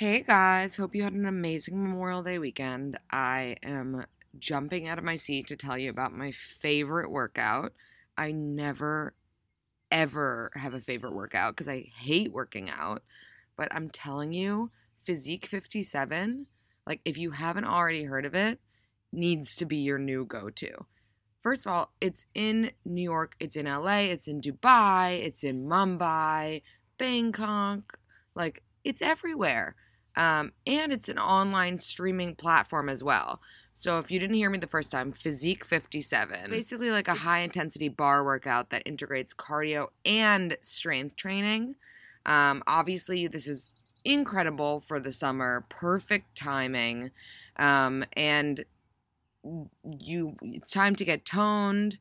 Hey 0.00 0.22
guys, 0.22 0.76
hope 0.76 0.94
you 0.94 1.02
had 1.02 1.12
an 1.12 1.26
amazing 1.26 1.82
Memorial 1.82 2.22
Day 2.22 2.38
weekend. 2.38 2.98
I 3.10 3.56
am 3.62 4.06
jumping 4.38 4.88
out 4.88 4.96
of 4.96 5.04
my 5.04 5.16
seat 5.16 5.48
to 5.48 5.56
tell 5.56 5.76
you 5.76 5.90
about 5.90 6.16
my 6.16 6.32
favorite 6.32 7.10
workout. 7.10 7.74
I 8.16 8.32
never, 8.32 9.12
ever 9.92 10.52
have 10.54 10.72
a 10.72 10.80
favorite 10.80 11.12
workout 11.12 11.54
because 11.54 11.68
I 11.68 11.90
hate 11.98 12.32
working 12.32 12.70
out. 12.70 13.02
But 13.58 13.68
I'm 13.72 13.90
telling 13.90 14.32
you, 14.32 14.70
Physique 15.04 15.44
57, 15.44 16.46
like 16.86 17.02
if 17.04 17.18
you 17.18 17.32
haven't 17.32 17.66
already 17.66 18.04
heard 18.04 18.24
of 18.24 18.34
it, 18.34 18.58
needs 19.12 19.54
to 19.56 19.66
be 19.66 19.76
your 19.76 19.98
new 19.98 20.24
go 20.24 20.48
to. 20.48 20.86
First 21.42 21.66
of 21.66 21.72
all, 21.72 21.92
it's 22.00 22.24
in 22.34 22.70
New 22.86 23.02
York, 23.02 23.34
it's 23.38 23.54
in 23.54 23.66
LA, 23.66 23.98
it's 23.98 24.28
in 24.28 24.40
Dubai, 24.40 25.22
it's 25.22 25.44
in 25.44 25.66
Mumbai, 25.66 26.62
Bangkok. 26.96 27.98
Like, 28.34 28.62
it's 28.82 29.02
everywhere. 29.02 29.76
Um, 30.16 30.52
and 30.66 30.92
it's 30.92 31.08
an 31.08 31.18
online 31.18 31.78
streaming 31.78 32.34
platform 32.34 32.88
as 32.88 33.04
well. 33.04 33.40
So 33.74 33.98
if 33.98 34.10
you 34.10 34.18
didn't 34.18 34.36
hear 34.36 34.50
me 34.50 34.58
the 34.58 34.66
first 34.66 34.90
time, 34.90 35.12
Physique 35.12 35.64
57. 35.64 36.36
It's 36.36 36.48
basically 36.48 36.90
like 36.90 37.08
a 37.08 37.14
high 37.14 37.38
intensity 37.40 37.88
bar 37.88 38.24
workout 38.24 38.70
that 38.70 38.82
integrates 38.84 39.32
cardio 39.32 39.88
and 40.04 40.56
strength 40.60 41.16
training. 41.16 41.76
Um, 42.26 42.62
obviously, 42.66 43.26
this 43.26 43.46
is 43.46 43.72
incredible 44.04 44.80
for 44.80 45.00
the 45.00 45.12
summer, 45.12 45.64
perfect 45.68 46.36
timing. 46.36 47.10
Um, 47.56 48.04
and 48.14 48.64
you 49.82 50.36
it's 50.42 50.70
time 50.70 50.94
to 50.96 51.04
get 51.04 51.24
toned. 51.24 51.96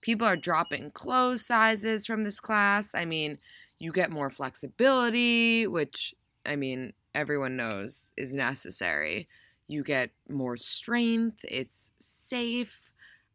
People 0.00 0.26
are 0.26 0.36
dropping 0.36 0.90
clothes 0.90 1.44
sizes 1.44 2.06
from 2.06 2.24
this 2.24 2.38
class. 2.38 2.94
I 2.94 3.04
mean, 3.04 3.38
you 3.78 3.90
get 3.90 4.10
more 4.10 4.30
flexibility, 4.30 5.66
which 5.66 6.14
I 6.46 6.56
mean, 6.56 6.92
everyone 7.14 7.56
knows 7.56 8.04
is 8.16 8.34
necessary. 8.34 9.28
You 9.68 9.82
get 9.82 10.10
more 10.28 10.56
strength, 10.56 11.44
it's 11.48 11.90
safe. 11.98 12.80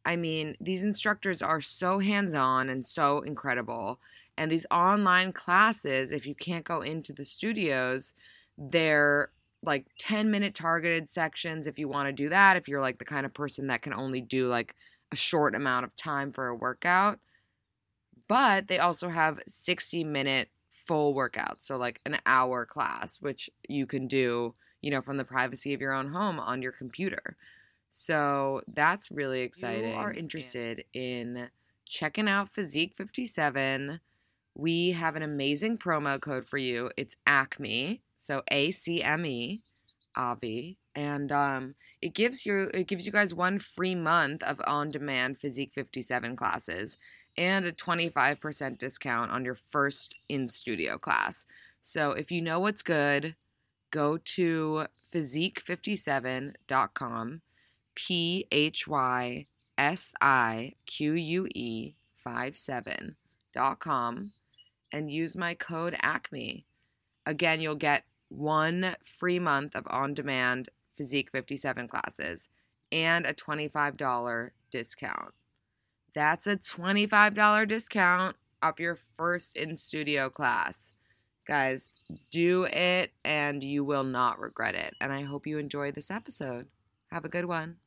I 0.05 0.15
mean, 0.15 0.55
these 0.61 0.83
instructors 0.83 1.41
are 1.41 1.61
so 1.61 1.99
hands 1.99 2.33
on 2.33 2.69
and 2.69 2.85
so 2.85 3.21
incredible. 3.21 3.99
And 4.37 4.49
these 4.49 4.65
online 4.71 5.33
classes, 5.33 6.11
if 6.11 6.25
you 6.25 6.35
can't 6.35 6.63
go 6.63 6.81
into 6.81 7.11
the 7.11 7.25
studios, 7.25 8.13
they're 8.57 9.31
like 9.61 9.87
10 9.99 10.31
minute 10.31 10.55
targeted 10.55 11.09
sections 11.09 11.67
if 11.67 11.77
you 11.77 11.87
want 11.89 12.07
to 12.07 12.13
do 12.13 12.29
that. 12.29 12.55
If 12.55 12.67
you're 12.67 12.81
like 12.81 12.99
the 12.99 13.05
kind 13.05 13.25
of 13.25 13.33
person 13.33 13.67
that 13.67 13.81
can 13.81 13.93
only 13.93 14.21
do 14.21 14.47
like 14.47 14.75
a 15.11 15.15
short 15.15 15.55
amount 15.55 15.85
of 15.85 15.95
time 15.95 16.31
for 16.31 16.47
a 16.47 16.55
workout. 16.55 17.19
But 18.27 18.67
they 18.67 18.79
also 18.79 19.09
have 19.09 19.39
60 19.47 20.03
minute 20.03 20.49
full 20.89 21.13
workouts. 21.13 21.61
So, 21.61 21.77
like 21.77 22.01
an 22.07 22.17
hour 22.25 22.65
class, 22.65 23.21
which 23.21 23.47
you 23.67 23.85
can 23.85 24.07
do, 24.07 24.55
you 24.81 24.89
know, 24.89 25.03
from 25.03 25.17
the 25.17 25.23
privacy 25.23 25.75
of 25.75 25.81
your 25.81 25.93
own 25.93 26.11
home 26.11 26.39
on 26.39 26.63
your 26.63 26.71
computer. 26.71 27.37
So, 27.91 28.61
that's 28.73 29.11
really 29.11 29.41
exciting. 29.41 29.91
You 29.91 29.95
are 29.95 30.11
interested 30.11 30.83
in 30.95 31.47
checking 31.85 32.27
out 32.27 32.49
Physique 32.49 32.95
57. 32.97 33.99
We 34.55 34.89
have 34.91 35.15
an 35.15 35.21
amazing 35.21 35.77
promo 35.77 36.19
code 36.19 36.47
for 36.47 36.57
you. 36.57 36.89
It's 36.97 37.15
ACME, 37.27 38.01
so 38.17 38.41
A 38.49 38.71
C 38.71 39.03
M 39.03 39.27
E, 39.27 39.61
Avi, 40.17 40.75
and 40.95 41.31
um, 41.31 41.75
it 42.01 42.15
gives 42.15 42.47
you 42.47 42.71
it 42.73 42.87
gives 42.87 43.05
you 43.05 43.11
guys 43.11 43.31
one 43.31 43.59
free 43.59 43.93
month 43.93 44.41
of 44.41 44.59
on-demand 44.65 45.37
Physique 45.37 45.71
57 45.75 46.35
classes 46.35 46.97
and 47.39 47.65
a 47.65 47.71
25% 47.71 48.77
discount 48.77 49.31
on 49.31 49.43
your 49.45 49.55
first 49.55 50.15
in-studio 50.27 50.97
class. 50.97 51.45
So 51.81 52.11
if 52.11 52.29
you 52.31 52.41
know 52.41 52.59
what's 52.59 52.81
good, 52.81 53.35
go 53.91 54.17
to 54.17 54.87
physique57.com, 55.11 57.41
P 57.95 58.45
H 58.51 58.87
Y 58.87 59.45
S 59.77 60.13
I 60.21 60.73
Q 60.85 61.13
U 61.13 61.47
E 61.55 61.93
57.com 62.27 64.31
and 64.91 65.09
use 65.09 65.37
my 65.37 65.53
code 65.53 65.95
ACME. 66.03 66.65
Again, 67.25 67.61
you'll 67.61 67.75
get 67.75 68.03
one 68.27 68.97
free 69.05 69.39
month 69.39 69.75
of 69.75 69.87
on 69.89 70.13
demand 70.13 70.67
Physique 70.97 71.31
57 71.31 71.87
classes 71.87 72.49
and 72.91 73.25
a 73.25 73.33
$25 73.33 74.49
discount. 74.71 75.33
That's 76.19 76.47
a 76.47 76.57
$25 76.57 77.65
discount 77.65 78.35
off 78.61 78.77
your 78.77 78.97
first 79.15 79.55
in 79.55 79.77
studio 79.77 80.29
class. 80.29 80.91
Guys, 81.47 81.93
do 82.29 82.65
it 82.65 83.13
and 83.23 83.63
you 83.63 83.85
will 83.85 84.03
not 84.03 84.37
regret 84.37 84.75
it. 84.75 84.95
And 84.99 85.13
I 85.13 85.21
hope 85.23 85.47
you 85.47 85.59
enjoy 85.59 85.93
this 85.93 86.11
episode. 86.11 86.67
Have 87.09 87.23
a 87.23 87.29
good 87.29 87.45
one. 87.45 87.77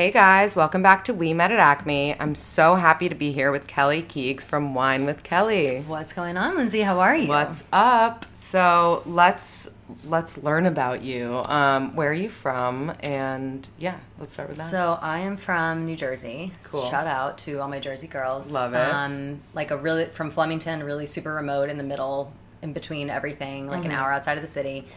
Hey 0.00 0.10
guys, 0.10 0.56
welcome 0.56 0.82
back 0.82 1.04
to 1.04 1.12
We 1.12 1.34
Met 1.34 1.52
at 1.52 1.58
Acme. 1.58 2.18
I'm 2.18 2.34
so 2.34 2.76
happy 2.76 3.10
to 3.10 3.14
be 3.14 3.32
here 3.32 3.52
with 3.52 3.66
Kelly 3.66 4.00
Keegs 4.00 4.42
from 4.42 4.72
Whine 4.72 5.04
with 5.04 5.22
Kelly. 5.22 5.84
What's 5.86 6.14
going 6.14 6.38
on, 6.38 6.56
Lindsey? 6.56 6.80
How 6.80 7.00
are 7.00 7.14
you? 7.14 7.28
What's 7.28 7.64
up? 7.70 8.24
So 8.32 9.02
let's 9.04 9.68
let's 10.06 10.38
learn 10.38 10.64
about 10.64 11.02
you. 11.02 11.42
Um, 11.44 11.94
where 11.94 12.08
are 12.08 12.14
you 12.14 12.30
from? 12.30 12.94
And 13.00 13.68
yeah, 13.78 13.98
let's 14.18 14.32
start 14.32 14.48
with 14.48 14.56
that. 14.56 14.70
So 14.70 14.98
I 15.02 15.18
am 15.18 15.36
from 15.36 15.84
New 15.84 15.96
Jersey. 15.96 16.54
Cool. 16.64 16.88
Shout 16.88 17.06
out 17.06 17.36
to 17.40 17.58
all 17.60 17.68
my 17.68 17.78
Jersey 17.78 18.08
girls. 18.08 18.54
Love 18.54 18.72
it. 18.72 18.78
Um, 18.78 19.40
like 19.52 19.70
a 19.70 19.76
really 19.76 20.06
from 20.06 20.30
Flemington, 20.30 20.82
really 20.82 21.04
super 21.04 21.34
remote 21.34 21.68
in 21.68 21.76
the 21.76 21.84
middle, 21.84 22.32
in 22.62 22.72
between 22.72 23.10
everything, 23.10 23.66
like 23.66 23.80
Mm-hmm. 23.82 23.90
an 23.90 23.96
hour 23.96 24.14
outside 24.14 24.38
of 24.38 24.42
the 24.42 24.48
city. 24.48 24.88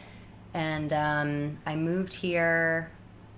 And 0.53 0.93
um, 0.93 1.57
I 1.65 1.75
moved 1.75 2.13
here 2.13 2.89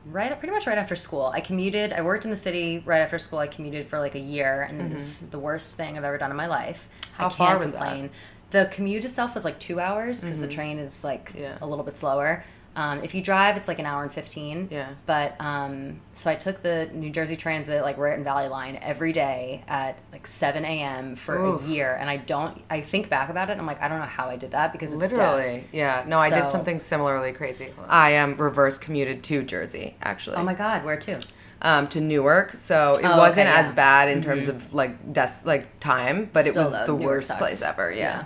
right 0.06 0.38
pretty 0.40 0.54
much 0.54 0.68
right 0.68 0.78
after 0.78 0.96
school. 0.96 1.26
I 1.34 1.42
commuted. 1.42 1.94
I 1.94 2.02
worked 2.02 2.26
in 2.26 2.32
the 2.32 2.38
city 2.38 2.82
right 2.86 3.00
after 3.02 3.18
school. 3.18 3.40
I 3.40 3.48
commuted 3.48 3.88
for 3.88 4.00
like 4.00 4.16
a 4.16 4.20
year, 4.20 4.64
and 4.70 4.82
it 4.82 4.90
was 4.92 5.30
the 5.30 5.40
worst 5.40 5.76
thing 5.76 5.98
I've 5.98 6.04
ever 6.04 6.18
done 6.18 6.32
in 6.32 6.38
my 6.38 6.48
life. 6.48 6.88
Mm-hmm. 7.02 7.14
How 7.16 7.26
I 7.28 7.30
far 7.30 7.48
can't 7.50 7.60
was 7.60 7.72
that? 7.74 7.80
complain. 7.90 8.10
The 8.52 8.70
commute 8.72 9.04
itself 9.06 9.34
was 9.36 9.44
like 9.44 9.60
two 9.60 9.80
hours 9.80 10.22
because 10.22 10.40
the 10.40 10.48
train 10.48 10.78
is 10.80 11.04
like 11.04 11.30
Mm-hmm. 11.30 11.40
Yeah. 11.42 11.58
a 11.62 11.68
little 11.68 11.84
bit 11.84 11.98
slower. 11.98 12.44
Um, 12.78 13.02
if 13.04 13.16
you 13.16 13.22
drive, 13.22 13.56
it's 13.56 13.68
like 13.70 13.80
an 13.80 13.86
hour 13.86 14.04
and 14.04 14.12
fifteen. 14.12 14.68
Yeah. 14.70 14.90
But 15.06 15.40
um, 15.40 16.02
so 16.12 16.30
I 16.30 16.36
took 16.36 16.62
the 16.62 16.90
New 16.94 17.10
Jersey 17.10 17.36
Transit, 17.38 17.82
like 17.84 17.98
Raritan 17.98 18.24
Valley 18.26 18.50
line, 18.50 18.78
every 18.82 19.14
day 19.14 19.64
at 19.68 19.98
like 20.12 20.28
seven 20.28 20.66
a.m. 20.66 21.16
for 21.16 21.38
Oof. 21.42 21.66
a 21.66 21.70
year, 21.70 21.96
and 22.00 22.10
I 22.10 22.18
don't. 22.18 22.62
I 22.70 22.82
think 22.82 23.10
back 23.10 23.30
about 23.30 23.50
it, 23.50 23.54
and 23.54 23.62
I'm 23.62 23.68
like, 23.68 23.82
I 23.82 23.88
don't 23.88 24.00
know 24.00 24.06
how 24.06 24.28
I 24.30 24.36
did 24.36 24.52
that 24.52 24.74
because 24.74 24.92
it's 24.92 25.00
Literally, 25.02 25.60
death. 25.62 25.64
yeah. 25.72 26.04
No, 26.06 26.18
I 26.18 26.30
did 26.30 26.50
something 26.50 26.80
similarly 26.80 27.32
crazy. 27.32 27.72
I 27.88 28.18
um, 28.18 28.36
reverse 28.36 28.78
commuted 28.78 29.24
to 29.24 29.44
Jersey, 29.44 29.96
actually. 30.02 30.36
Oh 30.36 30.44
my 30.44 30.54
god, 30.54 30.84
where 30.84 30.98
to? 31.00 31.22
um, 31.62 31.88
to 31.88 32.02
Newark, 32.02 32.56
so 32.58 32.92
it 33.00 33.06
Oh, 33.06 33.18
wasn't 33.18 33.48
okay, 33.48 33.58
as 33.58 33.72
bad 33.72 34.10
in 34.10 34.22
terms 34.22 34.50
of 34.50 34.74
like 34.74 35.14
des- 35.14 35.42
like 35.46 35.80
time, 35.80 36.30
but 36.34 36.46
Still, 36.46 36.62
it 36.62 36.66
was 36.66 36.74
though, 36.74 36.86
the 36.88 37.00
Newark 37.00 37.06
worst 37.06 37.28
sucks. 37.30 37.40
place 37.40 37.64
ever. 37.68 37.92
Yeah. 37.94 38.26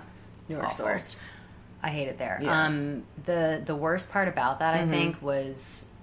Newark's 0.49 0.77
the 0.77 0.83
worst. 0.85 1.21
I 1.81 1.89
hate 1.89 2.07
it 2.07 2.17
there. 2.17 2.39
Yeah. 2.41 2.65
Um, 2.65 3.03
the 3.25 3.61
the 3.65 3.75
worst 3.75 4.11
part 4.11 4.27
about 4.27 4.59
that, 4.59 4.73
I 4.73 4.79
Mm-hmm. 4.79 4.91
think, 4.91 5.21
was 5.21 5.95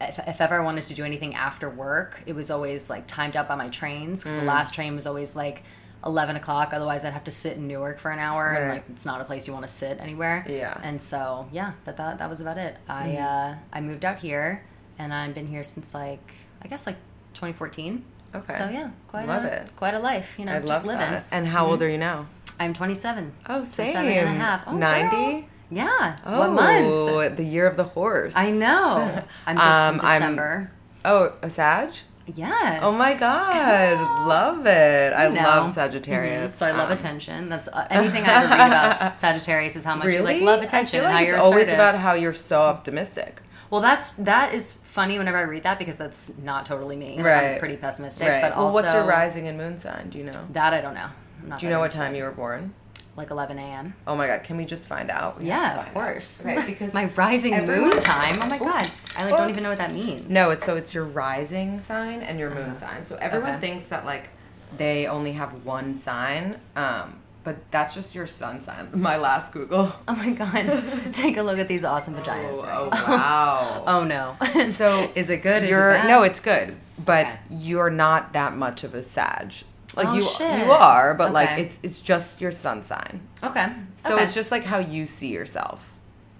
if, 0.00 0.18
if 0.26 0.40
ever 0.40 0.56
I 0.60 0.60
wanted 0.64 0.86
to 0.88 0.94
do 0.94 1.04
anything 1.04 1.34
after 1.34 1.68
work, 1.68 2.20
it 2.26 2.34
was 2.34 2.50
always 2.50 2.88
like 2.88 3.06
timed 3.06 3.36
out 3.36 3.48
by 3.48 3.54
my 3.56 3.68
trains 3.68 4.22
because 4.22 4.36
Mm. 4.36 4.40
the 4.40 4.46
last 4.46 4.72
train 4.74 4.94
was 4.94 5.06
always 5.06 5.34
like 5.36 5.64
11 6.06 6.36
o'clock. 6.36 6.70
Otherwise, 6.72 7.04
I'd 7.04 7.12
have 7.12 7.24
to 7.24 7.30
sit 7.32 7.56
in 7.56 7.66
Newark 7.66 7.98
for 7.98 8.10
an 8.12 8.20
hour, 8.20 8.52
and 8.52 8.70
like 8.70 8.84
it's 8.90 9.04
not 9.04 9.20
a 9.20 9.24
place 9.24 9.46
you 9.48 9.52
want 9.52 9.66
to 9.66 9.72
sit 9.72 9.98
anywhere. 10.00 10.46
Yeah. 10.48 10.78
And 10.82 11.02
so 11.02 11.48
yeah, 11.52 11.72
but 11.84 11.96
that 11.96 12.18
that 12.18 12.30
was 12.30 12.40
about 12.40 12.56
it. 12.58 12.76
I 12.88 13.08
Mm-hmm. 13.08 13.22
uh, 13.22 13.54
I 13.72 13.80
moved 13.80 14.04
out 14.04 14.18
here, 14.20 14.64
and 14.98 15.12
I've 15.12 15.34
been 15.34 15.46
here 15.48 15.64
since 15.64 15.92
like 15.94 16.32
I 16.62 16.68
guess 16.68 16.86
like 16.86 16.96
2014. 17.34 18.04
Okay. 18.34 18.52
So 18.54 18.68
yeah, 18.68 18.90
quite 19.08 19.26
Love 19.26 19.44
a 19.44 19.62
it. 19.62 19.76
quite 19.76 19.94
a 19.94 19.98
life. 19.98 20.36
You 20.38 20.44
know, 20.44 20.52
I 20.56 20.60
just 20.60 20.68
love 20.68 20.84
living. 20.84 21.00
that. 21.00 21.24
And 21.30 21.46
how 21.48 21.66
old 21.66 21.82
are 21.82 21.88
you 21.88 21.98
now? 21.98 22.26
I'm 22.60 22.72
27. 22.72 23.32
Oh, 23.48 23.58
27 23.58 24.06
and 24.06 24.28
a 24.28 24.32
half. 24.32 24.64
Oh, 24.66 24.76
90? 24.76 25.16
girl. 25.16 25.44
Yeah. 25.70 26.16
what 26.24 26.50
month? 26.52 26.86
Oh, 26.86 27.28
the 27.28 27.44
year 27.44 27.66
of 27.66 27.76
the 27.76 27.84
horse. 27.84 28.34
I 28.36 28.50
know. 28.50 29.22
I'm 29.46 29.56
just 29.56 29.66
Um, 29.68 29.72
I'm- 29.72 29.98
December. 30.00 30.70
Oh, 31.04 31.32
a 31.42 31.50
Sag? 31.50 31.90
Yes. 32.26 32.80
Oh 32.84 32.98
my 32.98 33.16
god, 33.18 34.26
love 34.28 34.66
it! 34.66 35.14
I 35.14 35.28
know. 35.30 35.40
love 35.42 35.70
Sagittarius. 35.70 36.52
Mhm. 36.52 36.56
So 36.56 36.66
I 36.66 36.72
love 36.72 36.90
Um, 36.90 36.96
attention. 36.96 37.48
That's 37.48 37.68
uh, 37.68 37.86
anything 37.88 38.22
I 38.24 38.42
ever 38.44 38.48
read 38.50 38.66
about 38.66 39.18
Sagittarius 39.24 39.76
is 39.76 39.84
how 39.84 39.94
much 39.94 40.08
you 40.12 40.20
like 40.20 40.42
love 40.42 40.60
attention 40.60 41.00
I 41.00 41.02
feel 41.04 41.08
and 41.08 41.14
like 41.14 41.14
how 41.14 41.22
it's 41.22 41.30
you're 41.32 41.40
always 41.42 41.68
assertive. 41.68 41.74
about 41.74 41.94
how 41.94 42.12
you're 42.12 42.34
so 42.34 42.60
optimistic. 42.62 43.40
well, 43.70 43.80
that's 43.80 44.10
that 44.10 44.52
is 44.52 44.72
funny 44.72 45.16
whenever 45.18 45.38
I 45.38 45.42
read 45.42 45.62
that 45.62 45.78
because 45.78 45.96
that's 45.96 46.36
not 46.36 46.66
totally 46.66 46.96
me. 46.96 47.18
Right. 47.22 47.54
I'm 47.54 47.58
pretty 47.60 47.76
pessimistic, 47.76 48.28
Right. 48.28 48.42
but 48.42 48.56
well, 48.56 48.66
also 48.66 48.74
what's 48.74 48.92
your 48.92 49.04
rising 49.04 49.48
and 49.48 49.56
moon 49.56 49.80
sign? 49.80 50.10
Do 50.10 50.18
you 50.18 50.24
know? 50.24 50.38
that 50.52 50.74
I 50.74 50.82
don't 50.82 50.94
know. 50.94 51.08
I'm 51.48 51.50
not 51.52 51.60
Do 51.60 51.66
you 51.66 51.70
know 51.70 51.80
what 51.80 51.90
time 51.90 52.14
you 52.14 52.24
were 52.24 52.30
born? 52.30 52.74
Like 53.16 53.30
11 53.30 53.58
a.m. 53.58 53.94
Oh 54.06 54.14
my 54.14 54.26
god, 54.28 54.44
can 54.44 54.56
we 54.58 54.64
just 54.64 54.86
find 54.86 55.10
out? 55.10 55.40
We 55.40 55.48
have 55.48 55.72
to 55.72 55.76
Yeah, 55.80 55.86
of 55.88 55.94
course. 55.94 56.44
out. 56.46 56.56
Right, 56.58 56.66
because 56.72 56.92
my 56.94 57.06
rising 57.16 57.54
everyone- 57.54 57.88
moon 57.90 57.98
time. 57.98 58.38
Oh 58.42 58.48
my 58.48 58.58
god, 58.58 58.88
I 59.16 59.24
like 59.24 59.30
don't 59.30 59.50
even 59.50 59.62
know 59.64 59.70
what 59.70 59.78
that 59.78 59.92
means. 59.92 60.30
No, 60.30 60.50
it's 60.50 60.64
so 60.64 60.76
it's 60.76 60.92
your 60.94 61.04
rising 61.04 61.80
sign 61.80 62.20
and 62.20 62.38
your 62.38 62.50
moon 62.50 62.76
sign. 62.76 63.04
So 63.06 63.16
everyone. 63.16 63.50
Okay. 63.54 63.60
thinks 63.60 63.86
that 63.86 64.04
like 64.04 64.28
they 64.76 65.06
only 65.06 65.32
have 65.32 65.64
one 65.64 65.96
sign, 65.96 66.60
um, 66.76 67.18
but 67.42 67.56
that's 67.72 67.92
just 67.94 68.14
your 68.14 68.26
sun 68.28 68.60
sign. 68.60 68.90
My 68.92 69.16
last 69.16 69.52
Google. 69.52 69.92
Oh 70.06 70.14
my 70.14 70.30
god, 70.30 70.84
take 71.12 71.38
a 71.38 71.42
look 71.42 71.58
at 71.58 71.66
these 71.66 71.82
awesome 71.84 72.14
vaginas. 72.14 72.58
Oh, 72.58 72.62
right 72.62 72.88
oh, 72.92 73.06
now. 73.06 73.08
wow. 73.16 73.84
Oh 73.86 74.04
no. 74.04 74.70
So 74.70 75.10
is 75.16 75.28
it 75.30 75.38
good? 75.42 75.64
Is 75.64 75.70
you're 75.70 75.90
it 75.92 76.02
bad? 76.02 76.08
no, 76.08 76.22
it's 76.22 76.38
good, 76.40 76.76
but 77.04 77.26
Okay. 77.26 77.38
you're 77.50 77.90
not 77.90 78.32
that 78.34 78.54
much 78.56 78.84
of 78.84 78.94
a 78.94 79.02
Sag. 79.02 79.54
Like 79.98 80.08
Oh, 80.08 80.14
you, 80.14 80.22
shit. 80.22 80.58
you 80.66 80.72
are, 80.72 81.12
but 81.14 81.32
like 81.32 81.58
it's 81.58 81.78
it's 81.82 81.98
just 82.00 82.40
your 82.40 82.52
sun 82.52 82.82
sign. 82.82 83.20
okay. 83.42 83.66
So 83.98 84.14
okay. 84.14 84.24
it's 84.24 84.34
just 84.34 84.50
like 84.50 84.64
how 84.64 84.78
you 84.78 85.04
see 85.06 85.28
yourself. 85.28 85.84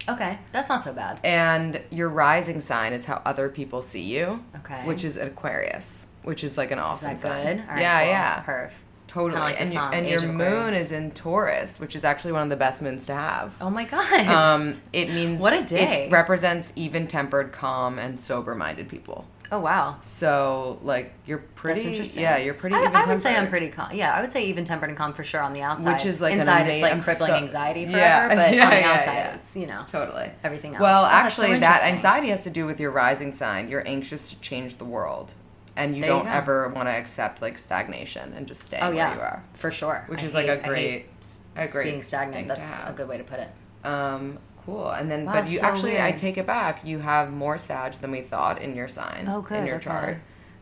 okay. 0.08 0.38
That's 0.52 0.68
not 0.70 0.82
so 0.82 0.92
bad. 0.94 1.20
And 1.24 1.80
your 1.90 2.08
rising 2.08 2.60
sign 2.60 2.92
is 2.94 3.04
how 3.04 3.20
other 3.26 3.48
people 3.50 3.82
see 3.82 4.02
you. 4.02 4.42
Okay. 4.56 4.82
Which 4.86 5.04
is 5.04 5.16
Aquarius, 5.16 6.06
which 6.22 6.42
is 6.44 6.56
like 6.56 6.70
an 6.70 6.78
Is 6.78 6.84
awesome 6.84 7.10
that 7.10 7.20
sign. 7.20 7.56
good? 7.58 7.68
Right, 7.68 7.80
yeah, 7.80 8.00
cool. 8.02 8.10
yeah. 8.10 8.42
Perf. 8.44 8.72
Totally. 9.08 9.40
Like 9.40 9.60
and 9.60 9.74
and 9.94 10.06
your 10.06 10.20
moon 10.30 10.74
is 10.74 10.92
in 10.92 11.10
Taurus, 11.12 11.80
which 11.80 11.96
is 11.96 12.04
actually 12.04 12.32
one 12.32 12.42
of 12.42 12.50
the 12.50 12.56
best 12.56 12.82
moons 12.82 13.06
to 13.06 13.14
have. 13.14 13.54
Oh 13.60 13.70
my 13.70 13.84
god. 13.84 14.26
Um, 14.26 14.80
it 14.92 15.08
means 15.08 15.40
What 15.40 15.54
a 15.54 15.64
day. 15.64 16.04
It 16.06 16.12
represents 16.12 16.72
even-tempered, 16.76 17.50
calm, 17.52 17.98
and 17.98 18.20
sober-minded 18.20 18.86
people. 18.88 19.24
Oh 19.52 19.60
wow. 19.60 19.96
So, 20.02 20.78
like, 20.82 21.12
you're 21.26 21.38
pretty. 21.38 21.80
That's 21.80 21.86
interesting. 21.86 22.22
Yeah, 22.22 22.36
you're 22.38 22.54
pretty. 22.54 22.76
I, 22.76 22.84
I 22.84 23.06
would 23.06 23.20
say 23.22 23.36
I'm 23.36 23.48
pretty 23.48 23.68
calm. 23.70 23.90
Yeah, 23.94 24.12
I 24.12 24.20
would 24.20 24.32
say 24.32 24.44
even 24.46 24.64
tempered 24.64 24.88
and 24.88 24.98
calm 24.98 25.12
for 25.12 25.24
sure 25.24 25.40
on 25.42 25.52
the 25.52 25.62
outside. 25.62 25.94
Which 25.94 26.06
is 26.06 26.20
like 26.20 26.34
inside, 26.34 26.66
it's 26.68 26.82
like 26.82 27.02
crippling 27.02 27.30
so- 27.30 27.36
anxiety 27.36 27.84
forever. 27.86 27.98
Yeah. 27.98 28.28
But 28.34 28.54
Yeah, 28.54 28.64
on 28.64 28.70
the 28.70 28.76
yeah, 28.80 28.92
outside, 28.92 29.14
yeah. 29.14 29.34
it's 29.34 29.56
you 29.56 29.66
know 29.66 29.84
Totally. 29.88 30.30
everything 30.44 30.74
else. 30.74 30.82
Well, 30.82 31.04
Oh, 31.04 31.08
that's 31.08 31.36
so 31.36 31.42
actually, 31.44 31.58
that 31.60 31.84
anxiety 31.86 32.28
has 32.28 32.44
to 32.44 32.50
do 32.50 32.66
with 32.66 32.78
your 32.80 32.90
rising 32.90 33.32
sign. 33.32 33.68
You're 33.68 33.86
anxious 33.86 34.30
to 34.30 34.40
change 34.40 34.76
the 34.76 34.84
world, 34.84 35.32
and 35.76 35.94
you 35.94 36.02
There 36.02 36.10
don't 36.10 36.24
go. 36.24 36.30
ever 36.30 36.68
want 36.68 36.88
to 36.88 36.92
accept 36.92 37.40
like 37.42 37.58
stagnation 37.58 38.32
and 38.34 38.46
just 38.46 38.62
stay 38.62 38.78
Oh 38.80 38.94
where 38.94 39.14
you 39.14 39.20
are. 39.20 39.44
for 39.54 39.70
sure. 39.70 40.04
Which 40.08 40.22
I 40.22 40.26
is, 40.26 40.34
like, 40.34 40.46
a 40.48 40.56
hate- 40.56 40.64
great- 40.64 40.90
hate 40.92 41.08
a 41.56 41.72
great 41.72 41.84
being 41.84 41.94
thing 41.96 42.02
stagnant. 42.02 42.48
That's 42.48 42.80
a 42.86 42.92
good 42.92 43.08
way 43.08 43.18
to 43.18 43.24
put 43.24 43.40
it. 43.40 43.50
Um, 43.84 44.38
cool. 44.68 44.90
And 44.90 45.10
then, 45.10 45.24
Wow, 45.24 45.32
but 45.34 45.50
you 45.50 45.58
so 45.58 45.66
actually, 45.66 46.00
I 46.00 46.12
take 46.12 46.36
it 46.38 46.46
back. 46.46 46.84
You 46.86 46.98
have 46.98 47.32
more 47.32 47.58
Sag 47.58 47.94
than 47.94 48.10
we 48.10 48.20
thought 48.22 48.60
in 48.60 48.76
your 48.76 48.88
sign. 48.88 49.26
Oh, 49.28 49.40
good, 49.42 49.60
In 49.60 49.66
your 49.66 49.76
okay. 49.76 49.84
chart. 49.84 50.18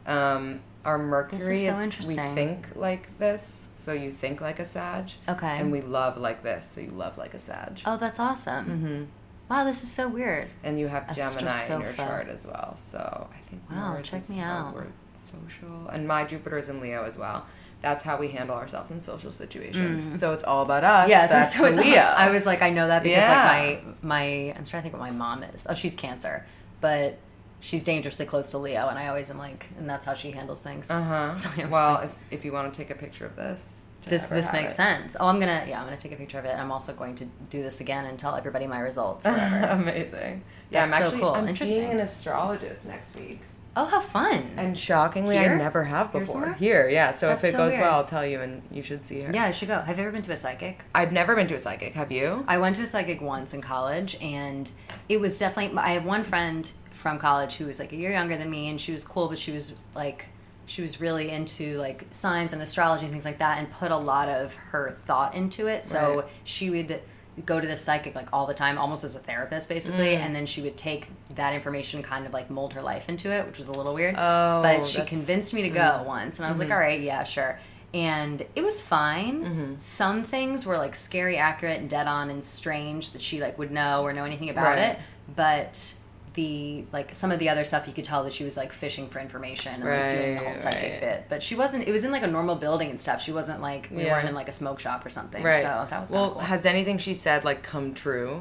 Um, 0.06 0.60
our 0.84 0.98
Mercury 0.98 1.38
This 1.38 1.48
is 1.48 1.64
so 1.64 1.76
we 1.78 1.84
interesting. 1.84 2.34
think 2.34 2.68
like 2.76 3.18
this, 3.18 3.68
so 3.74 3.92
you 3.92 4.12
think 4.12 4.40
like 4.40 4.60
a 4.60 4.64
Sag. 4.64 5.10
Okay. 5.28 5.58
And 5.58 5.72
we 5.72 5.80
love 5.82 6.16
like 6.16 6.42
this, 6.42 6.64
so 6.70 6.80
you 6.80 6.90
love 6.90 7.18
like 7.18 7.34
a 7.34 7.38
Sag. 7.40 7.80
Oh, 7.84 7.96
that's 7.96 8.20
awesome. 8.20 8.64
Mm-hmm. 8.66 9.04
Wow, 9.52 9.64
this 9.64 9.82
is 9.82 9.90
so 9.90 10.08
weird. 10.08 10.48
And 10.64 10.78
you 10.78 10.88
have 10.88 11.06
That's 11.08 11.34
Gemini 11.34 11.50
so 11.50 11.76
in 11.76 11.80
your 11.82 11.92
fun. 11.92 12.06
chart 12.08 12.28
as 12.28 12.44
well. 12.44 12.76
So 12.80 13.28
I 13.32 13.48
think 13.48 13.62
Wow, 13.70 13.98
check 14.02 14.28
me 14.28 14.40
out. 14.40 14.74
we're 14.74 14.86
social. 15.14 15.88
And 15.88 16.06
my 16.06 16.24
Jupiter 16.24 16.58
is 16.58 16.68
in 16.68 16.80
Leo 16.80 17.04
as 17.04 17.16
well. 17.18 17.46
That's 17.82 18.02
how 18.02 18.16
we 18.18 18.28
handle 18.28 18.56
ourselves 18.56 18.90
in 18.90 19.00
social 19.00 19.30
situations. 19.30 20.18
So 20.18 20.32
it's 20.32 20.42
all 20.44 20.62
about 20.62 20.82
us. 20.82 21.06
Mm. 21.06 21.10
Yeah, 21.10 21.26
so, 21.26 21.58
so 21.58 21.64
it's 21.66 21.78
Leo. 21.78 22.00
I 22.00 22.30
was 22.30 22.46
like, 22.46 22.62
I 22.62 22.70
know 22.70 22.88
that 22.88 23.02
because 23.02 23.18
Yeah. 23.24 23.44
like 23.44 24.02
my 24.02 24.16
my 24.16 24.54
I'm 24.56 24.64
trying 24.64 24.82
to 24.82 24.82
think 24.82 24.92
what 24.94 25.00
my 25.00 25.10
mom 25.10 25.42
is. 25.44 25.66
Oh, 25.70 25.74
she's 25.74 25.94
Cancer, 25.94 26.46
but 26.80 27.18
she's 27.60 27.82
dangerously 27.82 28.26
close 28.26 28.50
to 28.52 28.58
Leo, 28.58 28.88
and 28.88 28.98
I 28.98 29.08
always 29.08 29.30
am 29.30 29.38
like, 29.38 29.66
and 29.78 29.88
that's 29.88 30.04
how 30.06 30.14
she 30.14 30.30
handles 30.32 30.62
things. 30.62 30.90
Uh-huh. 30.90 31.34
So 31.34 31.48
well, 31.70 31.98
think, 32.00 32.12
if, 32.30 32.38
if 32.40 32.44
you 32.44 32.52
want 32.52 32.72
to 32.72 32.76
take 32.76 32.90
a 32.90 32.94
picture 32.94 33.26
of 33.26 33.36
this, 33.36 33.84
this 34.06 34.26
this 34.28 34.52
makes 34.52 34.72
it. 34.72 34.76
sense. 34.76 35.16
Oh, 35.20 35.26
I'm 35.26 35.38
gonna 35.38 35.64
yeah, 35.68 35.78
I'm 35.80 35.84
gonna 35.86 35.96
take 35.96 36.12
a 36.12 36.16
picture 36.16 36.38
of 36.38 36.44
it. 36.44 36.54
I'm 36.58 36.72
also 36.72 36.92
going 36.92 37.14
to 37.16 37.24
do 37.50 37.62
this 37.62 37.80
again 37.80 38.06
and 38.06 38.18
tell 38.18 38.34
everybody 38.34 38.66
my 38.66 38.80
results. 38.80 39.26
Amazing. 39.26 40.42
Yeah, 40.70 40.86
That's 40.86 40.92
I'm 40.94 40.98
so 40.98 41.04
actually 41.06 41.20
cool. 41.20 41.30
I'm 41.34 41.50
seeing 41.50 41.90
an 41.92 42.00
astrologist 42.00 42.86
next 42.86 43.14
week. 43.16 43.40
Oh, 43.76 43.84
how 43.84 44.00
fun! 44.00 44.50
And 44.56 44.76
shockingly, 44.76 45.36
Here? 45.36 45.52
I 45.52 45.56
never 45.56 45.84
have 45.84 46.10
before. 46.12 46.54
Here, 46.54 46.88
yeah. 46.88 47.12
So 47.12 47.28
That's 47.28 47.44
if 47.44 47.50
it 47.50 47.52
so 47.52 47.58
goes 47.58 47.70
weird. 47.72 47.82
well, 47.82 47.94
I'll 47.94 48.04
tell 48.04 48.26
you, 48.26 48.40
and 48.40 48.62
you 48.70 48.82
should 48.82 49.06
see 49.06 49.20
her. 49.20 49.30
yeah, 49.32 49.44
I 49.44 49.50
should 49.50 49.68
go. 49.68 49.80
Have 49.80 49.98
you 49.98 50.04
ever 50.04 50.12
been 50.12 50.22
to 50.22 50.32
a 50.32 50.36
psychic? 50.36 50.82
I've 50.94 51.12
never 51.12 51.34
been 51.36 51.46
to 51.48 51.54
a 51.54 51.58
psychic. 51.58 51.94
Have 51.94 52.10
you? 52.10 52.44
I 52.48 52.58
went 52.58 52.76
to 52.76 52.82
a 52.82 52.86
psychic 52.86 53.20
once 53.20 53.54
in 53.54 53.60
college, 53.60 54.16
and 54.22 54.70
it 55.08 55.20
was 55.20 55.38
definitely. 55.38 55.78
I 55.78 55.90
have 55.90 56.04
one 56.04 56.22
friend 56.22 56.70
from 56.90 57.18
college 57.18 57.54
who 57.56 57.66
was 57.66 57.78
like 57.78 57.92
a 57.92 57.96
year 57.96 58.10
younger 58.10 58.36
than 58.36 58.50
me, 58.50 58.68
and 58.68 58.80
she 58.80 58.90
was 58.92 59.04
cool, 59.04 59.28
but 59.28 59.38
she 59.38 59.52
was 59.52 59.76
like, 59.94 60.26
she 60.64 60.82
was 60.82 61.00
really 61.00 61.30
into 61.30 61.76
like 61.76 62.06
signs 62.10 62.52
and 62.52 62.62
astrology 62.62 63.04
and 63.04 63.12
things 63.12 63.24
like 63.26 63.38
that, 63.38 63.58
and 63.58 63.70
put 63.70 63.90
a 63.90 63.96
lot 63.96 64.28
of 64.28 64.54
her 64.56 64.96
thought 65.04 65.34
into 65.34 65.66
it. 65.66 65.86
So 65.86 66.16
Right. 66.22 66.24
she 66.44 66.70
would 66.70 67.00
go 67.44 67.60
to 67.60 67.66
the 67.66 67.76
psychic 67.76 68.14
like 68.14 68.28
all 68.32 68.46
the 68.46 68.54
time, 68.54 68.78
almost 68.78 69.04
as 69.04 69.14
a 69.14 69.18
therapist, 69.18 69.68
basically, 69.68 70.16
Mm. 70.16 70.20
and 70.20 70.34
then 70.34 70.46
she 70.46 70.62
would 70.62 70.76
take 70.76 71.08
that 71.34 71.52
information, 71.52 72.02
kind 72.02 72.26
of 72.26 72.32
like 72.32 72.48
mold 72.48 72.72
her 72.72 72.80
life 72.82 73.08
into 73.08 73.30
it, 73.30 73.46
which 73.46 73.58
was 73.58 73.68
a 73.68 73.72
little 73.72 73.92
weird. 73.92 74.14
Oh, 74.16 74.62
but 74.62 74.86
she 74.86 75.02
convinced 75.02 75.52
me 75.52 75.62
to 75.62 75.68
go 75.68 75.80
mm-hmm. 75.80 76.06
once, 76.06 76.38
and 76.38 76.46
I 76.46 76.48
was 76.48 76.58
like, 76.58 76.68
mm-hmm. 76.68 76.74
all 76.74 76.80
right, 76.80 77.00
yeah, 77.00 77.24
sure. 77.24 77.58
And 77.92 78.44
it 78.54 78.62
was 78.62 78.80
fine. 78.82 79.44
Mm-hmm. 79.44 79.74
Some 79.78 80.24
things 80.24 80.66
were 80.66 80.78
like 80.78 80.94
scary, 80.94 81.36
accurate, 81.36 81.78
and 81.78 81.88
dead 81.88 82.06
on, 82.06 82.30
and 82.30 82.42
strange 82.42 83.10
that 83.10 83.22
she 83.22 83.40
like 83.40 83.58
would 83.58 83.70
know 83.70 84.02
or 84.02 84.12
know 84.12 84.24
anything 84.24 84.50
about 84.50 84.76
Right. 84.76 84.78
it. 84.78 84.98
But 85.34 85.94
the 86.36 86.84
like 86.92 87.14
some 87.14 87.32
of 87.32 87.40
the 87.40 87.48
other 87.48 87.64
stuff, 87.64 87.88
you 87.88 87.92
could 87.92 88.04
tell 88.04 88.22
that 88.24 88.32
she 88.32 88.44
was 88.44 88.56
like 88.56 88.72
fishing 88.72 89.08
for 89.08 89.18
information 89.18 89.82
and 89.82 89.84
like 89.84 90.10
doing 90.10 90.34
the 90.34 90.38
whole 90.38 90.46
Right, 90.48 90.56
psychic 90.58 90.92
right. 90.92 91.00
bit. 91.00 91.24
But 91.28 91.42
she 91.42 91.56
wasn't. 91.56 91.88
It 91.88 91.92
was 91.92 92.04
in 92.04 92.12
like 92.12 92.22
a 92.22 92.26
normal 92.28 92.54
building 92.54 92.90
and 92.90 93.00
stuff. 93.00 93.20
She 93.20 93.32
wasn't 93.32 93.60
like 93.60 93.88
we 93.90 94.04
Yeah. 94.04 94.12
weren't 94.12 94.28
in 94.28 94.34
like 94.36 94.48
a 94.48 94.52
smoke 94.52 94.78
shop 94.78 95.04
or 95.04 95.10
something. 95.10 95.42
Right. 95.42 95.62
So 95.62 95.86
that 95.90 95.98
was 96.00 96.12
well. 96.12 96.30
cool. 96.34 96.40
Has 96.42 96.64
anything 96.64 96.98
she 96.98 97.14
said 97.14 97.44
like 97.44 97.64
come 97.64 97.92
true? 97.94 98.38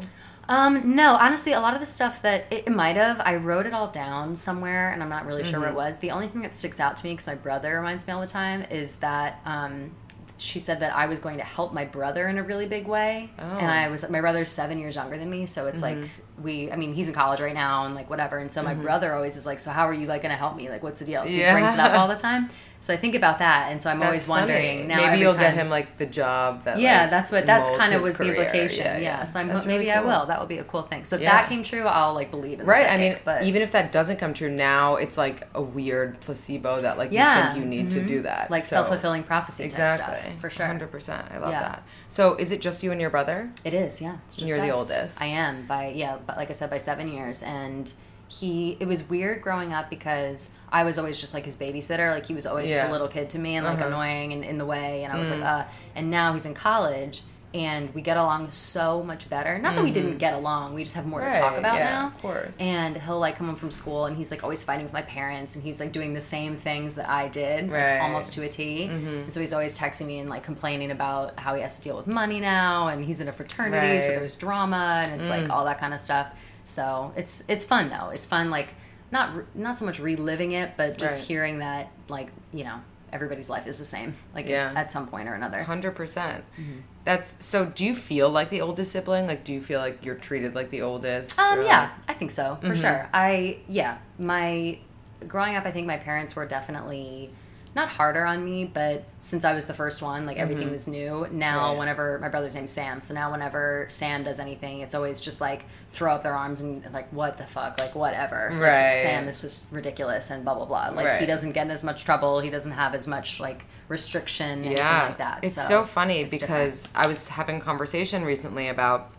Um, 0.47 0.95
no, 0.95 1.15
honestly, 1.15 1.53
a 1.53 1.59
lot 1.59 1.73
of 1.73 1.79
the 1.79 1.87
stuff 1.87 2.21
that 2.21 2.45
it, 2.51 2.65
it 2.67 2.71
might 2.71 2.97
have, 2.97 3.19
I 3.19 3.35
wrote 3.37 3.65
it 3.65 3.73
all 3.73 3.87
down 3.87 4.35
somewhere, 4.35 4.91
and 4.91 5.01
I'm 5.01 5.09
not 5.09 5.25
really 5.25 5.43
sure 5.43 5.59
where 5.59 5.69
Mm-hmm. 5.69 5.77
it 5.79 5.81
was. 5.87 5.97
The 5.97 6.11
only 6.11 6.27
thing 6.27 6.43
that 6.43 6.53
sticks 6.53 6.79
out 6.79 6.97
to 6.97 7.03
me, 7.03 7.13
because 7.13 7.25
my 7.25 7.33
brother 7.33 7.75
reminds 7.75 8.05
me 8.05 8.13
all 8.13 8.21
the 8.21 8.27
time, 8.27 8.61
is 8.69 8.97
that 8.97 9.41
um, 9.43 9.89
she 10.37 10.59
said 10.59 10.81
that 10.81 10.93
I 10.95 11.05
was 11.05 11.19
going 11.19 11.37
to 11.37 11.43
help 11.43 11.73
my 11.73 11.85
brother 11.85 12.27
in 12.27 12.37
a 12.37 12.43
really 12.43 12.65
big 12.67 12.87
way, 12.87 13.29
Oh. 13.39 13.41
Mm-hmm. 13.43 13.57
and 13.59 13.71
I 13.71 13.87
was 13.89 14.09
my 14.09 14.19
brother's 14.21 14.49
seven 14.49 14.79
years 14.79 14.95
younger 14.95 15.17
than 15.17 15.29
me, 15.29 15.45
so 15.45 15.67
it's 15.67 15.81
like 15.81 15.97
we, 16.41 16.71
I 16.71 16.75
mean, 16.75 16.93
he's 16.93 17.07
in 17.07 17.13
college 17.13 17.39
right 17.39 17.53
now, 17.53 17.85
and 17.85 17.95
like 17.95 18.09
whatever, 18.09 18.37
and 18.37 18.51
so 18.51 18.61
my 18.61 18.73
brother 18.73 19.13
always 19.13 19.37
is 19.37 19.45
like, 19.45 19.59
so 19.59 19.71
how 19.71 19.87
are 19.87 19.93
you 19.93 20.07
like 20.07 20.21
going 20.23 20.31
to 20.31 20.37
help 20.37 20.55
me? 20.57 20.69
Like, 20.69 20.83
what's 20.83 20.99
the 20.99 21.05
deal? 21.05 21.21
So 21.23 21.29
he 21.29 21.41
brings 21.51 21.71
it 21.73 21.79
up 21.79 21.93
all 21.97 22.07
the 22.07 22.15
time. 22.15 22.49
So 22.85 22.93
I 22.93 22.97
think 22.97 23.15
about 23.15 23.39
that, 23.39 23.71
and 23.71 23.81
so 23.81 23.89
I'm 23.89 24.03
always 24.03 24.27
That's 24.27 24.39
funny. 24.39 24.53
wondering 24.53 24.87
now. 24.87 24.97
Maybe 24.97 25.19
you'll 25.21 25.33
get 25.33 25.55
him 25.55 25.69
like 25.69 25.97
the 25.97 26.05
job 26.05 26.65
that. 26.65 26.77
yeah, 26.77 27.01
like, 27.01 27.09
that's 27.09 27.31
what 27.31 27.47
that's 27.47 27.75
kind 27.75 27.95
of 27.95 28.03
was 28.03 28.15
the 28.15 28.27
implication. 28.29 29.01
Yeah, 29.01 29.25
so 29.25 29.39
I'm 29.39 29.47
maybe 29.47 29.65
really 29.65 29.91
I 29.91 30.01
will. 30.01 30.27
That 30.27 30.39
would 30.39 30.49
be 30.49 30.59
a 30.59 30.63
cool 30.63 30.83
thing. 30.83 31.03
So 31.03 31.15
if 31.15 31.23
Yeah. 31.23 31.31
that 31.31 31.49
came 31.49 31.63
true, 31.63 31.85
I'll 31.87 32.13
like 32.13 32.29
believe 32.29 32.59
in 32.59 32.65
the 32.67 32.71
Right. 32.71 32.85
I 32.87 32.97
mean, 32.99 33.17
but 33.25 33.41
even 33.41 33.63
if 33.63 33.71
that 33.71 33.91
doesn't 33.91 34.17
come 34.17 34.35
true 34.35 34.51
now, 34.51 34.97
it's 34.97 35.17
like 35.17 35.47
a 35.55 35.61
weird 35.63 36.21
placebo 36.21 36.79
that 36.81 36.99
like 36.99 37.11
Yeah, 37.11 37.47
you 37.47 37.53
think 37.53 37.63
you 37.63 37.69
need 37.69 37.89
to 37.89 38.01
do 38.05 38.17
mm-hmm. 38.17 38.23
that. 38.25 38.51
like 38.51 38.65
So- 38.65 38.75
self 38.75 38.89
fulfilling 38.89 39.23
prophecy 39.23 39.63
Exactly. 39.63 40.19
stuff 40.21 40.39
for 40.39 40.51
sure. 40.51 40.67
Hundred 40.67 40.91
percent. 40.91 41.25
I 41.33 41.39
love 41.39 41.53
Yeah. 41.53 41.61
that. 41.61 41.83
So 42.09 42.35
is 42.35 42.51
it 42.51 42.61
just 42.61 42.83
you 42.83 42.91
and 42.91 43.01
your 43.01 43.09
brother? 43.09 43.49
It 43.63 43.73
is, 43.73 43.99
yeah. 43.99 44.17
It's 44.25 44.35
just 44.35 44.47
You're 44.47 44.59
the 44.59 44.69
oldest. 44.71 45.19
I 45.19 45.25
am 45.25 45.65
by 45.65 45.87
yeah, 45.95 46.17
but 46.23 46.37
like 46.37 46.51
I 46.51 46.53
said, 46.53 46.69
by 46.69 46.77
seven 46.77 47.11
years, 47.11 47.41
and 47.41 47.91
he. 48.27 48.77
It 48.79 48.87
was 48.87 49.09
weird 49.09 49.41
growing 49.41 49.73
up 49.73 49.89
because 49.89 50.51
I 50.71 50.83
was 50.83 50.97
always 50.97 51.19
just 51.19 51.33
like 51.33 51.45
his 51.45 51.55
babysitter. 51.57 52.11
Like 52.11 52.25
he 52.25 52.33
was 52.33 52.45
always 52.45 52.69
just 52.69 52.83
a 52.85 52.91
little 52.91 53.07
kid 53.07 53.29
to 53.31 53.39
me 53.39 53.55
and 53.55 53.65
like 53.65 53.77
Uh-huh. 53.79 53.87
annoying 53.87 54.33
and 54.33 54.43
in 54.43 54.57
the 54.57 54.65
way, 54.65 55.03
and 55.03 55.13
I 55.13 55.17
was 55.17 55.29
Mm. 55.29 55.41
like, 55.41 55.43
uh. 55.49 55.63
And 55.95 56.09
now 56.11 56.33
he's 56.33 56.45
in 56.45 56.53
college. 56.53 57.21
and 57.53 57.93
we 57.93 58.01
get 58.01 58.17
along 58.17 58.51
so 58.51 59.01
much 59.01 59.29
better. 59.29 59.57
Not 59.57 59.75
that 59.75 59.83
we 59.85 59.89
didn't 59.91 60.17
get 60.17 60.33
along, 60.33 60.73
we 60.73 60.83
just 60.83 60.93
have 60.95 61.05
more 61.07 61.21
to 61.21 61.27
talk 61.31 61.51
Mm-hmm. 61.51 61.59
About 61.59 61.75
yeah, 61.77 61.91
now. 62.01 62.07
of 62.07 62.21
course. 62.21 62.53
And 62.59 62.97
he'll 62.97 63.17
like 63.17 63.37
come 63.37 63.47
home 63.47 63.55
from 63.55 63.71
school 63.71 64.07
and 64.07 64.17
he's 64.17 64.29
like 64.29 64.43
always 64.43 64.61
fighting 64.61 64.83
with 64.83 64.91
my 64.91 65.03
parents 65.03 65.55
and 65.55 65.63
he's 65.63 65.79
like 65.79 65.93
doing 65.93 66.13
the 66.13 66.19
same 66.19 66.57
things 66.57 66.95
that 66.95 67.07
I 67.07 67.29
did, 67.29 67.71
Right. 67.71 67.81
Mm-hmm. 67.81 68.03
almost 68.07 68.33
to 68.33 68.43
a 68.43 68.49
T. 68.49 68.83
And 68.87 69.33
so 69.33 69.39
he's 69.39 69.53
always 69.53 69.77
texting 69.79 70.05
me 70.07 70.19
and 70.19 70.29
like 70.29 70.43
complaining 70.43 70.91
about 70.91 71.39
how 71.39 71.55
he 71.55 71.61
has 71.61 71.77
to 71.77 71.81
deal 71.81 71.95
with 71.95 72.07
money 72.07 72.41
now 72.41 72.89
and 72.89 73.05
he's 73.05 73.21
in 73.21 73.29
a 73.29 73.31
fraternity, 73.31 73.99
so 74.01 74.07
Right. 74.09 74.15
Mm. 74.17 74.19
there's 74.19 74.35
drama 74.35 75.05
and 75.07 75.21
it's 75.21 75.29
like 75.29 75.49
all 75.49 75.63
that 75.63 75.77
kind 75.79 75.93
of 75.93 76.01
stuff. 76.01 76.27
So 76.65 77.13
it's 77.15 77.43
it's 77.47 77.63
fun 77.63 77.89
though. 77.89 78.09
It's 78.09 78.25
fun 78.25 78.49
like 78.49 78.73
not 79.11 79.55
not 79.55 79.77
so 79.77 79.85
much 79.85 79.99
reliving 79.99 80.51
it, 80.51 80.73
but 80.75 80.97
just 80.97 81.19
Right. 81.21 81.27
hearing 81.27 81.59
that 81.59 81.89
like 82.09 82.29
you 82.53 82.63
know 82.65 82.81
everybody's 83.13 83.49
life 83.49 83.65
is 83.67 83.77
the 83.79 83.85
same, 83.85 84.13
like 84.33 84.49
Yeah. 84.49 84.73
at 84.75 84.91
some 84.91 85.07
point 85.07 85.29
or 85.29 85.35
another. 85.35 85.63
Hundred 85.63 85.95
percent. 85.95 86.43
Mm-hmm. 86.59 86.79
That's 87.05 87.45
so. 87.45 87.65
Do 87.67 87.85
you 87.85 87.95
feel 87.95 88.29
like 88.29 88.49
the 88.49 88.61
oldest 88.61 88.91
sibling? 88.91 89.27
Like, 89.27 89.43
do 89.45 89.53
you 89.53 89.61
feel 89.61 89.79
like 89.79 90.03
you're 90.03 90.15
treated 90.15 90.55
like 90.55 90.71
the 90.71 90.81
oldest? 90.81 91.37
Um, 91.39 91.61
yeah, 91.63 91.81
like- 91.81 91.89
I 92.09 92.13
think 92.13 92.31
so 92.31 92.43
Mm-hmm. 92.55 92.67
for 92.67 92.75
sure. 92.75 93.09
I 93.13 93.59
yeah, 93.67 93.99
my 94.17 94.79
growing 95.27 95.55
up, 95.55 95.65
I 95.65 95.71
think 95.71 95.87
my 95.87 95.97
parents 95.97 96.35
were 96.35 96.45
definitely 96.47 97.29
not 97.75 97.89
harder 97.89 98.25
on 98.25 98.43
me, 98.45 98.63
but 98.65 99.03
since 99.19 99.43
I 99.43 99.53
was 99.53 99.65
the 99.65 99.73
first 99.73 100.01
one, 100.01 100.25
like 100.25 100.37
everything 100.37 100.71
was 100.71 100.87
new. 100.87 101.27
Now, 101.31 101.55
Mm-hmm. 101.59 101.65
Right. 101.71 101.77
whenever 101.79 102.19
my 102.19 102.29
brother's 102.29 102.55
name's 102.55 102.71
Sam, 102.71 103.01
so 103.01 103.13
now 103.13 103.31
whenever 103.31 103.85
Sam 103.89 104.23
does 104.23 104.39
anything, 104.39 104.79
it's 104.79 104.95
always 104.95 105.19
just 105.19 105.41
like 105.41 105.65
throw 105.91 106.13
up 106.15 106.23
their 106.23 106.35
arms 106.35 106.61
and 106.61 106.83
like 106.93 107.11
what 107.11 107.37
the 107.37 107.43
fuck, 107.45 107.79
like 107.79 107.93
whatever. 107.95 108.49
Like, 108.53 108.61
Right. 108.61 108.91
Sam 108.93 109.27
is 109.27 109.41
just 109.41 109.71
ridiculous 109.73 110.29
and 110.31 110.43
blah 110.45 110.55
blah 110.55 110.65
blah. 110.65 110.89
Like 110.95 111.19
he 111.19 111.25
doesn't 111.25 111.51
get 111.51 111.65
in 111.65 111.71
as 111.71 111.83
much 111.83 112.05
trouble. 112.05 112.39
He 112.39 112.49
doesn't 112.49 112.71
have 112.71 112.95
as 112.95 113.07
much 113.07 113.39
like 113.39 113.65
restriction. 113.89 114.63
Yeah, 114.63 115.07
like 115.07 115.17
that. 115.17 115.39
It's 115.43 115.55
so, 115.55 115.83
funny 115.83 116.19
it's 116.21 116.37
different. 116.37 116.71
because 116.73 116.87
I 116.95 117.07
was 117.07 117.27
having 117.27 117.57
a 117.57 117.61
conversation 117.61 118.23
recently 118.23 118.67
about 118.69 119.11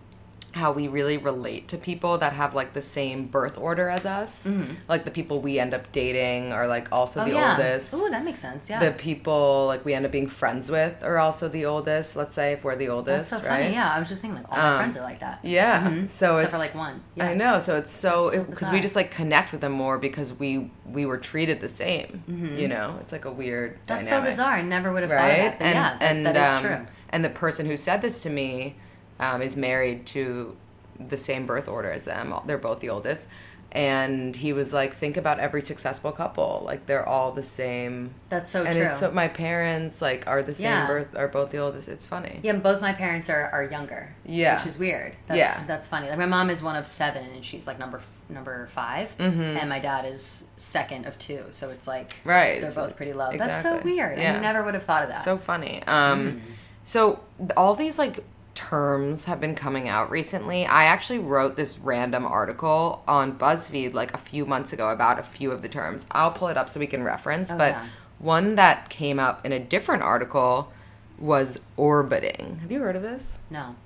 how 0.56 0.72
we 0.72 0.88
really 0.88 1.18
relate 1.18 1.68
to 1.68 1.76
people 1.76 2.16
that 2.18 2.32
have 2.32 2.54
like 2.54 2.72
the 2.72 2.80
same 2.82 3.26
birth 3.26 3.56
order 3.58 3.88
as 3.90 4.04
us. 4.06 4.46
Like 4.88 5.04
the 5.04 5.10
people 5.10 5.40
we 5.40 5.58
end 5.58 5.74
up 5.74 5.92
dating 5.92 6.52
are 6.52 6.66
like 6.66 6.90
also 6.92 7.20
Mm-hmm. 7.20 7.30
Oh 7.30 7.32
the 7.34 7.38
yeah. 7.40 7.50
oldest. 7.52 7.94
Oh, 7.94 8.08
that 8.10 8.24
makes 8.24 8.40
sense. 8.40 8.68
Yeah. 8.70 8.80
the 8.80 8.92
people 8.92 9.66
like 9.66 9.84
we 9.84 9.92
end 9.94 10.04
up 10.06 10.12
being 10.12 10.28
friends 10.28 10.70
with 10.70 11.02
are 11.02 11.18
also 11.18 11.48
the 11.48 11.64
oldest. 11.66 12.16
Let's 12.16 12.34
say 12.34 12.52
if 12.52 12.64
we're 12.64 12.76
the 12.76 12.88
oldest. 12.88 13.30
That's 13.30 13.42
so 13.44 13.48
right? 13.48 13.62
funny. 13.64 13.74
Yeah, 13.74 13.92
I 13.92 13.98
was 13.98 14.08
just 14.08 14.20
thinking 14.22 14.38
like 14.42 14.50
all 14.50 14.56
my 14.58 14.70
Um, 14.72 14.76
friends 14.78 14.96
are 14.96 15.02
like 15.02 15.20
that. 15.20 15.40
Yeah. 15.44 15.84
So 15.84 15.90
Mm-hmm. 15.90 16.04
Except 16.04 16.42
it's 16.44 16.50
for 16.52 16.58
like 16.58 16.74
one. 16.74 17.02
Yeah. 17.14 17.28
I 17.28 17.34
know. 17.34 17.58
So 17.58 17.76
it's 17.76 17.92
so 17.92 18.28
so 18.30 18.44
because 18.44 18.70
we 18.70 18.80
just 18.80 18.96
like 18.96 19.10
connect 19.10 19.52
with 19.52 19.60
them 19.60 19.72
more 19.72 19.98
because 19.98 20.32
we 20.32 20.70
we 20.86 21.04
were 21.06 21.18
treated 21.18 21.60
the 21.60 21.68
same. 21.68 22.22
You 22.26 22.68
know, 22.68 22.96
it's 23.02 23.12
like 23.12 23.24
a 23.24 23.30
weird. 23.30 23.72
Mm-hmm. 23.72 23.82
That's 23.86 24.08
dynamic, 24.08 24.32
so 24.32 24.36
bizarre. 24.42 24.54
I 24.54 24.62
never 24.62 24.92
would 24.92 25.02
have 25.02 25.10
thought 25.10 25.30
of 25.30 25.36
that. 25.36 25.58
But 25.58 25.64
yeah, 25.66 25.96
that, 25.98 26.22
that 26.34 26.36
is 26.36 26.48
um, 26.54 26.62
true. 26.64 26.86
And 27.10 27.24
the 27.24 27.30
person 27.30 27.66
who 27.66 27.76
said 27.76 28.00
this 28.02 28.20
to 28.22 28.30
me 28.30 28.76
um, 29.20 29.42
is 29.42 29.56
married 29.56 30.06
to 30.06 30.56
the 30.98 31.16
same 31.16 31.46
birth 31.46 31.68
order 31.68 31.90
as 31.90 32.04
them. 32.04 32.34
They're 32.46 32.58
both 32.58 32.80
the 32.80 32.90
oldest. 32.90 33.28
And 33.72 34.34
he 34.34 34.54
was 34.54 34.72
like, 34.72 34.94
think 34.96 35.18
about 35.18 35.38
every 35.38 35.60
successful 35.60 36.10
couple. 36.10 36.62
Like 36.64 36.86
they're 36.86 37.06
all 37.06 37.32
the 37.32 37.42
same. 37.42 38.14
That's 38.30 38.48
so 38.48 38.64
and 38.64 38.74
true. 38.74 38.94
so 38.98 39.10
my 39.10 39.28
parents 39.28 40.00
like 40.00 40.26
are 40.26 40.42
the 40.42 40.54
same 40.54 40.64
Yeah. 40.64 40.86
birth 40.86 41.14
are 41.14 41.28
both 41.28 41.50
the 41.50 41.58
oldest. 41.58 41.86
It's 41.88 42.06
funny. 42.06 42.40
yeah, 42.42 42.52
both 42.54 42.80
my 42.80 42.92
parents 42.94 43.28
are, 43.28 43.50
are 43.50 43.64
younger. 43.64 44.14
Yeah. 44.24 44.56
which 44.56 44.66
is 44.66 44.78
weird. 44.78 45.14
That's, 45.26 45.38
Yeah. 45.38 45.66
that's 45.66 45.86
funny. 45.88 46.08
Like 46.08 46.16
my 46.16 46.24
mom 46.26 46.48
is 46.48 46.62
one 46.62 46.76
of 46.76 46.86
seven, 46.86 47.26
and 47.34 47.44
she's 47.44 47.66
like 47.66 47.78
number 47.78 48.00
number 48.30 48.66
5 48.68 49.18
Mm-hmm. 49.18 49.40
and 49.40 49.68
my 49.68 49.78
dad 49.80 50.06
is 50.06 50.48
second 50.56 51.04
of 51.06 51.18
two. 51.18 51.44
So 51.50 51.68
it's 51.68 51.86
like 51.86 52.16
Right. 52.24 52.62
they're 52.62 52.70
both 52.70 52.96
pretty 52.96 53.12
low. 53.12 53.36
That's 53.36 53.60
so 53.60 53.70
Exactly. 53.72 53.92
weird. 53.94 54.18
I 54.18 54.38
never 54.40 54.62
would 54.62 54.74
have 54.74 54.84
thought 54.84 55.02
of 55.02 55.10
that. 55.10 55.22
So 55.22 55.36
funny. 55.36 55.82
Um, 55.86 56.40
So 56.84 57.20
all 57.58 57.74
these 57.74 57.98
like 57.98 58.24
terms 58.56 59.26
have 59.26 59.40
been 59.40 59.54
coming 59.54 59.88
out 59.88 60.10
recently. 60.10 60.66
I 60.66 60.84
actually 60.84 61.20
wrote 61.20 61.54
this 61.54 61.78
random 61.78 62.26
article 62.26 63.04
on 63.06 63.38
BuzzFeed 63.38 63.94
like 63.94 64.12
a 64.12 64.18
few 64.18 64.44
months 64.44 64.72
ago 64.72 64.88
about 64.90 65.20
a 65.20 65.22
few 65.22 65.52
of 65.52 65.62
the 65.62 65.68
terms. 65.68 66.06
I'll 66.10 66.32
pull 66.32 66.48
it 66.48 66.56
up 66.56 66.68
so 66.68 66.80
we 66.80 66.88
can 66.88 67.04
reference. 67.04 67.50
but 67.52 67.72
yeah. 67.74 67.86
one 68.18 68.56
that 68.56 68.88
came 68.88 69.20
up 69.20 69.44
in 69.46 69.52
a 69.52 69.60
different 69.60 70.02
article 70.02 70.72
was 71.18 71.60
orbiting. 71.76 72.58
Have 72.62 72.72
you 72.72 72.80
heard 72.80 72.96
of 72.96 73.02
this? 73.02 73.28
no, 73.50 73.76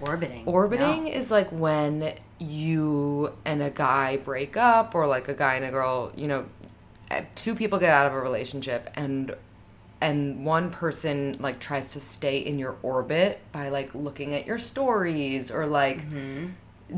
orbiting. 0.00 0.44
Orbiting 0.46 1.04
No. 1.04 1.10
is 1.10 1.30
like 1.30 1.50
when 1.50 2.12
you 2.38 3.32
and 3.44 3.62
a 3.62 3.70
guy 3.70 4.18
break 4.18 4.56
up, 4.56 4.94
or 4.94 5.06
like 5.06 5.26
a 5.28 5.34
guy 5.34 5.54
and 5.56 5.64
a 5.64 5.70
girl, 5.70 6.12
you 6.14 6.28
know, 6.28 6.44
uh, 7.10 7.22
two 7.34 7.54
people 7.54 7.78
get 7.78 7.90
out 7.90 8.06
of 8.06 8.12
a 8.12 8.20
relationship, 8.20 8.90
and 8.94 9.34
and 10.00 10.44
one 10.44 10.70
person 10.70 11.36
like 11.40 11.58
tries 11.58 11.92
to 11.94 12.00
stay 12.00 12.38
in 12.38 12.58
your 12.58 12.76
orbit 12.82 13.40
by 13.52 13.68
like 13.70 13.94
looking 13.94 14.34
at 14.34 14.46
your 14.46 14.58
stories 14.58 15.50
or 15.50 15.66
like. 15.66 15.98
Mm-hmm. 15.98 16.46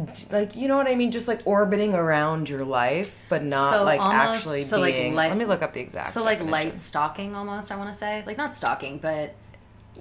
d- 0.04 0.24
Like 0.30 0.56
you 0.56 0.68
know 0.68 0.76
what 0.76 0.86
I 0.88 0.94
mean, 0.96 1.10
just 1.12 1.28
like 1.28 1.40
orbiting 1.44 1.94
around 1.94 2.48
your 2.48 2.64
life, 2.64 3.22
but 3.28 3.42
not 3.44 3.72
So 3.72 3.84
like 3.84 4.00
almost- 4.00 4.36
actually 4.36 4.60
so, 4.60 4.80
like, 4.80 4.94
being. 4.94 5.14
light- 5.14 5.28
let 5.28 5.38
me 5.38 5.44
look 5.44 5.62
up 5.62 5.72
the 5.72 5.80
exact. 5.80 6.08
So 6.10 6.22
like 6.24 6.42
light 6.42 6.80
stalking 6.80 7.34
almost. 7.34 7.70
I 7.72 7.76
want 7.76 7.90
to 7.92 7.96
say 7.96 8.22
like 8.26 8.36
not 8.36 8.54
stalking, 8.54 8.98
but 8.98 9.34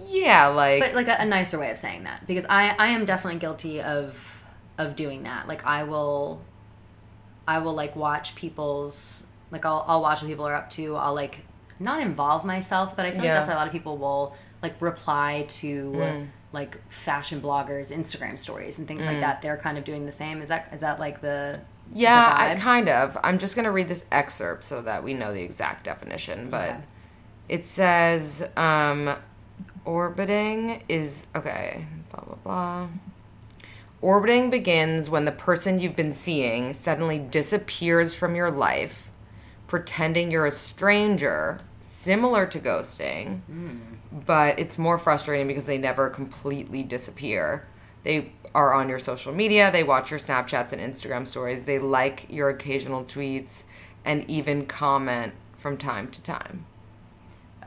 yeah, 0.08 0.48
like 0.48 0.80
but 0.82 0.94
like 0.94 1.08
a, 1.08 1.18
a 1.20 1.26
nicer 1.26 1.58
way 1.60 1.72
of 1.72 1.78
saying 1.78 2.04
that 2.04 2.28
because 2.28 2.46
I 2.50 2.76
I 2.78 2.88
am 2.88 3.06
definitely 3.06 3.40
guilty 3.40 3.82
of 3.82 4.44
of 4.78 4.96
doing 4.96 5.24
that. 5.24 5.48
Like 5.48 5.66
I 5.66 5.84
will 5.84 6.42
I 7.48 7.60
will 7.60 7.74
like 7.74 7.96
watch 7.96 8.36
people's 8.36 9.32
like 9.52 9.66
I'll 9.66 9.86
I'll 9.88 10.02
watch 10.02 10.22
what 10.22 10.28
people 10.28 10.46
are 10.48 10.54
up 10.56 10.70
to. 10.72 10.96
I'll 10.98 11.16
like 11.16 11.46
not 11.80 12.02
involve 12.02 12.44
myself, 12.46 12.96
but 12.96 13.06
I 13.06 13.12
feel 13.12 13.24
Yeah. 13.24 13.32
like 13.34 13.38
that's 13.40 13.50
why 13.50 13.56
a 13.56 13.58
lot 13.58 13.68
of 13.68 13.74
people 13.74 13.98
will 13.98 14.36
like 14.62 14.82
reply 14.82 15.46
to 15.48 15.92
Mm. 15.96 16.28
like 16.54 16.78
fashion 16.90 17.40
bloggers 17.42 17.96
Instagram 17.96 18.38
stories 18.40 18.80
and 18.80 18.88
things 18.88 19.04
Mm. 19.06 19.08
like 19.08 19.20
that. 19.20 19.42
They're 19.42 19.58
kind 19.58 19.78
of 19.78 19.84
doing 19.84 20.06
the 20.06 20.12
same. 20.12 20.42
Is 20.42 20.50
that 20.50 20.68
is 20.72 20.82
that 20.82 21.00
like 21.00 21.22
the 21.22 21.60
Yeah, 21.94 22.34
the 22.54 22.60
I, 22.60 22.60
kind 22.60 22.90
of. 22.90 23.18
I'm 23.24 23.38
just 23.38 23.56
going 23.56 23.64
to 23.66 23.72
read 23.72 23.88
this 23.88 24.06
excerpt 24.12 24.64
so 24.66 24.82
that 24.82 25.04
we 25.04 25.14
know 25.14 25.34
the 25.34 25.42
exact 25.44 25.84
definition. 25.86 26.50
But 26.50 26.70
Okay. 26.70 26.78
it 27.50 27.66
says 27.66 28.48
um, 28.58 29.16
orbiting 29.86 30.84
is 30.90 31.28
okay, 31.36 31.86
blah, 32.12 32.24
blah, 32.24 32.36
blah. 32.44 32.88
Orbiting 34.02 34.50
begins 34.52 35.10
when 35.10 35.26
the 35.26 35.32
person 35.32 35.80
you've 35.80 35.96
been 35.96 36.14
seeing 36.14 36.74
suddenly 36.74 37.18
disappears 37.20 38.14
from 38.14 38.36
your 38.36 38.52
life, 38.52 39.07
pretending 39.68 40.32
you're 40.32 40.46
a 40.46 40.52
stranger, 40.52 41.60
similar 41.82 42.46
to 42.48 42.60
ghosting, 42.60 43.42
but 44.26 44.58
it's 44.58 44.78
more 44.78 44.98
frustrating 44.98 45.48
because 45.48 45.66
they 45.66 45.78
never 45.78 46.10
completely 46.10 46.84
disappear. 46.84 47.68
They 48.04 48.32
are 48.56 48.74
on 48.74 48.90
your 48.90 49.00
social 49.00 49.34
media, 49.34 49.72
they 49.72 49.84
watch 49.84 50.10
your 50.10 50.20
Snapchats 50.20 50.72
and 50.72 50.82
Instagram 50.82 51.28
stories, 51.28 51.66
they 51.66 51.80
like 51.80 52.26
your 52.30 52.50
occasional 52.50 53.04
tweets, 53.04 53.64
and 54.06 54.28
even 54.30 54.66
comment 54.66 55.34
from 55.58 55.78
time 55.78 56.10
to 56.12 56.24
time. 56.24 56.66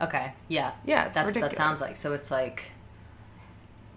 Okay. 0.01 0.33
Yeah. 0.49 0.73
Yeah, 0.87 1.09
that's 1.11 1.29
ridiculous. 1.29 1.51
that 1.51 1.63
sounds 1.63 1.81
like 1.81 1.97
so. 1.97 2.13
It's 2.15 2.31
like. 2.31 2.73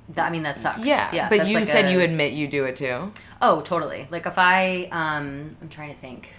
That, 0.10 0.28
I 0.28 0.30
mean 0.32 0.44
that 0.44 0.60
sucks. 0.60 0.86
Yeah, 0.86 1.10
yeah. 1.16 1.30
but 1.30 1.48
you 1.48 1.56
like 1.56 1.68
said 1.68 1.86
a- 1.86 1.92
you 1.92 2.02
admit 2.02 2.34
you 2.34 2.48
do 2.50 2.66
it 2.66 2.76
too. 2.76 3.14
Oh, 3.42 3.62
totally. 3.62 4.06
Like 4.12 4.26
if 4.26 4.38
I 4.38 4.90
um 4.92 5.56
I'm 5.62 5.70
trying 5.70 5.94
to 5.94 6.00
think. 6.00 6.30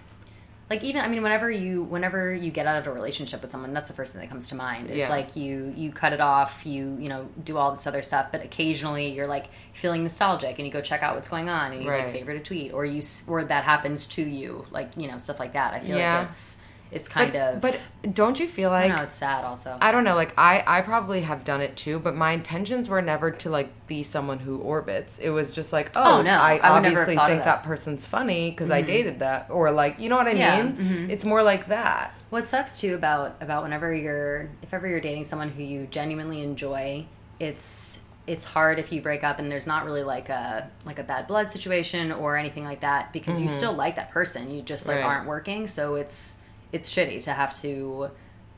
Like 0.70 0.82
even 0.82 1.02
I 1.02 1.08
mean 1.08 1.22
whenever 1.22 1.50
you 1.50 1.82
whenever 1.82 2.32
you 2.32 2.50
get 2.50 2.66
out 2.66 2.76
of 2.76 2.86
a 2.86 2.92
relationship 2.92 3.42
with 3.42 3.50
someone, 3.50 3.72
that's 3.74 3.88
the 3.88 3.94
first 3.94 4.12
thing 4.12 4.22
that 4.22 4.28
comes 4.30 4.48
to 4.48 4.54
mind. 4.54 4.88
It's 4.90 5.00
Yeah. 5.04 5.08
like 5.10 5.36
you 5.36 5.72
you 5.76 5.92
cut 5.92 6.12
it 6.14 6.20
off, 6.20 6.64
you 6.64 6.96
you 6.98 7.08
know, 7.08 7.28
do 7.44 7.58
all 7.58 7.72
this 7.72 7.86
other 7.86 8.02
stuff, 8.02 8.28
but 8.32 8.42
occasionally 8.42 9.12
you're 9.12 9.26
like 9.26 9.46
feeling 9.74 10.02
nostalgic 10.02 10.58
and 10.58 10.66
you 10.66 10.72
go 10.72 10.80
check 10.80 11.02
out 11.02 11.14
what's 11.14 11.28
going 11.28 11.48
on 11.50 11.72
and 11.72 11.82
you 11.84 11.90
Right. 11.90 12.04
like 12.04 12.12
favorite 12.12 12.38
a 12.38 12.40
tweet 12.40 12.72
or 12.72 12.84
you 12.86 13.02
or 13.28 13.44
that 13.44 13.64
happens 13.64 14.06
to 14.06 14.22
you, 14.22 14.64
like, 14.70 14.90
you 14.96 15.06
know, 15.06 15.18
stuff 15.18 15.38
like 15.38 15.52
that. 15.52 15.74
I 15.74 15.80
feel 15.80 15.98
Yeah. 15.98 16.18
like 16.20 16.28
it's 16.28 16.62
it's 16.94 17.08
kind 17.08 17.32
but, 17.32 17.38
of 17.54 17.60
But 17.60 18.14
don't 18.14 18.38
you 18.40 18.46
feel 18.46 18.70
I 18.70 18.86
like 18.86 18.96
know 18.96 19.02
it's 19.02 19.16
sad 19.16 19.44
also. 19.44 19.76
I 19.80 19.90
don't 19.92 20.04
know, 20.04 20.14
like 20.14 20.32
I 20.38 20.62
I 20.66 20.80
probably 20.82 21.22
have 21.22 21.44
done 21.44 21.60
it 21.60 21.76
too, 21.76 21.98
but 21.98 22.14
my 22.14 22.32
intentions 22.32 22.88
were 22.88 23.02
never 23.02 23.30
to 23.32 23.50
like 23.50 23.68
be 23.86 24.02
someone 24.02 24.38
who 24.38 24.58
orbits. 24.58 25.18
It 25.18 25.30
was 25.30 25.50
just 25.50 25.72
like, 25.72 25.90
oh, 25.96 26.18
Oh, 26.18 26.22
no, 26.22 26.30
I, 26.38 26.56
I 26.58 26.68
obviously 26.70 27.16
think 27.16 27.18
that. 27.18 27.44
that. 27.44 27.62
person's 27.64 28.06
funny 28.06 28.50
because 28.50 28.70
I 28.70 28.80
dated 28.82 29.18
that, 29.18 29.50
or 29.50 29.70
like, 29.72 29.98
you 29.98 30.08
know 30.08 30.16
what 30.16 30.28
I 30.28 30.32
Yeah, 30.32 30.62
mean? 30.62 31.10
It's 31.10 31.24
more 31.24 31.42
like 31.42 31.66
that. 31.68 32.14
What 32.30 32.48
sucks 32.48 32.80
too 32.80 32.94
about 32.94 33.36
about 33.42 33.62
whenever 33.64 33.92
you're 33.92 34.48
if 34.62 34.72
ever 34.72 34.86
you're 34.88 35.00
dating 35.00 35.24
someone 35.24 35.50
who 35.50 35.62
you 35.62 35.86
genuinely 35.90 36.42
enjoy, 36.42 37.06
it's 37.40 38.04
it's 38.26 38.44
hard 38.44 38.78
if 38.78 38.90
you 38.90 39.02
break 39.02 39.22
up 39.22 39.38
and 39.38 39.50
there's 39.50 39.66
not 39.66 39.84
really 39.84 40.02
like 40.02 40.30
a 40.30 40.70
like 40.86 40.98
a 40.98 41.02
bad 41.04 41.26
blood 41.26 41.50
situation 41.50 42.10
or 42.10 42.36
anything 42.38 42.64
like 42.64 42.80
that 42.80 43.12
because 43.12 43.38
you 43.40 43.48
still 43.48 43.72
like 43.74 43.96
that 43.96 44.10
person. 44.10 44.50
You 44.50 44.62
just 44.62 44.86
like 44.88 44.96
Mm-hmm. 44.96 45.06
Right. 45.08 45.14
aren't 45.16 45.26
working, 45.28 45.66
so 45.66 45.96
it's 45.96 46.40
it's 46.74 46.88
shitty 46.94 47.22
to 47.22 47.32
have 47.32 47.54
to 47.62 48.10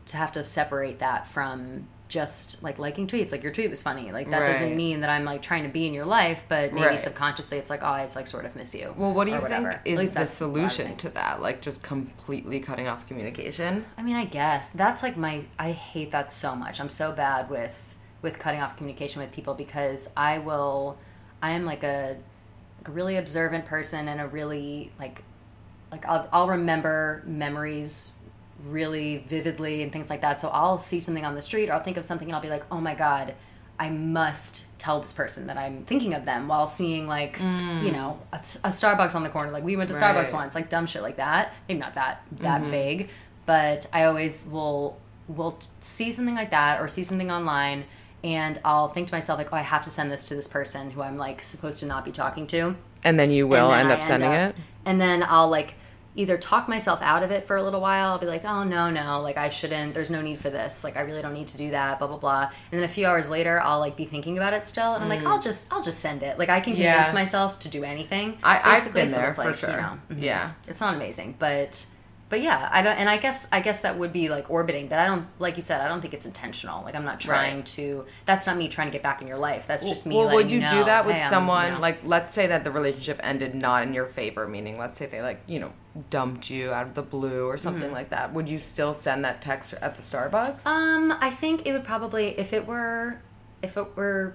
to 0.07 0.17
have 0.17 0.33
to 0.33 0.43
separate 0.43 0.99
that 1.01 1.27
from 1.27 1.87
just 2.09 2.63
like 2.63 2.79
liking 2.79 3.07
tweets 3.09 3.33
like 3.33 3.43
your 3.43 3.51
tweet 3.53 3.69
was 3.69 3.83
funny 3.83 4.13
like 4.13 4.31
that 4.31 4.47
doesn't 4.47 4.77
mean 4.77 5.01
that 5.01 5.11
i'm 5.11 5.25
like 5.25 5.43
trying 5.43 5.65
to 5.65 5.69
be 5.69 5.89
in 5.89 5.93
your 5.93 6.05
life 6.05 6.45
but 6.49 6.73
maybe 6.73 6.87
Right. 6.87 7.01
subconsciously 7.01 7.59
it's 7.59 7.69
like 7.69 7.83
oh 7.83 7.87
i 7.99 8.03
just 8.05 8.15
like 8.15 8.29
sort 8.29 8.45
of 8.45 8.55
miss 8.55 8.73
you 8.77 8.95
Well, 8.97 9.13
what 9.13 9.25
do 9.27 9.33
you 9.33 9.41
think 9.41 9.69
is 9.85 9.99
the 10.15 10.21
that's 10.21 10.41
what 10.41 10.47
I 10.47 10.51
would 10.51 10.71
solution 10.71 10.97
to 10.99 11.09
that? 11.11 11.43
Like 11.43 11.61
just 11.61 11.83
completely 11.83 12.61
cutting 12.61 12.87
off 12.87 13.09
communication? 13.09 13.85
I 13.99 14.03
mean, 14.03 14.15
I 14.15 14.25
guess 14.25 14.71
that's 14.71 15.03
like 15.03 15.17
my. 15.17 15.35
I 15.59 15.73
hate 15.73 16.13
that 16.13 16.31
so 16.31 16.55
much. 16.55 16.81
I'm 16.81 16.89
so 16.89 17.11
bad 17.11 17.51
with 17.51 17.97
with 18.23 18.39
cutting 18.39 18.61
off 18.63 18.77
communication 18.77 19.21
with 19.21 19.33
people 19.33 19.55
because 19.55 20.13
I 20.17 20.39
will 20.39 20.99
I 21.43 21.51
am 21.51 21.65
like 21.65 21.83
a, 21.83 22.17
like 22.79 22.89
a 22.89 22.93
really 22.93 23.17
observant 23.17 23.67
person 23.67 24.07
and 24.09 24.21
a 24.21 24.27
really 24.29 24.93
like 25.01 25.23
like 25.97 26.07
I'll, 26.07 26.29
I'll 26.33 26.49
remember 26.49 27.23
memories 27.27 28.21
really 28.65 29.19
vividly 29.29 29.83
and 29.83 29.93
things 29.93 30.11
like 30.11 30.21
that. 30.21 30.41
So 30.41 30.49
I'll 30.49 30.79
see 30.79 31.01
something 31.01 31.25
on 31.25 31.35
the 31.35 31.43
street 31.43 31.69
or 31.69 31.75
I'll 31.75 31.83
think 31.83 31.97
of 31.97 32.05
something 32.05 32.29
and 32.29 32.35
I'll 32.35 32.43
be 32.43 32.49
like, 32.49 32.65
oh 32.71 32.81
my 32.81 32.95
God, 32.95 33.35
I 33.79 33.91
must 33.91 34.67
tell 34.79 35.01
this 35.01 35.13
person 35.13 35.47
that 35.47 35.57
I'm 35.57 35.85
thinking 35.85 36.15
of 36.15 36.25
them 36.25 36.49
while 36.49 36.67
seeing 36.67 37.07
like, 37.07 37.39
mm. 37.39 37.83
you 37.83 37.93
know, 37.93 38.21
a, 38.33 38.37
a 38.37 38.71
Starbucks 38.71 39.15
on 39.15 39.23
the 39.23 39.29
corner. 39.29 39.51
Like 39.51 39.65
we 39.65 39.77
went 39.77 39.91
to 39.91 39.99
Right. 39.99 40.15
Starbucks 40.15 40.33
once, 40.33 40.55
like 40.55 40.69
dumb 40.69 40.87
shit 40.87 41.03
like 41.03 41.17
that. 41.17 41.55
Maybe 41.69 41.81
not 41.81 41.95
that, 41.95 42.23
that 42.41 42.63
mm-hmm. 42.63 42.71
vague, 42.71 43.11
but 43.45 43.87
I 43.93 44.05
always 44.05 44.47
will, 44.47 44.99
will 45.29 45.59
see 45.81 46.13
something 46.13 46.35
like 46.35 46.51
that 46.51 46.81
or 46.81 46.89
see 46.89 47.03
something 47.03 47.31
online 47.31 47.85
and 48.25 48.59
I'll 48.65 48.89
think 48.89 49.09
to 49.09 49.15
myself 49.15 49.39
like, 49.39 49.53
oh, 49.53 49.57
I 49.57 49.63
have 49.63 49.85
to 49.85 49.91
send 49.91 50.11
this 50.11 50.25
to 50.25 50.35
this 50.35 50.49
person 50.49 50.91
who 50.91 51.03
I'm 51.03 51.17
like 51.17 51.45
supposed 51.45 51.81
to 51.81 51.87
not 51.87 52.05
be 52.05 52.13
talking 52.13 52.47
to 52.49 52.75
And 53.05 53.19
then 53.19 53.31
you 53.31 53.47
will 53.47 53.71
and 53.71 53.83
end 53.83 53.91
then 53.91 53.99
up 53.99 54.05
I 54.05 54.09
sending 54.09 54.33
up- 54.33 54.51
it. 54.51 54.57
And 54.85 55.01
then 55.01 55.25
I'll 55.29 55.49
like 55.49 55.75
either 56.17 56.37
talk 56.39 56.67
myself 56.69 57.01
out 57.03 57.23
of 57.23 57.31
it 57.31 57.45
for 57.45 57.57
a 57.57 57.63
little 57.63 57.81
while. 57.81 58.13
I'll 58.13 58.19
be 58.19 58.27
like, 58.27 58.45
oh 58.45 58.65
no, 58.65 58.91
no, 58.91 59.21
like 59.21 59.37
I 59.37 59.49
shouldn't. 59.51 59.95
There's 59.95 60.11
no 60.11 60.21
need 60.23 60.39
for 60.41 60.51
this. 60.51 60.83
Like 60.83 60.97
I 60.97 61.03
really 61.03 61.23
don't 61.23 61.35
need 61.35 61.49
to 61.49 61.59
do 61.59 61.71
that. 61.71 61.99
Blah 61.99 62.09
blah 62.09 62.17
blah. 62.17 62.51
And 62.73 62.81
then 62.81 62.83
a 62.85 62.89
few 62.89 63.07
hours 63.07 63.31
later, 63.31 63.61
I'll 63.61 63.79
like 63.81 63.97
be 63.97 64.07
thinking 64.07 64.37
about 64.39 64.53
it 64.55 64.67
still, 64.67 64.95
and 64.95 65.03
I'm 65.05 65.09
like, 65.11 65.23
I'll 65.25 65.41
just 65.41 65.73
I'll 65.73 65.83
just 65.83 66.01
send 66.01 66.23
it. 66.23 66.39
Like 66.39 66.49
I 66.49 66.61
can 66.61 66.75
Mm. 66.75 66.79
Yeah. 66.79 66.95
convince 66.97 67.15
myself 67.15 67.59
to 67.61 67.69
do 67.69 67.85
anything. 67.85 68.39
I- 68.43 68.57
I've 68.59 68.65
basically, 68.65 69.01
been 69.03 69.09
so 69.09 69.17
there 69.19 69.29
it's 69.29 69.37
for 69.37 69.45
like, 69.45 69.55
sure. 69.55 69.71
You 69.71 69.77
know, 69.77 69.99
mhm. 70.11 70.23
Yeah. 70.23 70.53
it's 70.67 70.81
not 70.81 70.95
amazing, 70.95 71.37
but. 71.39 71.87
But 72.29 72.41
yeah, 72.41 72.69
I 72.73 72.83
don't, 72.83 72.97
and 72.99 73.09
I 73.09 73.19
guess 73.19 73.47
I 73.53 73.61
guess 73.61 73.83
that 73.83 73.99
would 74.01 74.13
be 74.13 74.29
like 74.29 74.51
orbiting, 74.51 74.89
but 74.89 74.99
I 74.99 75.07
don't, 75.07 75.29
like 75.39 75.55
you 75.55 75.63
said, 75.63 75.81
I 75.81 75.87
don't 75.87 76.01
think 76.01 76.13
it's 76.13 76.27
intentional. 76.27 76.83
Like 76.83 76.97
I'm 76.97 77.05
not 77.05 77.21
trying 77.21 77.59
Right. 77.59 77.67
to. 77.67 78.05
That's 78.25 78.49
not 78.49 78.57
me 78.57 78.67
trying 78.67 78.89
to 78.89 78.93
get 78.93 79.01
back 79.05 79.23
in 79.23 79.29
your 79.29 79.37
life. 79.39 79.69
That's 79.69 79.85
just 79.85 80.07
me. 80.07 80.17
Well, 80.17 80.35
would 80.35 80.51
you 80.51 80.59
know, 80.59 80.71
do 80.71 80.85
that 80.87 81.07
with 81.07 81.15
hey, 81.15 81.21
I'm, 81.21 81.27
you 81.27 81.31
someone? 81.31 81.75
know. 81.75 81.79
Like, 81.79 81.99
let's 82.05 82.33
say 82.33 82.49
that 82.49 82.65
the 82.65 82.73
relationship 82.73 83.21
ended 83.23 83.55
not 83.55 83.85
in 83.85 83.95
your 83.95 84.07
favor, 84.07 84.49
meaning, 84.49 84.77
let's 84.77 84.99
say 84.99 85.07
they 85.07 85.23
like, 85.23 85.41
you 85.47 85.61
know, 85.61 85.73
dumped 86.11 86.51
you 86.51 86.73
out 86.73 86.87
of 86.87 86.95
the 86.95 87.03
blue 87.03 87.47
or 87.47 87.57
something 87.59 87.93
like 87.93 88.11
that. 88.11 88.33
Would 88.35 88.49
you 88.49 88.59
still 88.59 88.93
send 88.95 89.25
that 89.25 89.41
text 89.43 89.73
at 89.75 89.97
the 89.97 90.03
Starbucks? 90.03 90.63
Mm-hmm. 90.63 90.69
Um, 90.69 91.19
I 91.21 91.31
think 91.31 91.67
it 91.67 91.73
would 91.73 91.85
probably 91.85 92.39
if 92.39 92.53
it 92.53 92.67
were 92.67 93.21
if 93.63 93.77
it 93.77 93.97
were 93.97 94.35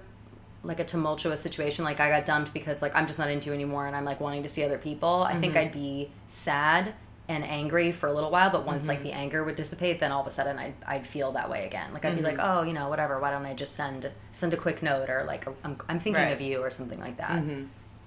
like 0.64 0.78
a 0.80 0.84
tumultuous 0.84 1.40
situation, 1.40 1.84
like 1.84 1.98
I 2.00 2.08
got 2.08 2.24
dumped 2.26 2.52
because 2.52 2.82
like 2.82 2.94
I'm 2.94 3.06
just 3.06 3.18
not 3.18 3.30
into 3.30 3.48
you 3.48 3.54
anymore 3.54 3.86
and 3.86 3.96
I'm 3.96 4.04
like 4.04 4.20
wanting 4.20 4.42
to 4.44 4.48
see 4.48 4.62
other 4.64 4.78
people, 4.78 5.22
I 5.24 5.32
Mm-hmm. 5.32 5.40
think 5.40 5.56
I'd 5.56 5.72
be 5.72 6.10
sad 6.28 6.94
and 7.28 7.44
angry 7.44 7.92
for 7.92 8.08
a 8.08 8.12
little 8.12 8.30
while, 8.30 8.50
but 8.50 8.64
once 8.66 8.82
Mm-hmm. 8.86 8.88
like 8.90 9.02
the 9.02 9.12
anger 9.12 9.42
would 9.44 9.54
dissipate, 9.56 9.98
then 10.00 10.12
all 10.12 10.20
of 10.20 10.26
a 10.26 10.30
sudden 10.30 10.58
I'd, 10.58 10.74
I'd 10.86 11.06
feel 11.06 11.32
that 11.32 11.48
way 11.50 11.66
again. 11.66 11.92
Like 11.92 12.04
I'd 12.04 12.14
be 12.16 12.22
like, 12.22 12.36
Mm-hmm. 12.38 12.58
oh, 12.58 12.62
you 12.62 12.72
know, 12.74 12.88
whatever. 12.88 13.18
Why 13.20 13.30
don't 13.30 13.46
I 13.46 13.54
just 13.54 13.74
send 13.74 14.10
send 14.32 14.52
a 14.54 14.56
quick 14.56 14.82
note 14.82 15.08
or 15.10 15.24
like 15.24 15.46
I'm, 15.64 15.76
I'm 15.88 15.98
thinking 16.00 16.22
Right. 16.22 16.32
of 16.32 16.40
you 16.40 16.60
or 16.60 16.70
something 16.70 17.00
like 17.00 17.16
that. 17.18 17.42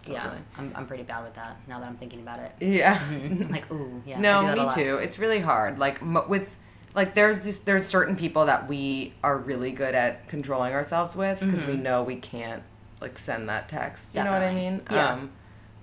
Yeah, 0.08 0.24
Totally. 0.24 0.42
I'm, 0.58 0.72
I'm 0.76 0.88
pretty 0.88 1.04
bad 1.04 1.24
with 1.24 1.34
that 1.36 1.58
now 1.68 1.80
that 1.80 1.88
I'm 1.88 1.98
thinking 1.98 2.20
about 2.22 2.40
it. 2.40 2.54
yeah. 2.60 3.02
Like, 3.50 3.72
ooh, 3.72 4.02
yeah. 4.06 4.20
No, 4.20 4.54
me 4.56 4.70
too. 4.76 4.98
It's 4.98 5.18
really 5.20 5.40
hard. 5.40 5.80
Like 5.80 6.02
mo- 6.02 6.26
with 6.28 6.48
like 6.94 7.14
there's 7.16 7.44
just 7.44 7.66
there's 7.66 7.86
certain 7.86 8.16
people 8.16 8.46
that 8.46 8.68
we 8.70 9.14
are 9.24 9.38
really 9.38 9.72
good 9.72 9.96
at 9.96 10.28
controlling 10.28 10.74
ourselves 10.74 11.16
with 11.16 11.40
because 11.40 11.66
we 11.66 11.74
know 11.76 12.04
we 12.04 12.16
can't 12.18 12.64
like 13.02 13.20
send 13.20 13.50
that 13.50 13.68
text. 13.70 14.10
You 14.16 14.24
know 14.24 14.32
what 14.32 14.42
I 14.42 14.48
Mm-hmm. 14.48 14.56
Mean? 14.56 14.82
Yeah. 14.92 15.14
Um, 15.14 15.32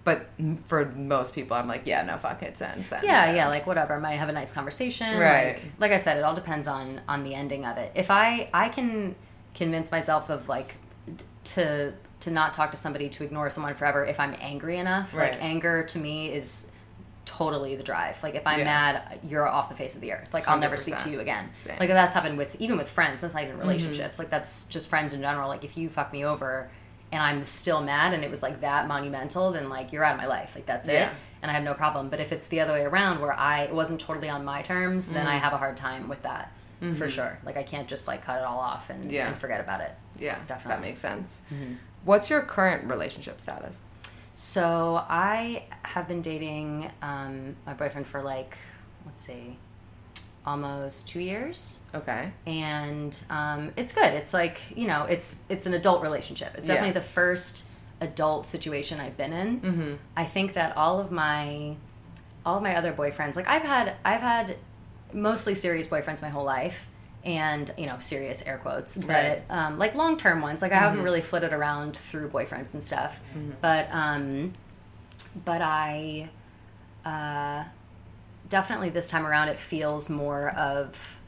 but 0.04 0.30
for 0.66 0.84
most 0.86 1.32
people, 1.32 1.56
I'm 1.56 1.68
like, 1.68 1.82
yeah, 1.84 2.02
no, 2.02 2.16
fuck 2.16 2.42
it, 2.42 2.58
send, 2.58 2.84
send. 2.86 3.04
yeah 3.04 3.24
send. 3.26 3.36
yeah 3.36 3.46
like 3.48 3.66
whatever 3.68 4.00
might 4.00 4.16
have 4.16 4.28
a 4.28 4.32
nice 4.32 4.50
conversation 4.50 5.16
Right. 5.18 5.54
like, 5.58 5.62
like 5.78 5.92
i 5.92 5.96
said 5.96 6.16
it 6.16 6.24
all 6.24 6.34
depends 6.34 6.66
on 6.66 7.00
on 7.06 7.22
the 7.22 7.34
ending 7.36 7.64
of 7.64 7.76
it 7.76 7.92
if 7.94 8.10
i 8.10 8.50
i 8.52 8.68
can 8.68 9.14
convince 9.54 9.92
myself 9.92 10.28
of 10.28 10.48
like 10.48 10.74
d- 11.06 11.24
to 11.44 11.94
to 12.22 12.30
not 12.30 12.52
talk 12.54 12.70
to 12.70 12.76
somebody 12.76 13.08
to 13.08 13.22
ignore 13.24 13.48
someone 13.50 13.74
forever 13.74 14.04
if 14.04 14.18
i'm 14.20 14.34
angry 14.40 14.76
enough 14.78 15.14
Right. 15.14 15.32
like 15.32 15.42
anger 15.42 15.84
to 15.84 15.98
me 15.98 16.32
is 16.32 16.72
totally 17.24 17.76
the 17.76 17.82
drive 17.84 18.20
like 18.22 18.34
if 18.34 18.46
i'm 18.46 18.58
Yeah. 18.58 18.64
mad 18.64 19.18
you're 19.28 19.46
off 19.48 19.68
the 19.68 19.74
face 19.76 19.94
of 19.94 20.00
the 20.00 20.12
earth 20.12 20.28
like 20.34 20.48
i'll 20.48 20.58
never 20.58 20.76
speak 20.76 20.98
to 20.98 21.10
you 21.10 21.20
again 21.20 21.50
Same. 21.56 21.76
like 21.78 21.88
that's 21.88 22.12
happened 22.14 22.36
with 22.36 22.56
even 22.58 22.76
with 22.76 22.88
friends 22.90 23.20
that's 23.20 23.32
not 23.34 23.44
even 23.44 23.54
Mm-hmm. 23.56 23.68
relationships 23.68 24.18
like 24.18 24.28
that's 24.30 24.64
just 24.66 24.88
friends 24.88 25.12
in 25.12 25.20
general 25.20 25.48
like 25.48 25.64
if 25.64 25.76
you 25.76 25.88
fuck 25.88 26.12
me 26.12 26.24
over 26.24 26.68
and 27.12 27.22
i'm 27.22 27.44
still 27.44 27.80
mad 27.82 28.12
and 28.12 28.24
it 28.24 28.30
was 28.30 28.42
like 28.42 28.60
that 28.60 28.88
monumental 28.88 29.52
then 29.52 29.68
like 29.68 29.92
you're 29.92 30.04
out 30.04 30.14
of 30.14 30.20
my 30.20 30.26
life 30.26 30.52
like 30.56 30.66
that's 30.66 30.88
Yeah. 30.88 31.10
it 31.10 31.16
and 31.42 31.50
I 31.50 31.54
have 31.54 31.64
no 31.64 31.74
problem. 31.74 32.08
But 32.08 32.20
if 32.20 32.30
it's 32.30 32.46
the 32.46 32.60
other 32.60 32.72
way 32.72 32.82
around 32.84 33.18
where 33.20 33.32
I 33.32 33.62
it 33.62 33.74
wasn't 33.74 34.00
totally 34.00 34.28
on 34.28 34.44
my 34.44 34.62
terms, 34.62 35.08
then 35.08 35.26
Mm. 35.26 35.30
I 35.30 35.38
have 35.38 35.52
a 35.52 35.56
hard 35.56 35.76
time 35.76 36.08
with 36.08 36.22
that 36.22 36.52
for 36.96 37.08
sure. 37.08 37.36
Like 37.44 37.56
I 37.56 37.64
can't 37.64 37.88
just 37.88 38.06
like 38.06 38.22
cut 38.22 38.38
it 38.38 38.44
all 38.44 38.60
off 38.60 38.90
and, 38.90 39.02
Mm-hmm. 39.02 39.10
Yeah. 39.12 39.26
and 39.26 39.36
forget 39.36 39.58
about 39.58 39.80
it. 39.80 39.90
Yeah, 40.20 40.36
Definitely. 40.46 40.70
That 40.70 40.80
makes 40.88 41.00
sense. 41.00 41.42
What's 42.04 42.30
your 42.30 42.40
current 42.42 42.88
relationship 42.90 43.40
status? 43.40 43.78
So 44.34 45.04
I 45.08 45.64
have 45.82 46.08
been 46.08 46.20
dating 46.22 46.90
um, 47.02 47.56
my 47.66 47.74
boyfriend 47.74 48.06
for 48.06 48.22
like 48.22 48.56
let's 49.06 49.20
see, 49.20 49.58
almost 50.46 51.08
two 51.08 51.20
years. 51.20 51.82
Okay. 51.94 52.32
and 52.46 53.22
um, 53.30 53.72
it's 53.76 53.92
good. 53.92 54.12
It's 54.14 54.32
like 54.34 54.60
you 54.76 54.86
know, 54.86 55.04
it's 55.04 55.42
it's 55.48 55.66
an 55.66 55.74
adult 55.74 56.02
relationship. 56.02 56.54
It's 56.56 56.68
Yeah. 56.68 56.74
definitely 56.74 57.00
the 57.00 57.06
first 57.06 57.64
adult 58.00 58.46
situation 58.46 58.98
I've 59.00 59.16
been 59.16 59.32
in. 59.32 59.60
Mm-hmm. 59.60 59.94
I 60.16 60.24
think 60.24 60.54
that 60.54 60.76
all 60.76 60.98
of 60.98 61.12
my 61.12 61.76
all 62.44 62.56
of 62.56 62.62
my 62.62 62.74
other 62.76 62.92
boyfriends, 62.92 63.36
like 63.36 63.46
I've 63.48 63.62
had 63.62 63.94
I've 64.04 64.22
had 64.22 64.56
mostly 65.12 65.54
serious 65.54 65.86
boyfriends 65.86 66.22
my 66.22 66.28
whole 66.30 66.44
life. 66.44 66.88
And 67.24 67.70
you 67.78 67.86
know, 67.86 67.98
serious 68.00 68.42
air 68.42 68.58
quotes, 68.58 68.98
Right. 68.98 69.42
but 69.48 69.54
um, 69.56 69.78
like 69.78 69.94
long 69.94 70.16
term 70.16 70.42
ones. 70.42 70.60
Like 70.60 70.72
I 70.72 70.76
haven't 70.78 71.02
really 71.02 71.20
flitted 71.20 71.52
around 71.52 71.96
through 71.96 72.28
boyfriends 72.30 72.72
and 72.74 72.82
stuff, 72.82 73.20
but 73.60 73.86
um, 73.92 74.54
but 75.44 75.62
I 75.62 76.30
uh, 77.04 77.64
definitely 78.48 78.90
this 78.90 79.08
time 79.08 79.26
around 79.26 79.48
it 79.48 79.58
feels 79.58 80.10
more 80.10 80.50
of 80.50 81.18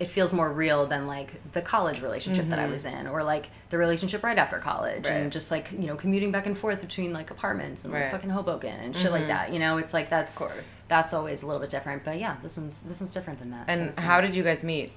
it 0.00 0.06
feels 0.06 0.32
more 0.32 0.52
real 0.52 0.86
than 0.86 1.06
like 1.06 1.52
the 1.52 1.62
college 1.62 2.00
relationship 2.02 2.48
that 2.48 2.58
I 2.58 2.66
was 2.66 2.84
in 2.84 3.06
or 3.06 3.22
like 3.22 3.48
the 3.70 3.78
relationship 3.78 4.24
right 4.24 4.36
after 4.36 4.58
college 4.58 5.04
Mm-hmm. 5.04 5.12
Right. 5.14 5.22
and 5.22 5.30
just 5.32 5.50
like 5.52 5.70
you 5.72 5.86
know 5.86 5.94
commuting 5.94 6.32
back 6.32 6.46
and 6.46 6.58
forth 6.58 6.80
between 6.80 7.12
like 7.12 7.30
apartments 7.30 7.84
and 7.84 7.92
like 7.92 8.00
Right. 8.02 8.06
Mm-hmm. 8.08 8.16
fucking 8.16 8.30
Hoboken 8.30 8.74
and 8.80 8.96
shit 8.96 9.12
like 9.12 9.28
that 9.28 9.52
you 9.52 9.60
know 9.60 9.76
it's 9.76 9.94
like 9.94 10.10
that's 10.10 10.42
that's 10.88 11.12
always 11.14 11.42
a 11.44 11.46
little 11.46 11.60
bit 11.60 11.70
different 11.70 12.02
but 12.02 12.18
yeah 12.18 12.36
this 12.42 12.56
one's 12.56 12.82
this 12.82 13.00
one's 13.00 13.12
different 13.14 13.38
than 13.38 13.50
that 13.50 13.66
And 13.68 13.82
it's 13.82 13.98
how 14.00 14.20
did 14.20 14.34
you 14.34 14.42
guys 14.42 14.64
meet? 14.64 14.90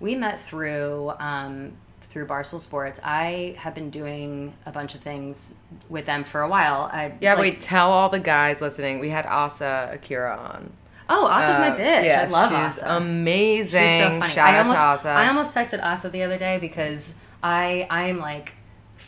We 0.00 0.14
met 0.14 0.38
through 0.38 1.12
um, 1.18 1.72
through 2.02 2.26
Barstool 2.26 2.60
Sports 2.60 2.98
I 3.04 3.54
have 3.58 3.74
been 3.74 3.90
doing 3.90 4.54
a 4.64 4.72
bunch 4.72 4.94
of 4.94 5.00
things 5.00 5.56
with 5.88 6.06
them 6.06 6.24
for 6.24 6.40
a 6.42 6.48
while 6.48 6.88
I 6.92 7.12
Yeah, 7.20 7.34
like- 7.34 7.40
wait, 7.40 7.60
tell 7.60 7.90
all 7.90 8.08
the 8.08 8.18
guys 8.20 8.60
listening. 8.60 8.98
We 9.00 9.10
had 9.10 9.26
Asa 9.26 9.90
Akira 9.92 10.36
on. 10.36 10.72
oh 11.08 11.26
Asa's 11.26 11.58
my 11.58 11.68
Uh, 11.70 11.76
bitch 11.76 12.04
yeah, 12.06 12.24
I 12.26 12.30
love 12.30 12.50
she's 12.50 12.82
Asa 12.82 12.96
amazing. 12.96 13.88
She's 13.88 13.98
so 13.98 14.08
funny. 14.20 14.32
Shout 14.32 14.48
I 14.48 14.56
out 14.58 14.66
almost, 14.66 14.80
to 14.80 14.86
Asa. 14.86 15.08
I 15.08 15.28
almost 15.28 15.54
texted 15.56 15.82
Asa 15.82 16.08
the 16.10 16.22
other 16.22 16.38
day 16.38 16.58
because 16.58 17.14
I 17.42 17.86
I 17.90 18.08
am 18.08 18.18
like 18.18 18.54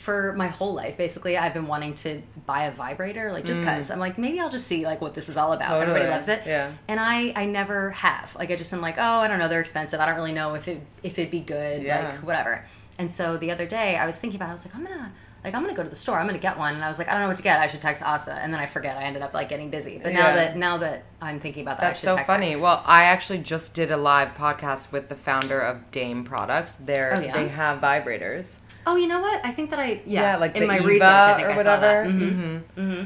for 0.08 0.32
my 0.32 0.46
whole 0.48 0.72
life 0.72 0.96
basically 0.96 1.36
I've 1.36 1.52
been 1.52 1.66
wanting 1.66 1.92
to 2.04 2.22
buy 2.46 2.62
a 2.64 2.70
vibrator 2.70 3.30
like 3.30 3.44
just 3.44 3.62
cuz 3.62 3.90
I'm 3.90 3.98
like 3.98 4.16
maybe 4.16 4.40
I'll 4.40 4.48
just 4.58 4.66
see 4.66 4.86
like 4.86 5.00
what 5.02 5.12
this 5.14 5.28
is 5.28 5.36
all 5.36 5.52
about. 5.52 5.82
Everybody 5.82 6.06
Mm. 6.06 6.10
Loves 6.16 6.28
it. 6.28 6.40
Yeah. 6.46 6.70
And 6.88 6.98
I 6.98 7.16
I 7.36 7.44
never 7.44 7.90
have. 7.90 8.34
Like 8.40 8.50
I 8.50 8.56
just 8.56 8.72
am 8.72 8.80
like, 8.80 8.96
"Oh, 8.98 9.20
I 9.24 9.28
don't 9.28 9.38
know, 9.38 9.48
they're 9.48 9.60
expensive. 9.68 10.00
I 10.00 10.06
don't 10.06 10.16
really 10.16 10.32
know 10.40 10.54
if 10.54 10.66
it 10.66 10.80
if 11.02 11.18
it'd 11.18 11.30
be 11.30 11.40
good, 11.40 11.82
Yeah. 11.82 11.98
like 12.08 12.26
whatever." 12.30 12.64
And 12.98 13.12
so 13.12 13.36
the 13.36 13.50
other 13.54 13.66
day 13.66 13.96
I 14.02 14.06
was 14.06 14.18
thinking 14.18 14.38
about 14.40 14.46
it. 14.48 14.54
I 14.54 14.58
was 14.58 14.64
like, 14.66 14.74
"I'm 14.76 14.84
going 14.86 14.98
to 14.98 15.10
like 15.44 15.54
I'm 15.54 15.62
gonna 15.62 15.74
go 15.80 15.84
to 15.84 15.88
the 15.96 16.02
store. 16.04 16.18
I'm 16.18 16.26
gonna 16.26 16.38
get 16.48 16.56
one, 16.58 16.74
and 16.74 16.82
I 16.82 16.88
was 16.88 16.98
like, 16.98 17.08
I 17.08 17.12
don't 17.12 17.22
know 17.22 17.28
what 17.28 17.36
to 17.36 17.42
get. 17.50 17.60
I 17.60 17.68
should 17.68 17.80
text 17.80 18.02
Asa, 18.02 18.34
and 18.42 18.52
then 18.52 18.60
I 18.60 18.66
forget. 18.66 18.96
I 18.96 19.04
ended 19.04 19.22
up 19.22 19.32
like 19.34 19.48
getting 19.48 19.70
busy. 19.70 20.00
But 20.02 20.12
now 20.12 20.28
Yeah. 20.28 20.34
that 20.40 20.56
now 20.56 20.78
that 20.78 21.02
I'm 21.22 21.38
thinking 21.38 21.62
about 21.66 21.76
that, 21.78 21.88
That's 21.88 22.00
I 22.00 22.00
should 22.00 22.10
so 22.12 22.16
text 22.16 22.28
her. 22.32 22.34
funny. 22.34 22.56
Well, 22.56 22.82
I 22.86 23.04
actually 23.04 23.38
just 23.38 23.72
did 23.72 23.90
a 23.92 23.96
live 23.96 24.30
podcast 24.36 24.90
with 24.90 25.08
the 25.10 25.14
founder 25.28 25.60
of 25.60 25.90
Dame 25.92 26.24
Products. 26.24 26.72
They're, 26.80 27.14
Oh, 27.16 27.20
yeah? 27.20 27.34
They 27.36 27.48
have 27.48 27.80
vibrators. 27.80 28.56
Oh, 28.90 28.96
you 28.96 29.06
know 29.06 29.20
what? 29.20 29.40
I 29.44 29.50
think 29.52 29.70
that 29.70 29.78
I 29.78 30.00
yeah, 30.06 30.32
Yeah, 30.32 30.36
like 30.38 30.56
in 30.56 30.66
my 30.66 30.76
Eva 30.78 30.86
research 30.86 31.08
I 31.08 31.34
think 31.36 31.46
or 31.48 31.50
I 31.52 31.56
whatever. 31.56 32.04
saw 32.04 32.10
that. 32.10 32.76
Mm-hmm. 32.76 33.04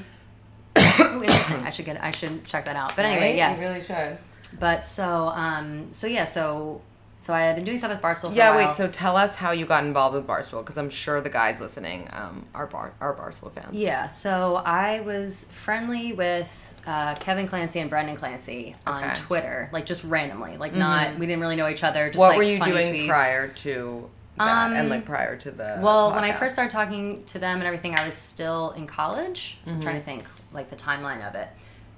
oh, 0.76 1.22
interesting. 1.22 1.56
I 1.66 1.70
should 1.70 1.84
get 1.84 2.02
I 2.02 2.10
should 2.10 2.44
check 2.44 2.64
that 2.66 2.76
out. 2.76 2.96
But 2.96 3.04
anyway, 3.04 3.30
Right? 3.30 3.36
yes. 3.36 3.60
You 3.60 3.66
really 3.68 3.84
should. 3.84 4.18
But 4.58 4.84
so 4.84 5.28
um 5.28 5.92
so 5.92 6.06
yeah 6.06 6.24
so 6.24 6.80
so 7.18 7.32
I 7.32 7.42
had 7.42 7.54
been 7.54 7.64
doing 7.64 7.78
stuff 7.78 7.90
with 7.92 8.02
Barstool 8.02 8.30
for 8.30 8.34
Yeah, 8.36 8.52
a 8.52 8.56
while. 8.56 8.66
wait. 8.68 8.76
So 8.76 8.88
tell 8.88 9.16
us 9.16 9.36
how 9.36 9.52
you 9.52 9.64
got 9.64 9.84
involved 9.84 10.16
with 10.16 10.26
Barstool, 10.26 10.58
because 10.60 10.76
I'm 10.76 10.90
sure 10.90 11.20
the 11.20 11.30
guys 11.30 11.60
listening 11.60 12.08
um, 12.12 12.46
are 12.52 12.66
bar 12.66 12.92
are 13.00 13.14
Barstool 13.14 13.52
fans. 13.52 13.74
Yeah, 13.76 14.08
so 14.08 14.56
I 14.56 15.00
was 15.02 15.52
friendly 15.52 16.12
with 16.14 16.74
uh, 16.84 17.14
Kevin 17.16 17.46
Clancy 17.46 17.78
and 17.78 17.88
Brendan 17.88 18.16
Clancy 18.16 18.74
on 18.86 19.04
Okay. 19.04 19.12
Mm-hmm. 19.12 19.24
Twitter, 19.26 19.70
like 19.72 19.86
just 19.86 20.02
randomly, 20.02 20.56
like 20.56 20.74
not 20.74 21.16
we 21.18 21.26
didn't 21.26 21.40
really 21.40 21.54
know 21.56 21.68
each 21.68 21.84
other. 21.84 22.08
Just 22.08 22.18
what 22.18 22.30
like 22.30 22.38
were 22.38 22.42
you 22.42 22.58
doing 22.58 22.92
tweets. 22.92 23.08
prior 23.08 23.48
to 23.48 24.10
that, 24.38 24.66
Um, 24.66 24.72
and 24.74 24.88
like 24.88 25.04
prior 25.04 25.36
to 25.36 25.50
the? 25.50 25.78
Well, 25.82 26.12
when 26.12 26.24
I 26.24 26.32
first 26.32 26.54
started 26.54 26.70
talking 26.70 27.24
to 27.24 27.38
them 27.38 27.58
and 27.58 27.64
everything, 27.66 27.94
I 27.98 28.04
was 28.06 28.14
still 28.14 28.70
in 28.72 28.86
college. 28.86 29.58
I'm 29.66 29.72
Mm-hmm. 29.74 29.80
trying 29.82 29.98
to 29.98 30.04
think 30.04 30.24
like 30.52 30.70
the 30.70 30.76
timeline 30.76 31.26
of 31.28 31.34
it. 31.34 31.48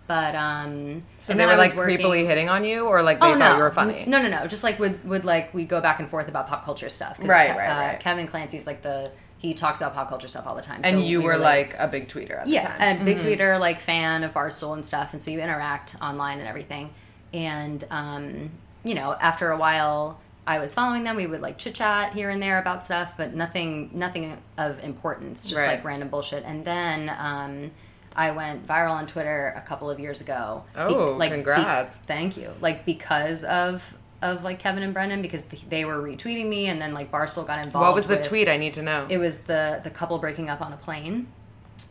But 0.06 0.34
um, 0.34 1.02
So 1.18 1.32
they 1.32 1.46
were 1.46 1.56
like 1.56 1.72
creepily 1.72 2.26
hitting 2.26 2.50
on 2.50 2.62
you, 2.64 2.84
or 2.86 3.02
like 3.02 3.20
they 3.20 3.26
Oh 3.26 3.30
thought 3.30 3.38
no, 3.38 3.56
you 3.56 3.62
were 3.62 3.70
funny. 3.70 4.04
No, 4.06 4.20
no, 4.20 4.28
no. 4.28 4.46
Just 4.46 4.62
like 4.62 4.78
would 4.78 5.02
would 5.08 5.24
like 5.24 5.54
we 5.54 5.64
go 5.64 5.80
back 5.80 5.98
and 5.98 6.10
forth 6.10 6.28
about 6.28 6.46
pop 6.46 6.64
culture 6.64 6.90
stuff 6.90 7.18
Right, 7.20 7.56
right, 7.56 7.68
uh, 7.68 7.86
right. 7.92 8.00
Kevin 8.00 8.26
Clancy's 8.26 8.66
like 8.66 8.82
the 8.82 9.12
he 9.38 9.54
talks 9.54 9.80
about 9.80 9.94
pop 9.94 10.08
culture 10.10 10.28
stuff 10.28 10.46
all 10.46 10.54
the 10.54 10.62
time. 10.62 10.80
And 10.84 10.96
so 10.98 11.02
you 11.02 11.20
we 11.20 11.24
were 11.26 11.36
like 11.38 11.74
a 11.78 11.88
big 11.88 12.08
tweeter 12.08 12.38
at 12.38 12.44
the 12.46 12.50
yeah, 12.52 12.76
time. 12.76 13.00
a 13.02 13.04
big 13.04 13.18
tweeter, 13.18 13.58
like 13.58 13.78
fan 13.78 14.24
of 14.24 14.32
Barstool 14.34 14.74
and 14.74 14.84
stuff, 14.84 15.12
and 15.14 15.22
so 15.22 15.30
you 15.30 15.40
interact 15.40 15.96
online 16.02 16.38
and 16.38 16.48
everything. 16.48 16.90
And 17.32 17.82
um, 17.90 18.50
you 18.84 18.94
know, 18.94 19.14
after 19.14 19.50
a 19.50 19.56
while, 19.56 20.20
I 20.46 20.58
was 20.58 20.74
following 20.74 21.04
them. 21.04 21.16
We 21.16 21.26
would 21.26 21.40
like 21.40 21.56
chit 21.58 21.74
chat 21.74 22.12
here 22.12 22.28
and 22.30 22.42
there 22.42 22.58
about 22.58 22.84
stuff, 22.84 23.14
but 23.16 23.34
nothing, 23.34 23.90
nothing 23.94 24.36
of 24.58 24.82
importance, 24.84 25.46
just 25.46 25.60
Right. 25.62 25.76
like 25.76 25.84
random 25.84 26.08
bullshit. 26.08 26.44
And 26.44 26.64
then 26.64 27.10
um, 27.18 27.70
I 28.14 28.30
went 28.32 28.66
viral 28.66 28.90
on 28.92 29.06
Twitter 29.06 29.54
a 29.56 29.60
couple 29.62 29.88
of 29.88 29.98
years 29.98 30.20
ago. 30.20 30.64
Oh, 30.76 31.14
like 31.18 31.32
congrats. 31.32 31.96
thank 31.98 32.36
you. 32.36 32.52
Like 32.60 32.84
because 32.84 33.44
of 33.44 33.96
of 34.22 34.42
like 34.42 34.58
Kevin 34.58 34.82
and 34.82 34.94
Brendan, 34.94 35.20
because 35.20 35.44
th- 35.44 35.64
they 35.68 35.84
were 35.84 35.98
retweeting 35.98 36.48
me, 36.48 36.66
and 36.66 36.80
then 36.80 36.94
like 36.94 37.10
Barstool 37.10 37.46
got 37.46 37.58
involved. 37.58 37.84
what 37.86 37.94
was 37.94 38.06
the 38.06 38.16
with- 38.16 38.26
tweet? 38.26 38.48
I 38.48 38.56
need 38.56 38.74
to 38.74 38.82
know. 38.82 39.06
it 39.08 39.18
was 39.18 39.40
the 39.44 39.80
the 39.84 39.90
couple 39.90 40.18
breaking 40.18 40.48
up 40.50 40.60
on 40.62 40.72
a 40.72 40.76
plane. 40.76 41.26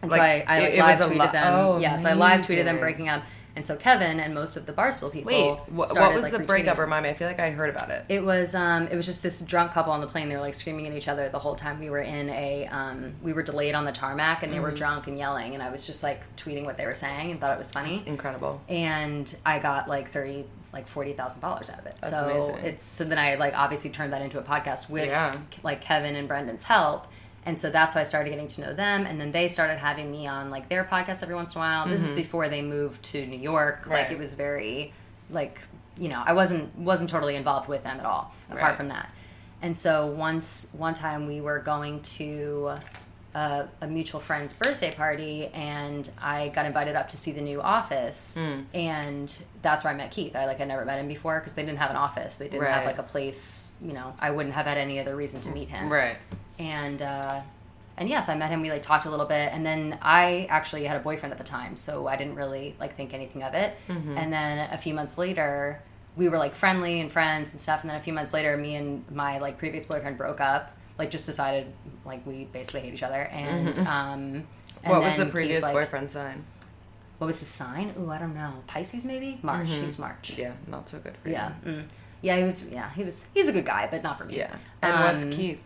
And 0.02 0.12
Like, 0.12 0.20
so 0.20 0.24
I, 0.24 0.56
I 0.58 0.60
like, 0.60 0.70
it- 0.74 0.76
it 0.76 0.80
live 0.80 1.00
tweeted 1.00 1.10
li- 1.26 1.32
them. 1.32 1.54
oh, 1.54 1.78
yeah, 1.80 1.96
so 1.98 2.10
I 2.10 2.14
live 2.14 2.42
tweeted 2.46 2.66
them 2.66 2.80
breaking 2.80 3.08
up. 3.10 3.24
And 3.56 3.64
so 3.66 3.76
Kevin 3.76 4.20
and 4.20 4.34
most 4.34 4.58
of 4.58 4.66
the 4.66 4.74
Barstool 4.74 5.12
people 5.12 5.32
Wait, 5.32 5.58
wh- 5.68 5.78
what 5.78 6.14
was 6.16 6.24
like, 6.24 6.32
the 6.32 6.40
breakup? 6.40 6.78
it. 6.80 6.82
Remind 6.82 7.04
me. 7.04 7.10
I 7.10 7.14
feel 7.14 7.28
like 7.28 7.40
I 7.40 7.52
heard 7.52 7.70
about 7.70 7.90
it. 7.92 8.04
It 8.10 8.24
was 8.24 8.56
um 8.56 8.88
it 8.88 8.96
was 8.96 9.06
just 9.06 9.22
this 9.22 9.42
drunk 9.42 9.72
couple 9.74 9.94
on 9.94 10.02
the 10.02 10.08
plane. 10.08 10.28
They 10.28 10.36
were 10.36 10.42
like 10.42 10.56
screaming 10.56 10.88
at 10.88 10.94
each 10.94 11.08
other 11.08 11.30
the 11.30 11.38
whole 11.40 11.54
time 11.56 11.80
we 11.80 11.90
were 11.92 12.00
in 12.02 12.30
a 12.30 12.66
um 12.68 13.14
we 13.22 13.32
were 13.32 13.44
delayed 13.44 13.76
on 13.76 13.86
the 13.86 13.92
tarmac 13.92 14.42
and 14.42 14.52
they 14.52 14.58
Mm-hmm. 14.58 14.66
were 14.66 14.72
drunk 14.72 15.06
and 15.08 15.18
yelling 15.18 15.54
and 15.54 15.62
I 15.62 15.70
was 15.70 15.86
just 15.86 16.02
like 16.02 16.22
tweeting 16.36 16.66
what 16.66 16.78
they 16.78 16.86
were 16.88 16.94
saying 16.96 17.30
and 17.32 17.40
thought 17.40 17.52
it 17.54 17.58
was 17.60 17.72
funny 17.72 18.02
Incredible. 18.08 18.60
and 18.70 19.36
I 19.46 19.60
got 19.60 19.88
like 19.88 20.10
thirty 20.10 20.46
like 20.74 20.88
forty 20.88 21.14
thousand 21.14 21.42
dollars 21.42 21.70
out 21.70 21.78
of 21.78 21.86
it. 21.86 21.96
so 22.04 22.48
amazing. 22.50 22.66
it's 22.66 22.84
so 22.84 23.04
then 23.04 23.20
I 23.20 23.36
like 23.36 23.54
obviously 23.56 23.92
turned 23.92 24.14
that 24.14 24.24
into 24.24 24.40
a 24.40 24.42
podcast 24.44 24.90
with 24.90 25.06
Yeah. 25.10 25.38
like 25.62 25.82
Kevin 25.82 26.16
and 26.16 26.28
Brendan's 26.28 26.64
help. 26.64 27.06
And 27.46 27.60
so 27.60 27.70
that's 27.70 27.96
why 27.96 28.02
I 28.02 28.04
started 28.06 28.30
getting 28.30 28.48
to 28.48 28.62
know 28.62 28.74
them, 28.74 29.06
and 29.06 29.20
then 29.20 29.32
they 29.32 29.48
started 29.50 29.78
having 29.78 30.10
me 30.10 30.28
on 30.28 30.50
like 30.50 30.70
their 30.70 30.84
podcast 30.86 31.24
every 31.24 31.36
once 31.36 31.56
in 31.56 31.60
a 31.60 31.64
while. 31.64 31.88
This 31.88 32.04
is 32.10 32.12
before 32.12 32.48
they 32.48 32.62
moved 32.62 33.04
to 33.12 33.26
New 33.26 33.38
York. 33.40 33.86
Like 33.88 34.06
Mm-hmm. 34.06 34.14
It 34.16 34.20
was 34.20 34.34
very, 34.36 34.94
like 35.30 35.60
you 35.98 36.08
know, 36.08 36.24
I 36.26 36.34
wasn't 36.34 36.76
wasn't 36.78 37.10
totally 37.10 37.36
involved 37.36 37.68
with 37.68 37.84
them 37.84 38.00
at 38.00 38.06
all, 38.06 38.34
apart 38.50 38.62
Right. 38.64 38.76
from 38.78 38.88
that. 38.88 39.12
And 39.62 39.78
so 39.78 40.08
once 40.08 40.74
one 40.78 40.94
time 40.94 41.28
we 41.28 41.40
were 41.42 41.60
going 41.60 42.02
to 42.18 42.74
a, 43.36 43.66
a 43.82 43.88
mutual 43.88 44.20
friend's 44.22 44.54
birthday 44.54 44.94
party, 44.94 45.48
and 45.48 46.10
I 46.22 46.50
got 46.50 46.66
invited 46.66 46.96
up 46.96 47.10
to 47.10 47.18
see 47.18 47.32
the 47.32 47.42
new 47.42 47.62
office, 47.62 48.38
Hmm. 48.40 48.62
and 48.74 49.44
that's 49.62 49.84
where 49.84 49.92
I 49.92 49.96
met 49.98 50.12
Keith. 50.12 50.36
I 50.36 50.46
like 50.46 50.62
I 50.62 50.66
never 50.66 50.86
met 50.86 50.98
him 51.00 51.08
before 51.08 51.40
because 51.40 51.54
they 51.54 51.64
didn't 51.66 51.80
have 51.80 51.90
an 51.90 51.96
office. 51.98 52.36
They 52.38 52.48
didn't 52.48 52.68
have 52.68 52.86
like 52.86 53.00
a 53.00 53.04
place. 53.04 53.74
You 53.82 53.94
know, 53.94 54.14
I 54.20 54.32
wouldn't 54.32 54.56
have 54.56 54.66
had 54.66 54.78
any 54.78 55.00
other 55.00 55.16
reason 55.16 55.42
to 55.42 55.50
meet 55.50 55.68
him. 55.70 55.92
Right. 55.92 56.18
And 56.64 57.02
uh, 57.02 57.42
and 57.98 58.08
yes, 58.10 58.30
I 58.30 58.36
met 58.36 58.50
him. 58.50 58.62
We 58.62 58.72
like 58.72 58.82
talked 58.82 59.06
a 59.06 59.10
little 59.10 59.26
bit, 59.26 59.52
and 59.54 59.66
then 59.66 60.00
I 60.02 60.48
actually 60.50 60.86
had 60.86 60.98
a 60.98 61.00
boyfriend 61.02 61.32
at 61.32 61.38
the 61.38 61.44
time, 61.44 61.76
so 61.76 62.08
I 62.08 62.16
didn't 62.16 62.36
really 62.36 62.76
like 62.80 62.96
think 62.96 63.14
anything 63.14 63.44
of 63.44 63.54
it. 63.54 63.76
Mm-hmm. 63.90 64.18
And 64.18 64.32
then 64.34 64.70
a 64.72 64.78
few 64.78 64.94
months 64.94 65.18
later, 65.18 65.82
we 66.16 66.30
were 66.30 66.38
like 66.38 66.56
friendly 66.56 67.00
and 67.02 67.12
friends 67.12 67.54
and 67.54 67.62
stuff. 67.62 67.82
And 67.82 67.90
then 67.90 67.98
a 67.98 68.02
few 68.02 68.14
months 68.14 68.34
later, 68.34 68.56
me 68.58 68.76
and 68.76 69.04
my 69.12 69.38
like 69.40 69.58
previous 69.58 69.86
boyfriend 69.86 70.18
broke 70.18 70.42
up. 70.42 70.76
Like 70.98 71.10
just 71.12 71.26
decided 71.26 71.66
like 72.06 72.26
we 72.26 72.46
basically 72.46 72.82
hate 72.82 72.94
each 72.94 73.04
other. 73.04 73.22
And 73.24 73.78
um, 73.80 73.86
and 73.86 74.46
Mm-hmm. 74.84 74.90
what 74.90 75.02
was 75.02 75.18
the 75.18 75.26
previous 75.28 75.64
like- 75.64 75.74
boyfriend 75.74 76.12
sign? 76.12 76.44
What 77.20 77.28
was 77.28 77.40
his 77.40 77.48
sign? 77.48 77.94
Ooh, 78.00 78.10
I 78.10 78.18
don't 78.18 78.36
know. 78.36 78.54
Pisces 78.68 79.06
maybe. 79.06 79.40
March. 79.44 79.70
He 79.72 79.86
was 79.86 79.98
March. 79.98 80.32
Mm-hmm. 80.32 80.42
Yeah, 80.42 80.54
not 80.68 80.90
so 80.90 80.98
good 81.00 81.16
for 81.18 81.30
Yeah. 81.30 81.54
you. 81.66 81.72
Mm. 81.72 81.84
Yeah, 82.22 82.38
he 82.38 82.44
was. 82.44 82.70
Yeah, 82.72 82.90
he 82.94 83.04
was. 83.04 83.28
He's 83.34 83.48
a 83.48 83.54
good 83.54 83.66
guy, 83.66 83.88
but 83.90 84.02
not 84.04 84.18
for 84.18 84.26
me. 84.26 84.38
Yeah. 84.38 84.56
And 84.82 84.94
Um, 84.94 85.02
what's 85.30 85.36
Keith? 85.38 85.62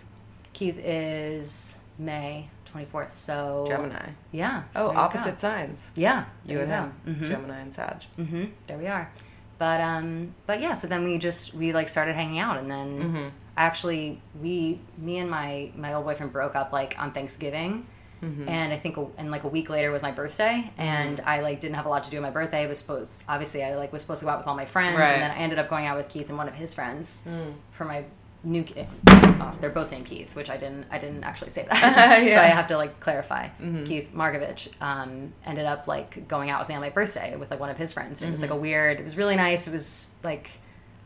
Keith 0.58 0.80
is 0.84 1.84
May 2.00 2.50
twenty 2.66 2.88
fourth. 2.88 3.14
So 3.16 3.66
Gemini. 3.68 4.10
Yeah. 4.32 4.64
so 4.74 4.80
Oh, 4.80 4.80
there 4.80 4.88
you 4.88 4.94
go. 4.94 5.00
opposite 5.00 5.40
signs. 5.42 5.92
Yeah. 5.96 6.26
You 6.48 6.60
and 6.62 6.72
him. 6.72 6.94
Mhm. 7.08 7.28
Gemini 7.30 7.60
and 7.60 7.74
Sag. 7.74 8.04
hmm 8.16 8.46
There 8.66 8.78
we 8.80 8.88
are. 8.88 9.12
But 9.60 9.80
um, 9.82 10.34
but 10.48 10.60
yeah. 10.60 10.74
So 10.74 10.88
then 10.88 11.04
we 11.04 11.18
just 11.20 11.54
we 11.54 11.74
like 11.74 11.90
started 11.90 12.16
hanging 12.16 12.40
out, 12.40 12.58
and 12.58 12.70
then 12.72 12.90
Mm-hmm. 13.04 13.28
actually 13.56 14.20
we 14.42 14.80
me 14.98 15.20
and 15.20 15.30
my 15.30 15.72
my 15.76 15.94
old 15.94 16.06
boyfriend 16.06 16.32
broke 16.34 16.56
up 16.56 16.72
like 16.74 16.96
on 16.98 17.12
Thanksgiving. 17.12 17.86
Mm-hmm. 18.24 18.50
And 18.50 18.74
I 18.74 18.78
think, 18.78 18.98
a, 18.98 19.06
and 19.20 19.30
like 19.30 19.44
a 19.44 19.48
week 19.48 19.70
later 19.70 19.92
was 19.92 20.02
my 20.02 20.10
birthday, 20.12 20.72
and 20.80 21.20
I 21.24 21.42
like 21.42 21.60
didn't 21.60 21.76
have 21.76 21.86
a 21.86 21.90
lot 21.90 22.04
to 22.06 22.10
do 22.10 22.18
on 22.18 22.24
my 22.24 22.32
birthday. 22.32 22.64
I 22.64 22.68
was 22.68 22.80
supposed, 22.80 23.24
obviously, 23.30 23.64
I 23.64 23.76
like 23.76 23.94
was 23.94 24.02
supposed 24.02 24.22
to 24.22 24.26
go 24.26 24.32
out 24.32 24.40
with 24.40 24.48
all 24.48 24.56
my 24.56 24.66
friends, 24.66 24.98
Right. 24.98 25.14
and 25.14 25.22
then 25.22 25.30
I 25.30 25.36
ended 25.36 25.60
up 25.60 25.70
going 25.70 25.86
out 25.86 25.98
with 25.98 26.10
Keith 26.10 26.28
and 26.30 26.36
one 26.36 26.48
of 26.48 26.56
his 26.56 26.74
friends 26.74 27.28
Mm. 27.30 27.54
for 27.70 27.86
my 27.86 28.06
new. 28.48 28.66
Oh, 29.08 29.54
they're 29.60 29.70
both 29.70 29.92
named 29.92 30.06
Keith, 30.06 30.36
which 30.36 30.50
I 30.50 30.58
didn't, 30.58 30.86
I 30.90 30.98
didn't 30.98 31.24
actually 31.24 31.50
say 31.50 31.68
that, 31.70 31.76
so 31.80 31.86
Yeah. 31.88 32.30
Mm-hmm. 32.30 32.40
I 32.40 32.48
have 32.56 32.68
to 32.68 32.78
like 32.78 33.00
clarify. 33.00 33.50
Keith 33.86 34.12
Markovich 34.16 34.70
um, 34.82 35.34
ended 35.46 35.66
up 35.66 35.88
like 35.88 36.28
going 36.28 36.50
out 36.50 36.60
with 36.62 36.70
me 36.70 36.76
on 36.76 36.82
my 36.82 36.90
birthday 36.90 37.36
with 37.36 37.52
like 37.52 37.60
one 37.60 37.70
of 37.70 37.78
his 37.78 37.94
friends, 37.94 38.22
and 38.22 38.28
it 38.28 38.32
was 38.32 38.42
Mm-hmm. 38.42 38.52
like 38.52 38.58
a 38.58 38.62
weird. 38.62 39.00
It 39.00 39.04
was 39.04 39.18
really 39.18 39.36
nice. 39.36 39.68
It 39.68 39.72
was 39.72 40.16
like 40.24 40.50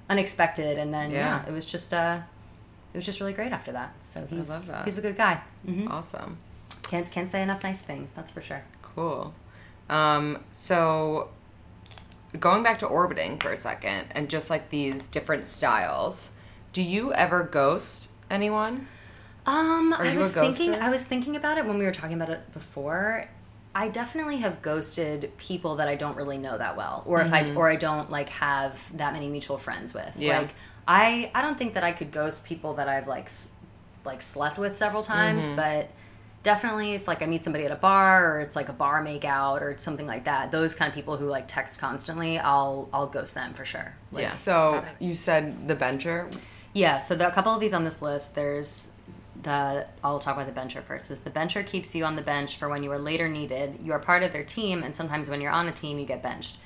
unexpected, 0.10 0.78
and 0.78 0.94
then 0.94 1.12
yeah, 1.12 1.42
Yeah. 1.44 1.50
it 1.50 1.52
was 1.52 1.66
just 1.66 1.94
uh, 1.94 2.20
it 2.94 2.98
was 2.98 3.06
just 3.06 3.20
really 3.20 3.34
great 3.34 3.52
after 3.52 3.72
that. 3.74 3.94
So 4.02 4.26
he's 4.30 4.68
that. 4.68 4.86
he's 4.86 4.98
a 4.98 5.02
good 5.02 5.16
guy. 5.18 5.42
hmm 5.66 5.88
Awesome. 5.90 6.38
Can't 6.84 7.10
can't 7.12 7.28
say 7.30 7.42
enough 7.42 7.64
nice 7.64 7.82
things. 7.82 8.12
That's 8.12 8.32
for 8.32 8.42
sure. 8.42 8.64
Cool. 8.82 9.34
Um, 9.90 10.44
so 10.50 11.30
going 12.40 12.64
back 12.64 12.80
to 12.80 12.86
orbiting 12.86 13.38
for 13.40 13.52
a 13.52 13.58
second 13.58 14.08
and 14.12 14.30
just 14.30 14.50
like 14.50 14.70
these 14.70 15.08
different 15.08 15.48
styles, 15.48 16.32
do 16.74 16.82
you 16.82 17.14
ever 17.14 17.44
ghost 17.44 18.08
anyone? 18.30 18.88
Um, 19.46 19.94
Are 19.94 20.06
I 20.06 20.16
was 20.16 20.34
thinking. 20.34 20.76
I 20.76 20.90
was 20.90 21.06
thinking 21.06 21.36
about 21.36 21.58
it 21.58 21.66
when 21.66 21.78
we 21.78 21.86
were 21.86 21.92
talking 21.92 22.16
about 22.16 22.30
it 22.30 22.54
before. 22.54 23.26
I 23.74 23.88
definitely 23.88 24.38
have 24.38 24.62
ghosted 24.62 25.32
people 25.38 25.78
that 25.78 25.88
I 25.88 25.96
don't 25.96 26.18
really 26.18 26.38
know 26.38 26.58
that 26.58 26.76
well, 26.78 27.04
or 27.06 27.22
if 27.22 27.32
I 27.34 27.54
or 27.56 27.70
I 27.70 27.76
don't 27.78 28.12
like 28.12 28.30
have 28.30 28.96
that 28.98 29.14
many 29.14 29.30
mutual 29.30 29.58
friends 29.58 29.94
with. 29.94 30.04
Mm-hmm. 30.06 30.22
Yeah. 30.22 30.40
Like 30.40 30.50
I, 30.88 31.32
I 31.34 31.42
don't 31.42 31.58
think 31.58 31.74
that 31.76 31.84
I 31.84 31.92
could 31.92 32.12
ghost 32.12 32.46
people 32.46 32.74
that 32.76 32.88
I've 32.90 33.08
like, 33.08 33.26
s- 33.26 33.56
like 34.04 34.22
slept 34.22 34.58
with 34.58 34.76
several 34.76 35.04
times, 35.04 35.48
Mm-hmm. 35.48 35.56
but 35.56 35.90
definitely 36.44 36.94
if 36.94 37.08
like 37.08 37.22
I 37.22 37.28
meet 37.28 37.44
somebody 37.44 37.66
at 37.66 37.72
a 37.72 37.76
bar 37.76 38.36
or 38.36 38.40
it's 38.42 38.56
like 38.56 38.68
a 38.68 38.74
bar 38.74 39.04
makeout 39.06 39.62
or 39.62 39.78
something 39.78 40.08
like 40.08 40.26
that, 40.26 40.52
those 40.52 40.76
kind 40.76 40.90
of 40.90 40.96
people 40.96 41.16
who 41.18 41.28
like 41.28 41.48
text 41.48 41.80
constantly, 41.80 42.38
I'll 42.40 42.90
I'll 42.94 43.08
ghost 43.08 43.36
them 43.36 43.54
for 43.54 43.64
sure. 43.64 43.94
Like, 44.12 44.24
yeah. 44.24 44.34
So 44.36 44.84
you 45.00 45.16
said 45.16 45.68
the 45.68 45.76
bencher. 45.76 46.30
Yeah, 46.74 46.98
so 46.98 47.16
the, 47.16 47.28
a 47.28 47.32
couple 47.32 47.54
of 47.54 47.60
these 47.60 47.74
on 47.74 47.84
this 47.84 48.02
list, 48.02 48.36
there's 48.36 48.94
the 49.42 49.88
I'll 50.04 50.20
talk 50.20 50.36
about 50.36 50.46
the 50.46 50.54
bencher 50.54 50.82
first. 50.82 51.12
Is 51.12 51.22
the 51.22 51.30
bencher 51.30 51.64
keeps 51.64 51.96
you 51.96 52.06
on 52.06 52.16
the 52.16 52.22
bench 52.22 52.58
for 52.58 52.70
when 52.70 52.84
you 52.84 52.92
are 52.92 53.00
later 53.00 53.28
needed. 53.28 53.80
You 53.82 53.94
are 53.94 54.00
part 54.00 54.24
of 54.24 54.34
their 54.34 54.44
team, 54.44 54.84
and 54.84 54.94
sometimes 54.94 55.30
when 55.30 55.42
you're 55.42 55.52
on 55.52 55.68
a 55.68 55.72
team, 55.72 56.00
you 56.00 56.06
get 56.06 56.22
benched. 56.22 56.58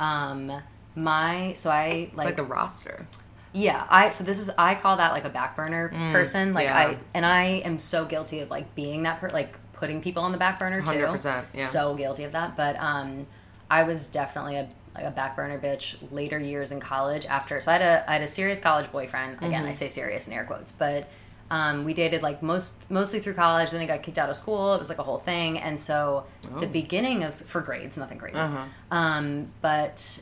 Um, 0.00 0.62
my 0.94 1.52
so 1.54 1.70
I 1.70 1.86
It's 2.08 2.16
like, 2.16 2.26
like 2.26 2.36
the 2.36 2.44
roster. 2.44 3.06
yeah 3.52 3.86
I 3.88 4.10
so 4.10 4.24
this 4.24 4.38
is 4.38 4.50
I 4.58 4.74
call 4.74 4.96
that 4.98 5.12
like 5.12 5.24
a 5.24 5.30
back 5.30 5.56
burner 5.56 5.88
person. 6.12 6.52
Like 6.52 6.68
yeah. 6.68 6.78
I 6.78 6.98
and 7.14 7.24
I 7.24 7.44
am 7.64 7.78
so 7.78 8.04
guilty 8.04 8.40
of 8.40 8.50
like 8.50 8.74
being 8.74 9.04
that 9.04 9.20
per, 9.20 9.30
like 9.30 9.56
putting 9.72 10.00
people 10.00 10.22
on 10.22 10.32
the 10.32 10.38
back 10.38 10.58
burner 10.58 10.80
too. 10.82 10.92
100%, 10.92 11.44
yeah. 11.54 11.66
So 11.66 11.94
guilty 11.94 12.24
of 12.24 12.32
that. 12.32 12.56
But 12.56 12.76
um, 12.76 13.26
I 13.70 13.82
was 13.84 14.06
definitely 14.06 14.56
a 14.56 14.68
like 14.94 15.04
a 15.04 15.10
back 15.10 15.36
burner 15.36 15.58
bitch 15.58 15.96
later 16.10 16.38
years 16.38 16.70
in 16.72 16.78
college 16.80 17.24
after 17.26 17.60
so 17.60 17.70
I 17.70 17.74
had 17.74 17.82
a 17.82 18.10
I 18.10 18.12
had 18.14 18.22
a 18.22 18.28
serious 18.28 18.60
college 18.60 18.90
boyfriend. 18.92 19.38
Again, 19.38 19.52
Mm-hmm. 19.62 19.68
I 19.68 19.72
say 19.72 19.88
serious 19.88 20.26
in 20.26 20.32
air 20.34 20.44
quotes, 20.44 20.70
but 20.72 21.08
um, 21.50 21.84
we 21.84 21.92
dated 21.94 22.22
like 22.22 22.42
most 22.42 22.90
mostly 22.90 23.18
through 23.20 23.34
college. 23.34 23.70
Then 23.72 23.80
I 23.80 23.86
got 23.86 24.02
kicked 24.02 24.18
out 24.18 24.30
of 24.30 24.36
school. 24.36 24.74
It 24.74 24.78
was 24.78 24.88
like 24.88 24.98
a 24.98 25.02
whole 25.02 25.18
thing. 25.18 25.58
And 25.58 25.78
so 25.78 26.26
the 26.60 26.66
beginning 26.66 27.24
of 27.24 27.34
for 27.34 27.60
grades, 27.60 27.96
nothing 27.98 28.18
crazy. 28.18 28.40
Um, 28.90 29.48
but 29.60 30.20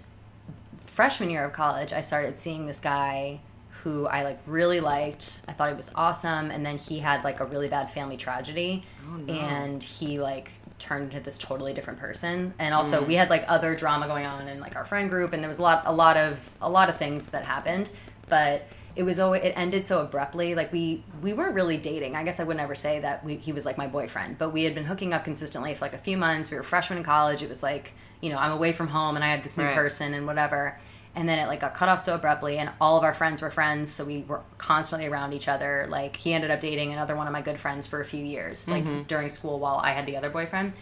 freshman 0.87 1.30
year 1.30 1.44
of 1.44 1.52
college, 1.52 1.92
I 1.92 2.00
started 2.00 2.38
seeing 2.38 2.66
this 2.66 2.80
guy 2.80 3.40
who 3.83 4.06
I 4.06 4.24
like 4.24 4.38
really 4.46 4.80
liked. 4.80 5.40
I 5.48 5.52
thought 5.52 5.68
he 5.70 5.74
was 5.74 5.90
awesome, 5.94 6.50
and 6.50 6.64
then 6.66 6.76
he 6.78 6.98
had 6.98 7.24
like 7.24 7.40
a 7.40 7.44
really 7.44 7.68
bad 7.68 7.90
family 7.90 8.16
tragedy, 8.16 8.85
and 9.30 9.83
he 9.83 10.20
like 10.20 10.50
turned 10.81 11.12
into 11.12 11.21
this 11.21 11.38
totally 11.38 11.73
different 11.73 12.01
person. 12.01 12.55
And 12.59 12.75
also, 12.75 13.03
mm. 13.03 13.07
we 13.07 13.14
had 13.14 13.31
like 13.31 13.45
other 13.47 13.77
drama 13.77 14.09
going 14.09 14.27
on 14.27 14.49
in 14.49 14.59
like 14.59 14.75
our 14.75 14.85
friend 14.85 15.09
group, 15.09 15.33
and 15.33 15.43
there 15.43 15.49
was 15.49 15.59
a 15.59 15.62
lot, 15.62 15.83
a 15.87 15.93
lot 15.93 16.16
of, 16.16 16.51
a 16.61 16.69
lot 16.69 16.88
of 16.88 16.97
things 16.97 17.27
that 17.27 17.45
happened, 17.45 17.90
but. 18.29 18.66
It 18.97 19.05
was 19.05 19.21
always 19.21 19.45
it 19.45 19.53
ended 19.55 19.87
so 19.87 20.03
abruptly. 20.03 20.57
Like 20.57 20.73
we 20.73 21.05
we 21.23 21.33
weren't 21.33 21.55
really 21.55 21.77
dating. 21.77 22.16
I 22.16 22.25
guess 22.25 22.40
I 22.40 22.45
would 22.45 22.57
never 22.57 22.75
say 22.75 22.99
that 22.99 23.25
we, 23.25 23.37
he 23.37 23.53
was 23.53 23.64
like 23.64 23.79
my 23.79 23.87
boyfriend, 23.87 24.37
but 24.37 24.51
we 24.51 24.64
had 24.64 24.75
been 24.75 24.85
hooking 24.85 25.14
up 25.14 25.23
consistently 25.23 25.73
for 25.77 25.85
like 25.85 25.95
a 25.95 25.99
few 25.99 26.16
months. 26.16 26.51
We 26.51 26.57
were 26.57 26.64
freshmen 26.64 26.99
in 26.99 27.05
college. 27.05 27.40
It 27.40 27.49
was 27.49 27.62
like 27.62 27.93
you 28.21 28.31
know 28.31 28.37
I'm 28.37 28.51
away 28.51 28.73
from 28.73 28.88
home 28.88 29.14
and 29.14 29.25
I 29.25 29.29
had 29.29 29.45
this 29.45 29.57
new 29.57 29.64
Right. 29.64 29.75
person 29.77 30.12
and 30.12 30.27
whatever 30.27 30.77
and 31.14 31.29
then 31.29 31.38
it 31.38 31.49
like 31.49 31.61
got 31.61 31.75
cut 31.75 31.88
off 31.88 32.01
so 32.01 32.14
abruptly 32.14 32.59
and 32.59 32.70
all 32.81 32.96
of 32.96 33.05
our 33.05 33.14
friends 33.14 33.42
were 33.42 33.51
friends 33.51 33.90
so 33.90 34.05
we 34.05 34.23
were 34.23 34.40
constantly 34.59 35.09
around 35.09 35.33
each 35.33 35.49
other. 35.49 35.87
Like 35.88 36.16
he 36.16 36.33
ended 36.33 36.51
up 36.51 36.61
dating 36.61 36.92
another 36.92 37.16
one 37.16 37.27
of 37.27 37.33
my 37.33 37.42
good 37.42 37.59
friends 37.59 37.87
for 37.87 38.01
a 38.01 38.05
few 38.05 38.25
years 38.25 38.68
like 38.68 38.85
mm-hmm. 38.85 39.03
during 39.03 39.29
school 39.29 39.59
while 39.59 39.79
i 39.79 39.90
had 39.90 40.07
the 40.07 40.16
other 40.16 40.31
boyfriend. 40.31 40.73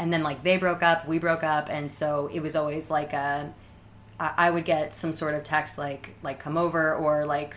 And 0.00 0.12
then 0.12 0.22
like 0.22 0.44
they 0.44 0.56
broke 0.56 0.82
up, 0.82 1.08
we 1.08 1.18
broke 1.18 1.42
up, 1.42 1.68
and 1.68 1.90
so 1.90 2.30
it 2.32 2.40
was 2.40 2.54
always 2.54 2.90
like 2.90 3.12
a 3.12 3.52
I 4.20 4.34
I 4.36 4.50
would 4.50 4.64
get 4.64 4.94
some 4.94 5.12
sort 5.12 5.34
of 5.34 5.42
text 5.42 5.78
like 5.78 6.14
like 6.22 6.38
come 6.38 6.56
over 6.56 6.94
or 6.94 7.24
like 7.24 7.56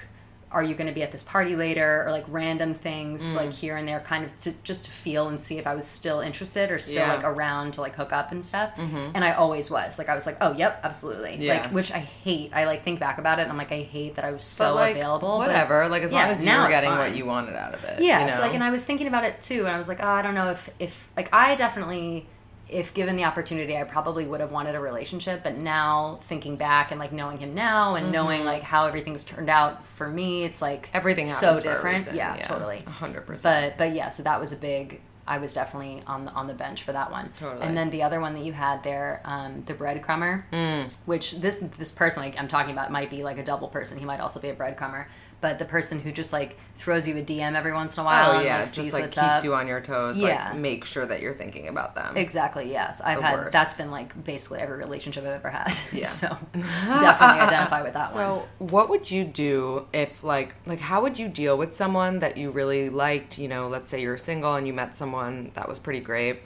are 0.53 0.61
you 0.63 0.75
going 0.75 0.87
to 0.87 0.93
be 0.93 1.01
at 1.03 1.11
this 1.11 1.23
party 1.23 1.55
later 1.55 2.03
or 2.05 2.11
like 2.11 2.25
random 2.27 2.73
things 2.73 3.21
Mm. 3.33 3.37
like 3.37 3.51
here 3.53 3.77
and 3.77 3.87
there 3.87 3.99
kind 4.01 4.25
of 4.25 4.41
to, 4.41 4.51
just 4.63 4.85
to 4.85 4.91
feel 4.91 5.27
and 5.27 5.39
see 5.39 5.57
if 5.57 5.65
I 5.65 5.75
was 5.75 5.87
still 5.87 6.19
interested 6.19 6.71
or 6.71 6.79
still 6.79 6.97
Yeah. 7.07 7.13
like 7.15 7.23
around 7.23 7.73
to 7.75 7.81
like 7.81 7.95
hook 7.95 8.11
up 8.11 8.31
and 8.31 8.43
stuff 8.45 8.71
and 8.77 9.23
I 9.23 9.31
always 9.33 9.71
was 9.71 9.97
like 9.97 10.09
I 10.09 10.15
was 10.15 10.25
like 10.25 10.37
oh 10.41 10.51
yep 10.53 10.79
absolutely 10.83 11.31
Mm-hmm. 11.31 11.41
Yeah. 11.43 11.61
like 11.61 11.71
which 11.71 11.91
I 11.91 11.99
hate 11.99 12.51
I 12.53 12.65
like 12.65 12.83
think 12.83 12.99
back 12.99 13.17
about 13.17 13.39
it 13.39 13.43
and 13.43 13.51
I'm 13.51 13.57
like 13.57 13.71
I 13.71 13.81
hate 13.81 14.15
that 14.15 14.25
I 14.25 14.31
was 14.31 14.43
so 14.45 14.73
But, 14.73 14.75
like, 14.75 14.95
available 14.97 15.37
but- 15.37 15.47
Whatever. 15.47 15.87
like 15.87 16.03
as 16.03 16.11
yeah, 16.11 16.23
long 16.23 16.31
as 16.31 16.43
you 16.45 16.51
were 16.51 16.67
getting 16.69 16.89
fine. 16.89 16.97
what 16.99 17.15
you 17.15 17.25
wanted 17.25 17.55
out 17.55 17.73
of 17.73 17.83
it. 17.85 18.01
yeah 18.01 18.25
you 18.25 18.31
so 18.31 18.41
like 18.41 18.53
and 18.53 18.63
i 18.63 18.69
was 18.71 18.83
thinking 18.83 19.07
about 19.07 19.23
it 19.23 19.39
too 19.41 19.59
and 19.65 19.69
i 19.69 19.77
was 19.77 19.87
like 19.87 19.99
oh 20.03 20.07
i 20.07 20.21
don't 20.21 20.35
know 20.35 20.49
if 20.49 20.69
if 20.79 21.09
like 21.15 21.29
i 21.33 21.55
definitely 21.55 22.25
if 22.71 22.93
given 22.93 23.15
the 23.17 23.23
opportunity 23.23 23.77
i 23.77 23.83
probably 23.83 24.25
would 24.25 24.39
have 24.39 24.51
wanted 24.51 24.73
a 24.75 24.79
relationship 24.79 25.43
but 25.43 25.57
now 25.57 26.19
thinking 26.23 26.55
back 26.55 26.91
and 26.91 26.99
like 26.99 27.11
knowing 27.11 27.37
him 27.37 27.53
now 27.53 27.95
and 27.95 28.11
knowing 28.11 28.43
like 28.45 28.63
how 28.63 28.85
everything's 28.85 29.23
turned 29.23 29.49
out 29.49 29.85
for 29.85 30.07
me 30.07 30.43
it's 30.43 30.61
like 30.61 30.87
Mm-hmm. 30.87 30.97
everything 30.97 31.25
so 31.25 31.47
happens 31.47 31.63
for 31.63 31.69
a 31.69 31.73
different 31.75 31.97
reason, 31.99 32.15
yeah, 32.15 32.37
totally 32.37 32.79
hundred 32.81 33.25
percent. 33.27 33.73
but 33.77 33.77
but 33.89 33.93
yeah 33.95 34.09
so 34.09 34.23
that 34.23 34.39
was 34.39 34.51
a 34.53 34.55
big 34.55 35.01
i 35.27 35.37
was 35.37 35.53
definitely 35.53 36.01
on 36.07 36.25
the 36.25 36.31
on 36.31 36.47
the 36.47 36.53
bench 36.53 36.81
for 36.83 36.93
that 36.93 37.11
one 37.11 37.31
Totally. 37.39 37.61
and 37.65 37.77
then 37.77 37.89
the 37.91 38.01
other 38.03 38.19
one 38.19 38.33
that 38.33 38.43
you 38.43 38.53
had 38.53 38.83
there 38.83 39.21
um, 39.25 39.61
the 39.65 39.73
breadcrumber 39.73 40.43
Mm. 40.51 40.91
which 41.05 41.33
this 41.39 41.59
this 41.77 41.91
person 41.91 42.23
like, 42.23 42.39
i'm 42.39 42.47
talking 42.47 42.71
about 42.71 42.91
might 42.91 43.09
be 43.09 43.23
like 43.23 43.37
a 43.37 43.43
double 43.43 43.67
person 43.67 43.99
he 43.99 44.05
might 44.05 44.19
also 44.19 44.39
be 44.39 44.49
a 44.49 44.55
breadcrumber 44.55 45.05
but 45.41 45.59
the 45.59 45.65
person 45.65 45.99
who 45.99 46.11
just 46.11 46.31
like 46.31 46.57
throws 46.75 47.07
you 47.07 47.15
a 47.17 47.21
dm 47.21 47.53
every 47.55 47.73
once 47.73 47.95
in 47.97 48.01
a 48.01 48.03
while 48.05 48.31
Oh 48.31 48.35
and, 48.37 48.45
yeah, 48.45 48.59
like, 48.59 48.67
sees 48.67 48.85
just 48.85 48.93
like 48.95 49.03
keeps 49.05 49.17
up. 49.17 49.43
you 49.43 49.53
on 49.53 49.67
your 49.67 49.81
toes. 49.81 50.17
Yeah. 50.19 50.49
Like 50.51 50.57
make 50.59 50.85
sure 50.85 51.05
that 51.05 51.19
you're 51.21 51.33
thinking 51.35 51.67
about 51.67 51.93
them. 51.95 52.15
Exactly. 52.17 52.71
Yes, 52.71 53.01
I've 53.01 53.17
The 53.17 53.23
had. 53.23 53.33
worst. 53.33 53.51
That's 53.51 53.73
been 53.73 53.91
like 53.91 54.23
basically 54.23 54.59
every 54.59 54.77
relationship 54.77 55.23
I've 55.25 55.31
ever 55.33 55.49
had. 55.49 55.73
Yeah. 55.91 56.05
so 56.05 56.27
definitely 56.53 57.41
identify 57.41 57.81
with 57.83 57.93
that 57.93 58.13
one. 58.13 58.23
So, 58.23 58.47
what 58.59 58.89
would 58.89 59.11
you 59.11 59.23
do 59.25 59.87
if, 59.93 60.23
like, 60.23 60.55
like 60.65 60.79
how 60.79 61.01
would 61.01 61.19
you 61.19 61.27
deal 61.27 61.57
with 61.57 61.73
someone 61.75 62.19
that 62.19 62.37
you 62.37 62.49
really 62.51 62.89
liked? 62.89 63.37
You 63.37 63.47
know, 63.47 63.67
let's 63.67 63.89
say 63.89 64.01
you're 64.01 64.17
single 64.17 64.55
and 64.55 64.65
you 64.65 64.73
met 64.73 64.95
someone 64.95 65.51
that 65.55 65.67
was 65.67 65.77
pretty 65.79 65.99
great, 66.01 66.39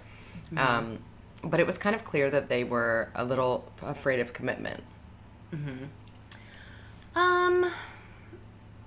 Mm-hmm. 0.54 0.58
um, 0.60 1.00
but 1.44 1.60
it 1.60 1.66
was 1.68 1.78
kind 1.78 1.96
of 1.96 2.04
clear 2.06 2.30
that 2.30 2.50
they 2.50 2.64
were 2.64 3.10
a 3.16 3.24
little 3.26 3.72
afraid 3.82 4.20
of 4.20 4.32
commitment. 4.34 4.84
Um, 7.16 7.72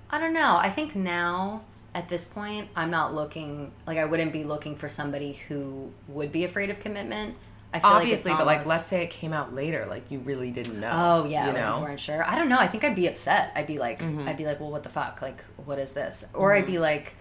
I 0.09 0.19
don't 0.19 0.33
know. 0.33 0.57
I 0.59 0.69
think 0.69 0.95
now 0.95 1.61
at 1.93 2.09
this 2.09 2.25
point, 2.25 2.69
I'm 2.75 2.91
not 2.91 3.13
looking 3.13 3.71
like 3.87 3.97
I 3.97 4.05
wouldn't 4.05 4.33
be 4.33 4.43
looking 4.43 4.75
for 4.75 4.89
somebody 4.89 5.33
who 5.33 5.91
would 6.07 6.31
be 6.31 6.43
afraid 6.43 6.69
of 6.69 6.79
commitment. 6.79 7.35
I 7.71 7.79
feel 7.79 7.89
Obviously, 7.91 8.31
like 8.31 8.45
but 8.45 8.57
it's 8.57 8.67
like, 8.67 8.77
let's 8.77 8.87
say 8.87 9.03
it 9.03 9.11
came 9.11 9.31
out 9.31 9.53
later, 9.53 9.85
like 9.87 10.09
you 10.09 10.19
really 10.19 10.49
didn't 10.49 10.79
know. 10.79 10.89
Oh 10.91 11.25
yeah, 11.25 11.47
you 11.47 11.53
know. 11.53 11.81
weren't 11.81 11.99
sure. 11.99 12.23
I 12.27 12.35
don't 12.35 12.49
know. 12.49 12.57
I 12.57 12.67
think 12.67 12.83
I'd 12.83 12.95
be 12.95 13.07
upset. 13.07 13.51
I'd 13.55 13.67
be 13.67 13.77
like, 13.77 13.99
Mm-hmm. 13.99 14.27
I'd 14.27 14.37
be 14.37 14.45
like, 14.45 14.59
well, 14.59 14.71
what 14.71 14.83
the 14.83 14.89
fuck? 14.89 15.21
Like, 15.21 15.43
what 15.65 15.77
is 15.77 15.93
this? 15.93 16.31
Or 16.33 16.55
I'd 16.55 16.65
be 16.65 16.79
like, 16.79 17.15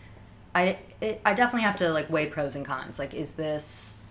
I, 0.55 0.79
it, 1.01 1.20
I 1.24 1.35
definitely 1.35 1.64
have 1.64 1.77
to 1.77 1.90
like 1.90 2.09
weigh 2.09 2.27
pros 2.27 2.55
and 2.57 2.64
cons. 2.64 2.98
Like, 2.98 3.12
is 3.14 3.33
this, 3.33 4.03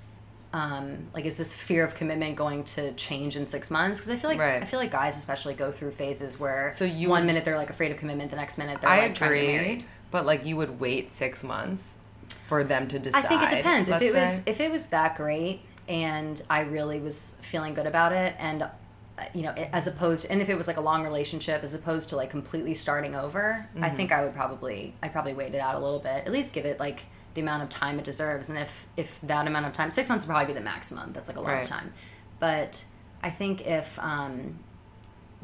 um, 0.53 1.07
like, 1.13 1.25
is 1.25 1.37
this 1.37 1.53
fear 1.55 1.83
of 1.83 1.93
commitment 1.95 2.35
going 2.35 2.63
to 2.65 2.93
change 2.93 3.35
in 3.35 3.45
six 3.45 3.69
months? 3.69 3.99
Because 3.99 4.09
I 4.09 4.15
feel 4.15 4.29
like 4.29 4.39
Right. 4.39 4.61
I 4.61 4.65
feel 4.65 4.79
like 4.79 4.91
guys 4.91 5.17
especially 5.17 5.53
go 5.53 5.71
through 5.71 5.91
phases 5.91 6.39
where 6.39 6.71
So 6.75 6.85
you 6.85 7.09
one 7.09 7.25
minute 7.25 7.43
they're 7.45 7.57
like 7.57 7.69
afraid 7.69 7.91
of 7.91 7.97
commitment, 7.97 8.29
the 8.31 8.37
next 8.37 8.57
minute 8.57 8.79
they're 8.81 8.89
I 8.89 8.99
like 8.99 9.15
trying 9.15 9.31
to 9.31 9.41
get 9.41 9.47
married. 9.61 9.85
but 10.11 10.25
like 10.25 10.45
you 10.45 10.55
would 10.57 10.79
wait 10.79 11.11
six 11.11 11.43
months 11.43 11.97
for 12.47 12.63
them 12.63 12.87
to 12.87 12.97
decide. 12.99 13.25
I 13.25 13.27
think 13.27 13.43
it 13.43 13.49
depends. 13.57 13.89
If 13.89 14.01
it 14.01 14.13
was 14.13 14.41
if 14.45 14.59
it 14.61 14.71
was 14.71 14.87
that 14.87 15.15
great 15.17 15.61
and 15.89 16.41
I 16.49 16.61
really 16.61 16.99
was 16.99 17.37
feeling 17.41 17.73
good 17.73 17.85
about 17.87 18.11
it 18.13 18.35
and 18.39 18.67
you 19.33 19.41
know, 19.41 19.51
as 19.73 19.87
opposed 19.87 20.27
and 20.29 20.41
if 20.41 20.47
it 20.49 20.55
was 20.55 20.67
like 20.67 20.77
a 20.77 20.81
long 20.81 21.03
relationship 21.03 21.63
as 21.63 21.73
opposed 21.73 22.09
to 22.09 22.15
like 22.15 22.29
completely 22.29 22.73
starting 22.73 23.15
over, 23.15 23.67
I 23.75 23.79
Mm-hmm. 23.87 23.95
think 23.97 24.11
I 24.11 24.23
would 24.23 24.33
probably 24.35 24.93
I 25.03 25.09
probably 25.09 25.33
wait 25.33 25.55
it 25.55 25.59
out 25.59 25.75
a 25.75 25.79
little 25.79 25.99
bit. 25.99 26.25
At 26.25 26.31
least 26.31 26.53
give 26.53 26.65
it 26.65 26.79
like 26.79 27.03
the 27.37 27.41
amount 27.43 27.61
of 27.61 27.69
time 27.69 27.99
it 27.99 28.03
deserves 28.03 28.49
and 28.49 28.57
if 28.57 28.87
if 28.97 29.21
that 29.21 29.45
amount 29.45 29.65
of 29.67 29.71
time 29.73 29.91
6 29.91 30.09
months 30.09 30.25
would 30.25 30.31
probably 30.33 30.51
be 30.51 30.57
the 30.57 30.65
maximum. 30.65 31.13
That's 31.13 31.27
like 31.29 31.37
a 31.37 31.41
lot 31.41 31.51
Right. 31.53 31.63
of 31.63 31.69
time. 31.69 31.93
But 32.39 32.83
I 33.21 33.29
think 33.29 33.65
if 33.67 33.97
um 33.99 34.59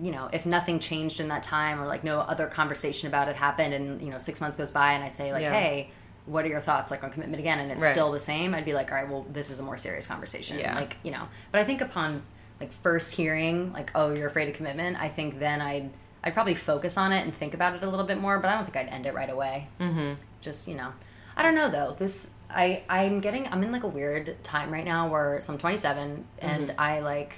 you 0.01 0.11
know, 0.11 0.27
if 0.33 0.43
nothing 0.47 0.79
changed 0.79 1.19
in 1.19 1.27
that 1.27 1.43
time 1.43 1.79
or 1.79 1.85
like 1.85 2.03
no 2.03 2.19
other 2.21 2.47
conversation 2.47 3.07
about 3.07 3.29
it 3.29 3.35
happened 3.35 3.75
and, 3.75 4.01
you 4.01 4.09
know, 4.09 4.17
six 4.17 4.41
months 4.41 4.57
goes 4.57 4.71
by 4.71 4.93
and 4.93 5.03
I 5.03 5.09
say 5.09 5.31
like, 5.31 5.43
Yeah. 5.43 5.53
hey, 5.53 5.91
what 6.25 6.43
are 6.45 6.47
your 6.47 6.61
thoughts 6.61 6.89
like 6.89 7.03
on 7.03 7.11
commitment 7.11 7.39
again? 7.39 7.59
And 7.59 7.71
it's 7.71 7.83
Right. 7.83 7.91
still 7.91 8.11
the 8.11 8.19
same. 8.19 8.55
I'd 8.55 8.65
be 8.65 8.73
like, 8.73 8.91
all 8.91 8.97
right, 8.97 9.07
well, 9.07 9.23
this 9.31 9.51
is 9.51 9.59
a 9.59 9.63
more 9.63 9.77
serious 9.77 10.07
conversation. 10.07 10.57
Yeah. 10.57 10.73
Like, 10.75 10.97
you 11.03 11.11
know, 11.11 11.27
but 11.51 11.61
I 11.61 11.63
think 11.63 11.79
upon 11.81 12.23
like 12.59 12.73
first 12.73 13.13
hearing 13.15 13.71
like, 13.71 13.91
oh, 13.93 14.13
you're 14.15 14.27
afraid 14.27 14.49
of 14.49 14.55
commitment, 14.55 14.97
I 14.99 15.09
think 15.09 15.37
then 15.37 15.61
I'd, 15.61 15.91
I'd 16.23 16.33
probably 16.33 16.55
focus 16.55 16.97
on 16.97 17.11
it 17.11 17.21
and 17.25 17.31
think 17.35 17.53
about 17.53 17.75
it 17.75 17.83
a 17.83 17.87
little 17.89 18.05
bit 18.05 18.17
more, 18.19 18.39
but 18.39 18.49
I 18.49 18.55
don't 18.55 18.63
think 18.63 18.77
I'd 18.77 18.87
end 18.91 19.05
it 19.05 19.13
right 19.13 19.29
away. 19.29 19.67
Mm-hmm. 19.79 20.13
Just, 20.41 20.67
you 20.67 20.75
know, 20.75 20.91
I 21.35 21.43
don't 21.43 21.55
know 21.55 21.69
though. 21.69 21.95
This, 21.97 22.35
I, 22.49 22.83
I'm 22.89 23.19
getting, 23.19 23.47
I'm 23.47 23.63
in 23.63 23.71
like 23.71 23.83
a 23.83 23.87
weird 23.87 24.41
time 24.43 24.71
right 24.71 24.85
now 24.85 25.07
where, 25.09 25.39
so 25.41 25.53
I'm 25.53 25.59
27 25.59 26.25
and 26.39 26.67
Mm-hmm. 26.69 26.79
I 26.79 26.99
like, 26.99 27.35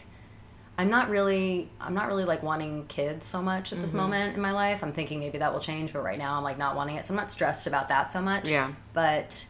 I'm 0.78 0.90
not 0.90 1.10
really 1.10 1.70
I'm 1.80 1.94
not 1.94 2.08
really 2.08 2.26
like 2.26 2.44
wanting 2.44 2.86
kids 2.88 3.26
so 3.26 3.42
much 3.42 3.72
at 3.72 3.80
this 3.80 3.92
Mm-hmm. 3.92 3.98
moment 4.00 4.36
in 4.36 4.42
my 4.42 4.52
life. 4.52 4.84
I'm 4.84 4.92
thinking 4.92 5.20
maybe 5.20 5.38
that 5.38 5.54
will 5.54 5.62
change, 5.62 5.94
but 5.94 6.02
right 6.04 6.18
now 6.20 6.36
I'm 6.38 6.44
like 6.44 6.58
not 6.58 6.76
wanting 6.76 6.98
it. 6.98 7.06
So 7.06 7.14
I'm 7.14 7.18
not 7.18 7.32
stressed 7.32 7.66
about 7.66 7.88
that 7.88 8.12
so 8.12 8.22
much. 8.22 8.50
Yeah. 8.50 8.72
But 8.92 9.48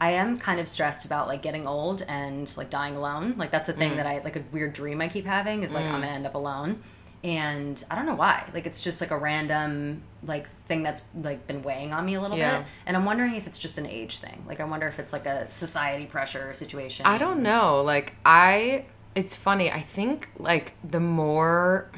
I 0.00 0.12
am 0.12 0.38
kind 0.38 0.58
of 0.58 0.66
stressed 0.66 1.04
about 1.04 1.28
like 1.28 1.42
getting 1.42 1.66
old 1.68 2.00
and 2.08 2.50
like 2.56 2.70
dying 2.70 2.96
alone. 2.96 3.34
Like 3.36 3.50
that's 3.50 3.68
a 3.68 3.74
Mm. 3.74 3.78
thing 3.78 3.96
that 3.98 4.06
I 4.06 4.18
like 4.24 4.36
a 4.36 4.42
weird 4.50 4.72
dream 4.72 5.02
I 5.02 5.08
keep 5.08 5.26
having 5.26 5.62
is 5.62 5.74
like 5.74 5.84
I'm 5.84 5.92
gonna 6.00 6.06
end 6.06 6.26
up 6.26 6.34
alone. 6.34 6.82
And 7.24 7.82
I 7.90 7.94
don't 7.94 8.06
know 8.06 8.16
why. 8.16 8.48
Like 8.52 8.66
it's 8.66 8.80
just 8.82 9.00
like 9.00 9.12
a 9.12 9.18
random 9.18 10.02
like 10.24 10.48
thing 10.66 10.82
that's 10.82 11.04
like 11.14 11.46
been 11.46 11.62
weighing 11.62 11.92
on 11.92 12.04
me 12.04 12.14
a 12.14 12.20
little 12.20 12.36
Yeah. 12.36 12.58
bit. 12.58 12.66
And 12.86 12.96
I'm 12.96 13.04
wondering 13.04 13.36
if 13.36 13.46
it's 13.46 13.58
just 13.58 13.78
an 13.78 13.86
age 13.86 14.18
thing. 14.18 14.44
Like 14.48 14.60
I 14.60 14.64
wonder 14.64 14.88
if 14.88 14.98
it's 14.98 15.12
like 15.12 15.26
a 15.26 15.48
society 15.48 16.06
pressure 16.06 16.52
situation. 16.54 17.06
I 17.06 17.18
don't 17.18 17.42
know. 17.42 17.82
Like 17.82 18.14
I 18.26 18.86
it's 19.14 19.36
funny. 19.36 19.70
I 19.70 19.80
think 19.80 20.30
like 20.38 20.74
the 20.82 20.98
more 21.00 21.90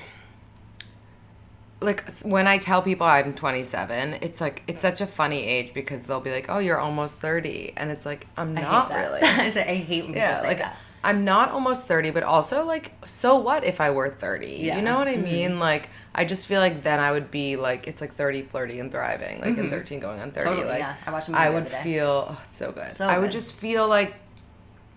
like 1.80 2.10
when 2.22 2.46
I 2.46 2.58
tell 2.58 2.82
people 2.82 3.06
I'm 3.06 3.34
27, 3.34 4.14
it's 4.22 4.40
like 4.40 4.62
it's 4.66 4.80
such 4.82 5.00
a 5.00 5.06
funny 5.06 5.44
age 5.44 5.74
because 5.74 6.02
they'll 6.02 6.20
be 6.20 6.30
like, 6.30 6.46
"Oh, 6.48 6.58
you're 6.58 6.78
almost 6.78 7.18
30." 7.18 7.74
And 7.76 7.90
it's 7.90 8.06
like, 8.06 8.26
"I'm 8.36 8.56
I 8.56 8.62
not 8.62 8.88
that. 8.88 8.98
really." 9.10 9.20
I 9.22 9.48
say 9.50 9.62
I 9.62 9.74
hate 9.76 10.04
when 10.04 10.12
people 10.14 10.20
yeah, 10.22 10.34
say 10.34 10.46
like 10.48 10.58
that. 10.58 10.76
I'm 11.04 11.24
not 11.24 11.50
almost 11.50 11.86
30, 11.86 12.10
but 12.10 12.22
also 12.22 12.64
like 12.64 12.92
so 13.06 13.36
what 13.36 13.62
if 13.64 13.80
I 13.80 13.90
were 13.90 14.10
30? 14.10 14.46
Yeah. 14.46 14.52
Mm-hmm. 14.56 14.78
You 14.78 14.84
know 14.84 14.98
what 14.98 15.08
I 15.08 15.16
mean? 15.16 15.58
Like 15.58 15.88
I 16.14 16.24
just 16.24 16.46
feel 16.46 16.60
like 16.60 16.82
then 16.82 17.00
I 17.00 17.12
would 17.12 17.30
be 17.30 17.56
like 17.56 17.86
it's 17.86 18.00
like 18.00 18.14
30 18.14 18.42
flirty 18.42 18.80
and 18.80 18.90
thriving, 18.90 19.40
like 19.40 19.58
in 19.58 19.70
13 19.70 20.00
going 20.00 20.20
on 20.20 20.30
30 20.30 20.46
Mm-hmm. 20.46 20.54
Totally, 20.54 20.68
like 20.68 20.78
yeah. 20.80 20.94
I 21.06 21.10
watched 21.10 21.28
a 21.28 21.32
movie 21.32 21.42
I 21.42 21.50
would 21.50 21.68
feel 21.68 22.26
oh, 22.30 22.40
it's 22.48 22.56
so 22.56 22.72
good. 22.72 22.92
So 22.92 23.08
I 23.08 23.18
would 23.18 23.32
just 23.32 23.54
feel 23.54 23.86
like 23.86 24.16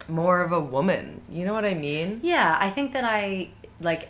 more 0.08 0.41
of 0.41 0.52
a 0.52 0.60
woman. 0.60 1.22
You 1.30 1.46
know 1.46 1.54
what 1.54 1.65
I 1.65 1.74
mean? 1.74 2.20
Yeah, 2.24 2.58
I 2.60 2.70
think 2.70 2.93
that 2.93 3.04
I 3.04 3.50
like 3.82 4.10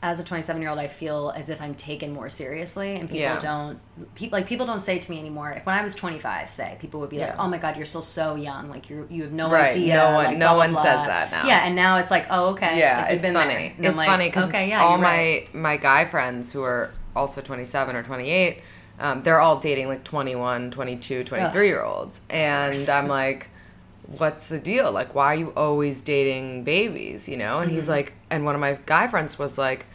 as 0.00 0.20
a 0.20 0.24
27 0.24 0.62
year 0.62 0.70
old, 0.70 0.78
I 0.78 0.86
feel 0.86 1.32
as 1.34 1.50
if 1.50 1.60
I'm 1.60 1.74
taken 1.74 2.12
more 2.14 2.28
seriously, 2.30 2.94
and 2.94 3.08
people 3.08 3.22
Yeah. 3.22 3.38
don't 3.40 3.80
pe- 4.14 4.28
like 4.30 4.46
people 4.46 4.64
don't 4.64 4.80
say 4.80 4.98
to 5.00 5.10
me 5.10 5.18
anymore. 5.18 5.50
If 5.50 5.66
when 5.66 5.76
I 5.76 5.82
was 5.82 5.94
25, 5.96 6.50
say 6.52 6.76
people 6.80 7.00
would 7.00 7.10
be 7.10 7.18
like, 7.18 7.34
"Oh 7.38 7.48
my 7.48 7.58
god, 7.58 7.76
you're 7.76 7.84
still 7.86 8.02
so 8.02 8.36
young. 8.36 8.70
Like 8.70 8.88
you 8.90 9.06
you 9.10 9.22
have 9.24 9.32
no 9.32 9.50
Right, 9.50 9.74
idea." 9.74 9.94
no 9.96 10.04
one- 10.14 10.24
like, 10.26 10.36
no 10.36 10.46
blah, 10.46 10.54
blah, 10.54 10.56
one 10.58 10.72
blah." 10.72 10.82
says 10.84 11.06
that 11.06 11.30
now. 11.32 11.46
Yeah, 11.46 11.64
and 11.66 11.74
now 11.74 11.96
it's 11.96 12.10
like, 12.12 12.26
"Oh, 12.30 12.50
okay." 12.50 12.78
Yeah, 12.78 13.02
like, 13.08 13.10
it's 13.24 13.28
funny. 13.32 13.74
And 13.76 13.86
It's 13.86 13.96
like, 13.96 14.08
funny 14.08 14.28
because 14.28 14.44
okay, 14.48 14.68
yeah, 14.68 14.82
all 14.84 14.98
my 14.98 15.04
right. 15.04 15.54
my 15.54 15.76
guy 15.76 16.04
friends 16.04 16.52
who 16.52 16.62
are 16.62 16.90
also 17.16 17.40
27 17.40 17.96
or 17.96 18.04
28, 18.04 18.62
um, 19.00 19.22
they're 19.24 19.40
all 19.40 19.58
dating 19.58 19.88
like 19.88 20.04
21, 20.04 20.70
22, 20.70 21.24
23 21.24 21.66
year 21.66 21.82
olds, 21.82 22.20
and. 22.30 22.76
I'm 22.88 23.08
like, 23.08 23.48
what's 24.06 24.46
the 24.46 24.58
deal? 24.58 24.90
Like, 24.92 25.14
why 25.14 25.34
are 25.34 25.38
you 25.38 25.52
always 25.56 26.00
dating 26.00 26.62
babies? 26.64 27.28
You 27.28 27.36
know? 27.36 27.58
And 27.60 27.70
he's 27.70 27.82
Mm-hmm. 27.82 27.90
like, 27.90 28.12
and 28.30 28.44
one 28.44 28.54
of 28.54 28.60
my 28.60 28.78
guy 28.86 29.06
friends 29.08 29.38
was 29.38 29.58
like. 29.58 29.86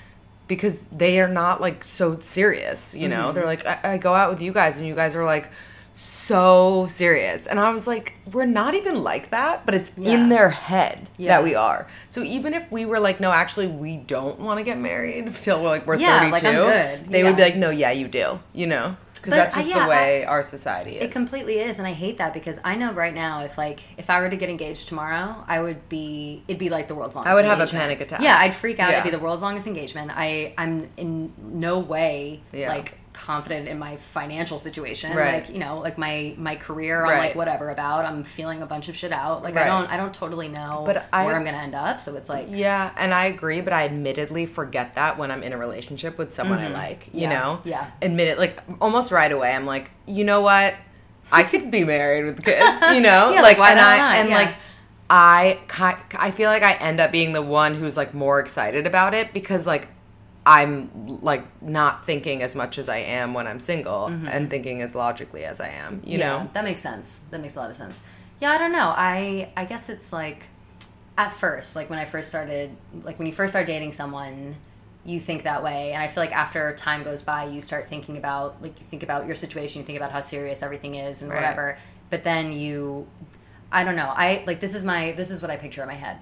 Because 0.45 0.81
they 0.91 1.21
are 1.21 1.29
not 1.29 1.61
like 1.61 1.85
so 1.85 2.19
serious, 2.19 2.93
you 2.93 3.07
know. 3.07 3.27
Mm-hmm. 3.27 3.35
They're 3.35 3.45
like, 3.45 3.65
I-, 3.65 3.93
I 3.93 3.97
go 3.97 4.13
out 4.13 4.29
with 4.29 4.41
you 4.41 4.51
guys, 4.51 4.75
and 4.75 4.85
you 4.85 4.93
guys 4.93 5.15
are 5.15 5.23
like 5.23 5.47
so 5.95 6.85
serious, 6.89 7.47
and 7.47 7.59
I 7.59 7.69
was 7.71 7.85
like, 7.87 8.13
we're 8.31 8.45
not 8.45 8.73
even 8.73 9.03
like 9.03 9.29
that, 9.31 9.65
but 9.65 9.75
it's 9.75 9.91
Yeah. 9.97 10.13
in 10.15 10.29
their 10.29 10.49
head 10.49 11.09
Yeah. 11.17 11.29
that 11.37 11.43
we 11.43 11.55
are. 11.55 11.87
So 12.09 12.23
even 12.23 12.53
if 12.53 12.69
we 12.71 12.85
were 12.85 12.99
like, 12.99 13.19
no, 13.19 13.31
actually, 13.31 13.67
we 13.67 13.97
don't 13.97 14.39
want 14.39 14.57
to 14.59 14.63
get 14.63 14.77
married 14.79 15.25
until 15.27 15.61
we're 15.61 15.69
like 15.69 15.85
we're 15.87 15.95
Yeah, 15.95 16.19
32, 16.31 16.61
like, 16.61 17.05
they 17.05 17.23
would 17.23 17.35
be 17.35 17.41
like, 17.43 17.55
no, 17.55 17.69
yeah, 17.69 17.91
you 17.91 18.07
do, 18.07 18.39
you 18.53 18.67
know, 18.67 18.95
because 19.13 19.31
that's 19.33 19.55
uh, 19.55 19.59
just 19.59 19.69
yeah, 19.69 19.83
the 19.83 19.89
way 19.89 20.25
our 20.25 20.43
society 20.43 20.97
is. 20.97 21.03
It 21.03 21.11
completely 21.11 21.59
is, 21.59 21.79
and 21.79 21.87
I 21.87 21.93
hate 21.93 22.17
that 22.17 22.33
because 22.33 22.59
I 22.65 22.75
know 22.75 22.91
right 22.91 23.13
now 23.13 23.41
if 23.41 23.57
like 23.57 23.79
if 23.97 24.09
I 24.09 24.19
were 24.19 24.29
to 24.29 24.35
get 24.35 24.49
engaged 24.49 24.89
tomorrow, 24.89 25.43
I 25.47 25.61
would 25.61 25.87
be 25.87 26.43
it'd 26.47 26.59
be 26.59 26.69
like 26.69 26.87
the 26.89 26.95
world's 26.95 27.15
longest. 27.15 27.31
I 27.31 27.35
would 27.35 27.45
have 27.45 27.59
a 27.59 27.61
engagement. 27.61 27.81
panic 27.83 28.01
attack. 28.01 28.21
Yeah, 28.21 28.37
I'd 28.37 28.53
freak 28.53 28.79
out. 28.79 28.91
It'd 28.91 29.03
be 29.05 29.11
the 29.11 29.19
world's 29.19 29.41
longest 29.43 29.65
engagement. 29.67 30.11
I 30.13 30.53
I'm 30.57 30.89
in 30.97 31.31
no 31.41 31.79
way 31.79 32.41
like 32.53 32.95
confident 33.13 33.67
in 33.67 33.77
my 33.79 33.95
financial 33.95 34.57
situation. 34.57 35.15
Right. 35.15 35.43
Like, 35.43 35.49
you 35.53 35.59
know, 35.59 35.79
like 35.79 35.97
my 35.97 36.33
my 36.37 36.55
career, 36.55 37.05
I'm 37.05 37.11
Right. 37.11 37.19
like 37.27 37.35
whatever 37.35 37.69
about. 37.69 38.05
I'm 38.05 38.23
feeling 38.23 38.61
a 38.61 38.65
bunch 38.65 38.89
of 38.89 38.95
shit 38.95 39.11
out. 39.11 39.43
Like 39.43 39.55
Right. 39.55 39.65
I 39.65 39.67
don't 39.67 39.89
I 39.91 39.97
don't 39.97 40.13
totally 40.13 40.49
know 40.49 40.83
But 40.85 41.05
I- 41.13 41.25
where 41.25 41.35
I'm 41.35 41.43
gonna 41.45 41.57
end 41.57 41.75
up. 41.75 41.99
So 42.01 42.15
it's 42.15 42.27
like 42.29 42.47
Yeah, 42.49 42.91
and 42.97 43.13
I 43.13 43.25
agree, 43.27 43.61
but 43.61 43.71
I 43.71 43.85
admittedly 43.85 44.45
forget 44.47 44.95
that 44.95 45.17
when 45.17 45.31
I'm 45.31 45.43
in 45.43 45.53
a 45.53 45.57
relationship 45.57 46.17
with 46.17 46.33
someone 46.33 46.59
I 46.59 46.67
like, 46.69 47.07
you 47.13 47.21
Mm-hmm. 47.21 47.31
Yeah, 47.31 47.39
know? 47.39 47.59
yeah. 47.63 47.87
Admit 48.01 48.27
it, 48.29 48.37
like 48.39 48.59
almost 48.81 49.11
right 49.11 49.31
away, 49.31 49.53
I'm 49.53 49.65
like, 49.65 49.91
you 50.05 50.23
know 50.23 50.41
what? 50.41 50.73
I 51.31 51.43
could 51.43 51.71
be 51.71 51.83
married 51.83 52.25
with 52.25 52.43
kids, 52.43 52.81
you 52.93 52.99
know? 53.01 53.31
Yeah, 53.31 53.41
like, 53.41 53.57
why 53.57 53.71
and 53.71 53.79
I, 53.79 53.97
not? 53.97 54.15
And 54.17 54.29
Yeah. 54.29 54.35
like, 54.37 54.55
I, 55.09 55.59
I 56.17 56.31
feel 56.31 56.49
like 56.49 56.63
I 56.63 56.73
end 56.73 56.99
up 56.99 57.11
being 57.11 57.33
the 57.33 57.41
one 57.41 57.75
who's 57.75 57.95
like 57.95 58.13
more 58.13 58.39
excited 58.39 58.87
about 58.87 59.13
it 59.13 59.33
because 59.33 59.67
like 59.67 59.87
I'm 60.45 61.19
like 61.21 61.43
not 61.61 62.05
thinking 62.05 62.41
as 62.43 62.53
much 62.55 62.77
as 62.77 62.89
I 62.89 62.97
am 62.97 63.33
when 63.33 63.47
I'm 63.47 63.59
single 63.59 64.07
and 64.07 64.49
thinking 64.49 64.81
as 64.81 64.93
logically 64.93 65.45
as 65.45 65.61
I 65.61 65.69
am, 65.69 66.01
you 66.05 66.13
Mm-hmm. 66.13 66.19
yeah, 66.19 66.43
know? 66.43 66.49
that 66.53 66.63
makes 66.65 66.81
sense. 66.81 67.19
That 67.31 67.39
makes 67.41 67.55
a 67.55 67.59
lot 67.61 67.69
of 67.71 67.77
sense. 67.77 68.01
Yeah, 68.41 68.51
I 68.51 68.57
don't 68.57 68.73
know. 68.73 68.93
I 68.95 69.49
I 69.55 69.63
guess 69.65 69.87
it's 69.89 70.11
like 70.11 70.47
at 71.17 71.31
first, 71.31 71.75
like 71.75 71.89
when 71.89 71.99
I 71.99 72.05
first 72.05 72.27
started, 72.29 72.75
like 73.03 73.19
when 73.19 73.27
you 73.27 73.33
first 73.33 73.53
start 73.53 73.67
dating 73.67 73.93
someone, 73.93 74.55
you 75.05 75.19
think 75.19 75.43
that 75.43 75.63
way, 75.63 75.91
and 75.93 76.01
I 76.01 76.07
feel 76.07 76.23
like 76.23 76.35
after 76.35 76.73
time 76.75 77.03
goes 77.03 77.21
by, 77.21 77.45
you 77.45 77.61
start 77.61 77.87
thinking 77.87 78.17
about 78.17 78.61
like 78.61 78.77
you 78.81 78.85
think 78.87 79.03
about 79.03 79.25
your 79.25 79.35
situation, 79.35 79.79
you 79.81 79.85
think 79.85 79.97
about 79.97 80.11
how 80.11 80.19
serious 80.21 80.61
everything 80.63 80.95
is 80.95 81.21
and 81.21 81.29
Right. 81.31 81.37
whatever. 81.41 81.77
But 82.09 82.23
then 82.23 82.51
you, 82.51 83.07
I 83.71 83.83
don't 83.85 83.95
know. 83.95 84.11
I 84.15 84.43
like 84.45 84.59
this 84.59 84.75
is 84.75 84.83
my 84.83 85.13
this 85.13 85.31
is 85.31 85.41
what 85.41 85.51
I 85.51 85.55
picture 85.55 85.81
in 85.81 85.87
my 85.87 85.93
head. 85.93 86.17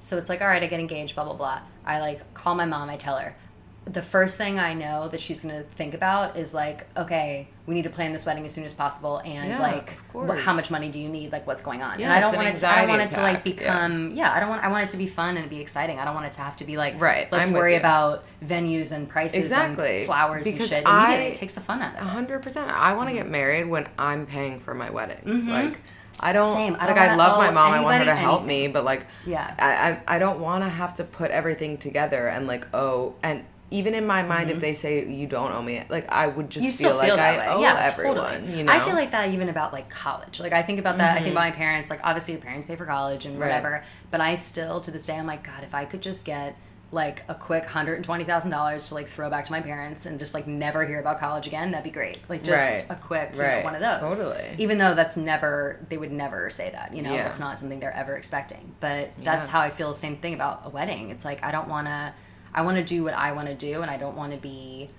So 0.00 0.18
it's 0.18 0.28
like, 0.28 0.42
all 0.42 0.48
right, 0.48 0.62
I 0.62 0.66
get 0.66 0.80
engaged, 0.80 1.14
blah 1.14 1.24
blah 1.24 1.34
blah. 1.34 1.60
I 1.86 2.00
like 2.00 2.34
call 2.34 2.54
my 2.54 2.66
mom, 2.66 2.90
I 2.90 2.96
tell 2.96 3.16
her. 3.16 3.34
The 3.84 4.00
first 4.02 4.38
thing 4.38 4.60
I 4.60 4.74
know 4.74 5.08
that 5.08 5.20
she's 5.20 5.40
gonna 5.40 5.62
think 5.64 5.92
about 5.92 6.36
is 6.36 6.54
like, 6.54 6.86
okay, 6.96 7.48
we 7.66 7.74
need 7.74 7.82
to 7.82 7.90
plan 7.90 8.12
this 8.12 8.24
wedding 8.24 8.44
as 8.44 8.52
soon 8.52 8.62
as 8.64 8.72
possible, 8.72 9.18
and 9.24 9.48
Yeah, 9.48 9.58
like, 9.60 9.98
wh- 10.14 10.38
how 10.40 10.52
much 10.52 10.70
money 10.70 10.88
do 10.88 11.00
you 11.00 11.08
need? 11.08 11.32
Like, 11.32 11.48
what's 11.48 11.62
going 11.62 11.82
on? 11.82 11.98
Yeah, 11.98 12.06
and 12.06 12.14
I 12.14 12.20
don't 12.20 12.30
an 12.30 12.36
want 12.36 12.48
it. 12.48 12.56
To, 12.58 12.68
I 12.68 12.76
don't 12.80 12.88
want 12.88 13.02
it 13.02 13.10
to 13.12 13.22
like 13.22 13.40
attack, 13.46 13.60
yeah. 13.60 13.78
become. 13.88 14.10
Yeah. 14.12 14.32
I 14.32 14.38
don't 14.40 14.48
want. 14.50 14.62
I 14.62 14.68
want 14.68 14.84
it 14.84 14.90
to 14.90 14.96
be 14.96 15.08
fun 15.08 15.36
and 15.36 15.50
be 15.50 15.60
exciting. 15.60 15.98
I 15.98 16.04
don't 16.04 16.14
want 16.14 16.26
it 16.26 16.32
to 16.34 16.42
have 16.42 16.56
to 16.58 16.64
be 16.64 16.76
like, 16.76 17.00
Right, 17.00 17.30
Let's 17.32 17.48
I'm 17.48 17.54
worry 17.54 17.74
about 17.74 18.24
venues 18.44 18.92
and 18.92 19.08
prices 19.08 19.42
Exactly. 19.44 19.98
and 19.98 20.06
flowers 20.06 20.44
Because 20.44 20.70
and 20.72 20.84
shit. 20.84 20.86
I- 20.86 21.14
it 21.16 21.34
takes 21.34 21.54
the 21.56 21.60
fun 21.60 21.82
out 21.82 21.96
of 21.96 22.02
it. 22.02 22.08
hundred 22.08 22.40
percent. 22.42 22.70
I 22.70 22.92
want 22.94 23.08
to 23.08 23.14
get 23.14 23.28
married 23.28 23.68
when 23.68 23.88
I'm 23.98 24.26
paying 24.26 24.60
for 24.60 24.74
my 24.74 24.90
wedding. 24.90 25.48
Like, 25.48 25.80
I 26.20 26.32
don't. 26.32 26.44
Mm-hmm. 26.44 26.54
Same. 26.56 26.76
I 26.76 26.86
like, 26.86 26.88
don't 26.94 26.98
I 26.98 27.06
wanna 27.08 27.16
love 27.18 27.38
my 27.38 27.48
owe 27.48 27.52
mom. 27.52 27.72
I 27.72 27.80
want 27.80 27.98
her 27.98 28.04
to 28.04 28.14
help 28.14 28.42
anything. 28.44 28.66
me, 28.66 28.72
but 28.72 28.84
like, 28.84 29.06
Yeah. 29.26 29.52
I 29.58 29.90
I, 30.12 30.16
I 30.16 30.18
don't 30.20 30.38
want 30.38 30.62
to 30.62 30.68
have 30.70 30.94
to 30.96 31.04
put 31.04 31.32
everything 31.32 31.78
together 31.78 32.28
and 32.28 32.46
like, 32.46 32.64
oh, 32.72 33.14
and 33.24 33.44
even 33.72 33.94
in 33.94 34.06
my 34.06 34.22
mind, 34.22 34.50
if 34.50 34.60
they 34.60 34.74
say 34.74 35.06
you 35.08 35.26
don't 35.26 35.50
owe 35.52 35.62
me, 35.62 35.82
like, 35.88 36.08
I 36.10 36.26
would 36.28 36.50
just 36.50 36.64
Mm-hmm. 36.66 36.84
you 36.84 36.90
feel 36.90 36.96
like 36.96 37.06
feel 37.06 37.18
I 37.18 37.38
way. 37.38 37.46
owe 37.48 37.60
yeah, 37.60 37.78
everyone. 37.80 38.16
totally. 38.16 38.58
You 38.58 38.64
know, 38.64 38.72
I 38.72 38.80
feel 38.80 38.94
like 38.94 39.10
that 39.12 39.30
even 39.32 39.48
about 39.48 39.72
like 39.72 39.88
college. 39.88 40.38
Like 40.40 40.52
I 40.52 40.62
think 40.62 40.78
about 40.78 40.98
that. 40.98 41.16
I 41.16 41.20
think 41.22 41.32
about 41.32 41.40
my 41.44 41.50
parents. 41.50 41.90
Like 41.90 42.00
obviously 42.04 42.34
your 42.34 42.42
parents 42.42 42.66
pay 42.66 42.76
for 42.76 42.86
college 42.86 43.24
and 43.24 43.38
Right. 43.38 43.46
whatever. 43.48 43.82
But 44.10 44.20
I 44.20 44.34
still 44.36 44.80
to 44.82 44.90
this 44.90 45.06
day 45.06 45.16
I'm 45.18 45.26
like 45.26 45.42
God. 45.44 45.64
If 45.64 45.74
I 45.74 45.84
could 45.86 46.02
just 46.02 46.24
get 46.24 46.56
like 46.94 47.22
a 47.26 47.34
quick 47.34 47.64
hundred 47.64 47.94
and 47.94 48.04
twenty 48.04 48.24
thousand 48.24 48.50
dollars 48.50 48.88
to 48.88 48.94
like 48.94 49.08
throw 49.08 49.30
back 49.30 49.46
to 49.46 49.50
my 49.52 49.62
parents 49.62 50.04
and 50.04 50.18
just 50.18 50.34
like 50.34 50.46
never 50.46 50.84
hear 50.86 51.00
about 51.00 51.18
college 51.18 51.46
again, 51.46 51.70
that'd 51.70 51.84
be 51.84 51.90
great. 51.90 52.20
Like 52.28 52.44
just 52.44 52.86
Right. 52.88 52.90
a 52.90 52.96
quick 53.00 53.30
you 53.34 53.40
know, 53.40 53.60
one 53.64 53.74
of 53.74 53.80
those. 53.80 54.22
Totally. 54.22 54.54
Even 54.58 54.76
though 54.76 54.94
that's 54.94 55.16
never 55.16 55.78
they 55.88 55.96
would 55.96 56.12
never 56.12 56.50
say 56.50 56.68
that. 56.70 56.94
You 56.94 57.00
know, 57.00 57.14
Yeah. 57.14 57.28
it's 57.28 57.40
not 57.40 57.58
something 57.58 57.80
they're 57.80 57.96
ever 57.96 58.14
expecting. 58.16 58.74
But 58.80 59.10
that's 59.24 59.46
Yeah. 59.46 59.52
how 59.52 59.60
I 59.60 59.70
feel 59.70 59.88
the 59.88 59.94
same 59.94 60.16
thing 60.16 60.34
about 60.34 60.60
a 60.64 60.68
wedding. 60.68 61.08
It's 61.08 61.24
like 61.24 61.42
I 61.42 61.50
don't 61.50 61.68
want 61.68 61.86
to. 61.86 62.12
I 62.54 62.62
want 62.62 62.76
to 62.76 62.84
do 62.84 63.02
what 63.04 63.14
I 63.14 63.32
want 63.32 63.48
to 63.48 63.54
do, 63.54 63.82
and 63.82 63.90
I 63.90 63.96
don't 63.96 64.16
want 64.16 64.32
to 64.32 64.38
be 64.38 64.90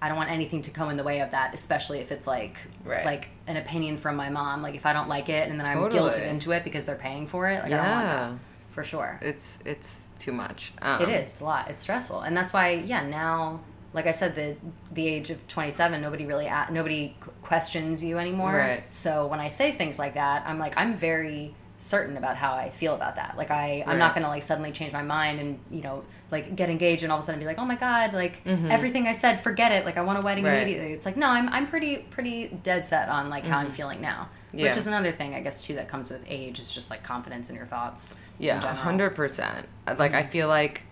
I 0.00 0.08
don't 0.08 0.18
want 0.18 0.30
anything 0.30 0.60
to 0.62 0.70
come 0.70 0.90
in 0.90 0.96
the 0.98 1.02
way 1.02 1.20
of 1.20 1.30
that, 1.30 1.54
especially 1.54 2.00
if 2.00 2.12
it's 2.12 2.26
like 2.26 2.56
Right. 2.84 3.04
like 3.04 3.30
an 3.46 3.56
opinion 3.56 3.96
from 3.96 4.14
my 4.16 4.28
mom. 4.28 4.62
Like 4.62 4.74
if 4.74 4.84
I 4.86 4.92
don't 4.92 5.08
like 5.08 5.28
it 5.28 5.48
and 5.48 5.58
then 5.58 5.66
I'm 5.66 5.78
Totally. 5.78 6.10
guilted 6.10 6.26
into 6.28 6.52
it 6.52 6.64
because 6.64 6.86
they're 6.86 6.96
paying 6.96 7.26
for 7.26 7.48
it, 7.48 7.62
like 7.62 7.72
I 7.72 7.76
don't 7.78 7.90
want 7.90 8.06
Yeah. 8.06 8.14
that 8.30 8.32
for 8.70 8.84
sure. 8.84 9.18
it's 9.22 9.58
it's 9.64 10.02
too 10.18 10.32
much. 10.32 10.72
Um, 10.82 11.02
It 11.02 11.08
is. 11.08 11.30
It's 11.30 11.40
a 11.40 11.44
lot. 11.44 11.70
It's 11.70 11.82
stressful, 11.82 12.20
and 12.20 12.36
that's 12.36 12.52
why 12.52 12.70
yeah 12.72 13.02
now. 13.06 13.60
Like 13.92 14.06
I 14.06 14.12
said, 14.12 14.34
the 14.34 14.56
the 14.92 15.08
age 15.08 15.30
of 15.30 15.46
twenty 15.48 15.70
seven, 15.70 16.02
nobody 16.02 16.26
really 16.26 16.46
a- 16.46 16.66
nobody 16.70 17.16
questions 17.40 18.04
you 18.04 18.18
anymore. 18.18 18.52
Right. 18.54 18.84
So 18.94 19.26
when 19.26 19.40
I 19.40 19.48
say 19.48 19.72
things 19.72 19.98
like 19.98 20.14
that, 20.14 20.44
I'm 20.46 20.58
like 20.58 20.74
I'm 20.76 20.94
very 20.94 21.54
certain 21.78 22.16
about 22.16 22.36
how 22.36 22.52
I 22.54 22.70
feel 22.70 22.94
about 22.94 23.16
that. 23.16 23.36
Like 23.36 23.50
I 23.50 23.84
I'm 23.86 23.98
not 23.98 24.14
gonna 24.14 24.28
like 24.28 24.42
suddenly 24.42 24.72
change 24.72 24.92
my 24.92 25.02
mind 25.02 25.40
and 25.40 25.58
you 25.70 25.82
know 25.82 26.04
like 26.30 26.56
get 26.56 26.70
engaged 26.70 27.02
and 27.02 27.12
all 27.12 27.18
of 27.18 27.22
a 27.22 27.26
sudden 27.26 27.38
be 27.38 27.46
like 27.46 27.58
oh 27.58 27.64
my 27.64 27.76
god 27.76 28.12
like 28.14 28.40
everything 28.46 29.06
I 29.06 29.12
said 29.12 29.40
forget 29.40 29.70
it 29.72 29.84
like 29.84 29.96
I 29.96 30.00
want 30.02 30.18
a 30.18 30.22
wedding 30.22 30.44
Mm-hmm. 30.44 30.52
Right. 30.54 30.62
immediately. 30.62 30.92
It's 30.92 31.06
like 31.06 31.16
no 31.16 31.28
I'm 31.28 31.48
I'm 31.50 31.66
pretty 31.66 31.98
pretty 31.98 32.48
dead 32.62 32.84
set 32.86 33.08
on 33.08 33.28
like 33.28 33.44
how 33.44 33.58
I'm 33.58 33.70
feeling 33.70 34.00
now. 34.00 34.28
Mm-hmm. 34.48 34.58
Yeah. 34.58 34.64
Which 34.68 34.76
is 34.78 34.86
another 34.86 35.12
thing 35.12 35.34
I 35.34 35.40
guess 35.40 35.60
too 35.60 35.74
that 35.74 35.86
comes 35.88 36.10
with 36.10 36.24
age 36.26 36.58
is 36.58 36.72
just 36.72 36.90
like 36.90 37.02
confidence 37.02 37.50
in 37.50 37.56
your 37.56 37.66
thoughts. 37.66 38.16
Yeah, 38.38 38.60
hundred 38.64 39.10
percent. 39.14 39.68
Like 39.98 40.14
I 40.14 40.24
feel 40.26 40.48
like 40.48 40.82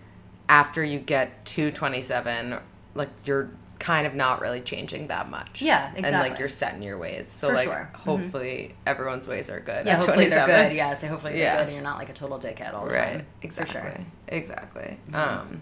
after 0.47 0.83
you 0.83 0.99
get 0.99 1.45
to 1.45 1.71
twenty 1.71 2.03
seven, 2.03 2.57
like 2.93 3.09
you're 3.25 3.49
kind 3.79 4.07
of 4.07 4.15
not 4.15 4.39
really 4.41 4.61
changing 4.61 5.07
that 5.07 5.29
much. 5.29 5.61
Yeah, 5.61 5.87
exactly. 5.95 6.11
And 6.13 6.29
like 6.29 6.39
you're 6.39 6.49
set 6.49 6.73
in 6.75 6.81
your 6.81 6.97
ways. 6.97 7.27
So 7.27 7.49
For 7.49 7.55
like 7.55 7.65
sure. 7.65 7.89
Mhm. 7.93 7.97
hopefully 7.99 8.75
everyone's 8.87 9.27
ways 9.27 9.49
are 9.49 9.59
good. 9.59 9.85
Yeah, 9.85 9.95
hopefully 10.01 10.27
they're 10.29 10.45
good. 10.47 10.73
Yeah, 10.75 10.93
so 10.93 11.07
hopefully 11.07 11.33
they're 11.33 11.41
Yeah. 11.43 11.57
good, 11.57 11.63
and 11.65 11.73
you're 11.73 11.83
not 11.83 11.97
like 11.97 12.09
a 12.09 12.13
total 12.13 12.39
dickhead 12.39 12.73
all 12.73 12.85
the 12.85 12.93
Right. 12.93 13.13
time. 13.13 13.25
Exactly. 13.41 13.73
Sure. 13.81 13.97
Exactly. 14.29 14.97
Um, 15.13 15.61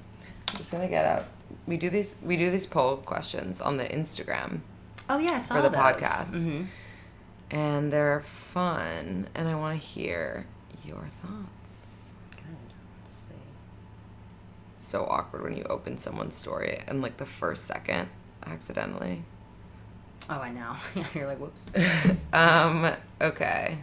I'm 0.51 0.57
just 0.57 0.71
gonna 0.71 0.87
get 0.87 1.05
out. 1.05 1.25
We 1.65 1.77
do 1.77 1.89
these. 1.89 2.15
We 2.21 2.37
do 2.37 2.51
these 2.51 2.65
poll 2.67 2.97
questions 2.97 3.59
on 3.61 3.77
the 3.77 3.85
Instagram 3.85 4.59
Oh 5.09 5.17
yeah, 5.17 5.31
I 5.33 5.37
saw 5.39 5.55
for 5.55 5.61
the 5.63 5.69
those. 5.69 5.79
podcast, 5.79 6.31
Mhm. 6.35 6.67
and 7.51 7.91
they're 7.91 8.21
fun. 8.21 9.27
And 9.35 9.47
I 9.47 9.55
want 9.55 9.79
to 9.79 9.85
hear 9.85 10.45
your 10.85 11.05
thoughts. 11.21 12.11
Good. 12.31 12.55
Let's 13.01 13.11
see. 13.11 13.35
So 14.93 15.05
awkward 15.09 15.41
when 15.43 15.57
you 15.57 15.63
open 15.63 15.97
someone's 15.97 16.35
story 16.37 16.81
and 16.87 17.01
like 17.01 17.17
the 17.17 17.25
first 17.25 17.65
second 17.65 18.09
accidentally. 18.45 19.23
Oh, 20.29 20.39
I 20.39 20.51
know. 20.51 20.75
Yeah, 20.95 21.05
you're 21.15 21.27
like, 21.27 21.39
whoops. 21.39 21.65
Um, 22.33 22.91
okay. 23.19 23.79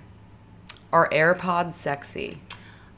Are 0.92 1.08
AirPods 1.10 1.74
sexy? 1.74 2.38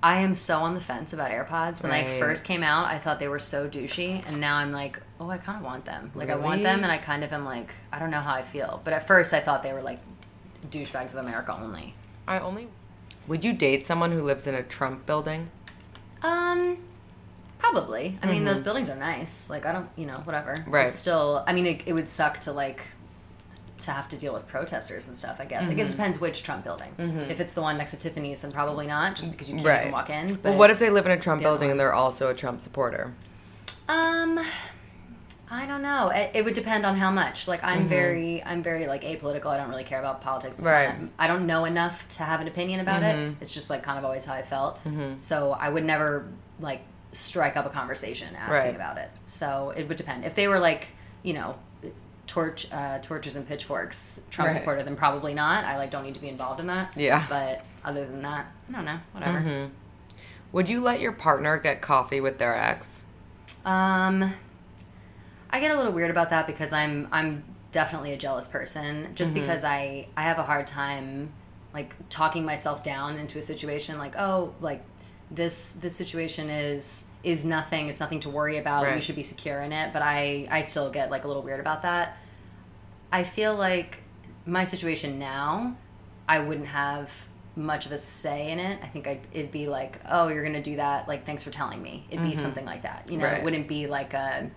I 0.03 0.18
am 0.20 0.35
so 0.35 0.59
on 0.59 0.75
the 0.75 0.81
fence 0.81 1.12
about 1.14 1.31
AirPods. 1.31 1.83
When 1.83 1.90
they 1.92 2.03
Right. 2.03 2.18
first 2.20 2.44
came 2.44 2.62
out, 2.62 2.87
I 2.87 2.98
thought 2.98 3.18
they 3.18 3.29
were 3.29 3.38
so 3.38 3.68
douchey, 3.68 4.22
and 4.27 4.40
now 4.40 4.57
I'm 4.57 4.72
like, 4.72 4.98
oh, 5.20 5.31
I 5.31 5.38
kind 5.38 5.57
of 5.59 5.64
want 5.64 5.85
them. 5.85 6.11
Like, 6.14 6.29
I 6.29 6.35
want 6.37 6.62
them, 6.62 6.83
and 6.83 6.90
I 6.92 6.98
kind 6.98 7.22
of 7.25 7.33
am 7.33 7.44
like, 7.44 7.72
I 7.92 7.98
don't 8.01 8.11
know 8.11 8.20
how 8.20 8.35
I 8.35 8.42
feel. 8.42 8.81
But 8.85 8.92
at 8.94 9.07
first, 9.07 9.33
I 9.33 9.40
thought 9.40 9.62
they 9.62 9.72
were 9.72 9.81
like 9.83 10.01
douchebags 10.70 11.14
of 11.14 11.25
America 11.25 11.57
only. 11.59 11.94
I 12.29 12.38
only 12.40 12.68
Would 13.29 13.44
you 13.44 13.53
date 13.53 13.87
someone 13.87 14.11
who 14.12 14.22
lives 14.22 14.46
in 14.46 14.55
a 14.57 14.62
Trump 14.62 15.07
building? 15.07 15.51
Um, 16.22 16.79
probably. 17.62 18.18
I 18.22 18.27
mean, 18.27 18.44
those 18.44 18.61
buildings 18.61 18.90
are 18.90 18.96
nice. 18.96 19.48
Like, 19.48 19.64
I 19.66 19.72
don't, 19.72 19.88
you 19.96 20.07
know, 20.07 20.18
whatever. 20.25 20.57
Mm-hmm. 20.57 20.70
Right. 20.70 20.87
It's 20.88 20.96
still, 20.96 21.44
I 21.46 21.53
mean, 21.53 21.66
it, 21.66 21.83
it 21.87 21.92
would 21.92 22.09
suck 22.09 22.40
to 22.40 22.53
like 22.53 22.83
to 23.79 23.90
have 23.90 24.09
to 24.09 24.16
deal 24.16 24.33
with 24.33 24.46
protesters 24.46 25.09
and 25.09 25.16
stuff. 25.16 25.40
I 25.40 25.44
guess. 25.44 25.68
I 25.70 25.75
guess 25.75 25.87
Mm-hmm. 25.87 25.92
it 25.94 25.96
depends 25.96 26.20
which 26.20 26.42
Trump 26.42 26.64
building. 26.64 26.92
If 27.31 27.40
it's 27.40 27.55
the 27.55 27.62
one 27.62 27.79
next 27.79 27.92
to 27.92 27.98
Tiffany's, 27.98 28.40
then 28.40 28.53
probably 28.53 28.87
not, 28.87 29.16
just 29.16 29.33
because 29.33 29.48
you 29.48 29.57
can't 29.57 29.66
Right. 29.66 29.81
even 29.83 29.92
walk 29.92 30.11
in. 30.11 30.27
But 30.35 30.44
well, 30.51 30.59
what 30.59 30.70
if 30.70 30.79
they 30.79 30.90
live 30.90 31.07
in 31.07 31.12
a 31.12 31.18
Trump 31.18 31.42
building 31.42 31.70
and 31.70 31.79
they're 31.81 31.92
also 31.94 32.31
a 32.31 32.35
Trump 32.35 32.61
supporter? 32.61 33.12
Um, 33.88 34.38
I 35.51 35.66
don't 35.66 35.83
know. 35.83 36.09
It, 36.09 36.31
it 36.35 36.44
would 36.44 36.55
depend 36.55 36.87
on 36.87 36.96
how 36.96 37.11
much. 37.11 37.46
Like 37.48 37.62
I'm 37.64 37.87
very, 37.88 38.42
I'm 38.44 38.62
very 38.62 38.87
like 38.87 39.03
apolitical. 39.03 39.46
I 39.46 39.57
don't 39.57 39.68
really 39.68 39.85
care 39.85 39.98
about 40.01 40.20
politics. 40.20 40.59
Mm-hmm. 40.59 40.66
Right. 40.68 40.88
Mm-hmm. 40.88 41.03
not- 41.05 41.11
I 41.18 41.27
don't 41.27 41.46
know 41.46 41.64
enough 41.64 42.07
to 42.16 42.22
have 42.22 42.40
an 42.40 42.46
opinion 42.48 42.81
about 42.81 43.03
it. 43.03 43.35
It's 43.40 43.53
just 43.53 43.68
like 43.68 43.83
kind 43.83 43.98
of 43.98 44.05
always 44.05 44.25
how 44.25 44.35
I 44.35 44.42
felt. 44.42 44.79
So 45.18 45.53
I 45.53 45.68
would 45.68 45.85
never 45.85 46.27
like 46.61 46.83
strike 47.12 47.57
up 47.57 47.66
a 47.66 47.70
conversation 47.70 48.35
asking 48.37 48.66
Right. 48.66 48.75
about 48.75 48.98
it. 48.98 49.11
So 49.27 49.72
it 49.77 49.87
would 49.88 49.96
depend. 49.96 50.25
If 50.25 50.35
they 50.35 50.48
were 50.48 50.59
like, 50.59 50.88
you 51.22 51.35
know. 51.35 51.57
Torch, 52.29 52.66
uh, 52.72 52.98
torches 53.01 53.37
and 53.37 53.46
pitchforks, 53.46 54.27
Trump 54.31 54.48
Right. 54.51 54.59
supporter, 54.59 54.83
then 54.83 54.96
probably 54.96 55.35
not. 55.35 55.64
I 55.66 55.77
like 55.77 55.90
don't 55.90 56.03
need 56.05 56.14
to 56.14 56.20
be 56.20 56.29
involved 56.31 56.61
in 56.61 56.66
that. 56.68 56.92
Yeah. 56.96 57.27
But 57.29 57.62
other 57.85 58.07
than 58.07 58.22
that, 58.22 58.46
I 58.70 58.72
don't 58.72 58.85
know. 58.87 58.98
Whatever. 59.12 59.68
Would 60.53 60.66
you 60.68 60.81
let 60.81 61.01
your 61.01 61.12
partner 61.12 61.59
get 61.59 61.83
coffee 61.83 62.22
with 62.22 62.38
their 62.38 62.57
ex? 62.57 63.03
Um, 63.66 64.33
I 65.51 65.61
get 65.61 65.72
a 65.72 65.77
little 65.77 65.92
weird 65.92 66.11
about 66.11 66.31
that 66.31 66.46
because 66.46 66.72
I'm 66.72 67.07
I'm 67.12 67.44
definitely 67.70 68.12
a 68.14 68.16
jealous 68.16 68.48
person. 68.48 69.09
Just 69.14 69.35
because 69.35 69.62
I 69.62 70.09
I 70.16 70.22
have 70.22 70.38
a 70.38 70.44
hard 70.44 70.66
time 70.66 71.33
like 71.75 71.92
talking 72.09 72.46
myself 72.46 72.83
down 72.83 73.18
into 73.18 73.37
a 73.37 73.42
situation 73.42 73.98
like 73.98 74.14
oh 74.16 74.55
like 74.62 74.83
this 75.35 75.73
this 75.73 75.97
situation 75.97 76.51
is 76.51 77.11
is 77.25 77.45
nothing 77.45 77.88
it's 77.88 78.01
nothing 78.01 78.21
to 78.21 78.29
worry 78.29 78.59
about 78.59 78.95
you 78.95 79.01
should 79.01 79.16
be 79.16 79.23
secure 79.23 79.61
in 79.62 79.73
it 79.73 79.92
but 79.92 80.02
i 80.02 80.46
i 80.50 80.61
still 80.63 80.90
get 80.90 81.11
like 81.11 81.25
a 81.25 81.29
little 81.29 81.42
weird 81.42 81.61
about 81.61 81.83
that. 81.83 82.19
I 83.11 83.25
feel 83.25 83.54
like 83.54 83.98
my 84.46 84.65
situation 84.65 85.19
now 85.19 85.77
i 86.29 86.38
wouldn't 86.38 86.69
have 86.69 87.11
much 87.54 87.85
of 87.85 87.92
a 87.92 87.98
say 87.98 88.50
in 88.50 88.59
it. 88.59 88.81
I 88.83 88.87
think 88.87 89.07
I'd, 89.07 89.21
it'd 89.33 89.50
be 89.50 89.69
like 89.69 90.00
oh 90.09 90.29
you're 90.29 90.44
gonna 90.44 90.63
do 90.63 90.77
that 90.77 91.09
like 91.09 91.27
thanks 91.27 91.42
for 91.42 91.50
telling 91.50 91.83
me. 91.83 92.07
It'd 92.11 92.23
be 92.23 92.33
mm-hmm. 92.33 92.38
something 92.38 92.65
like 92.65 92.83
that 92.83 93.11
you 93.11 93.19
know? 93.19 93.25
Right. 93.25 93.38
it 93.38 93.44
wouldn't 93.44 93.69
be 93.69 93.87
like 93.87 94.15
a 94.15 94.50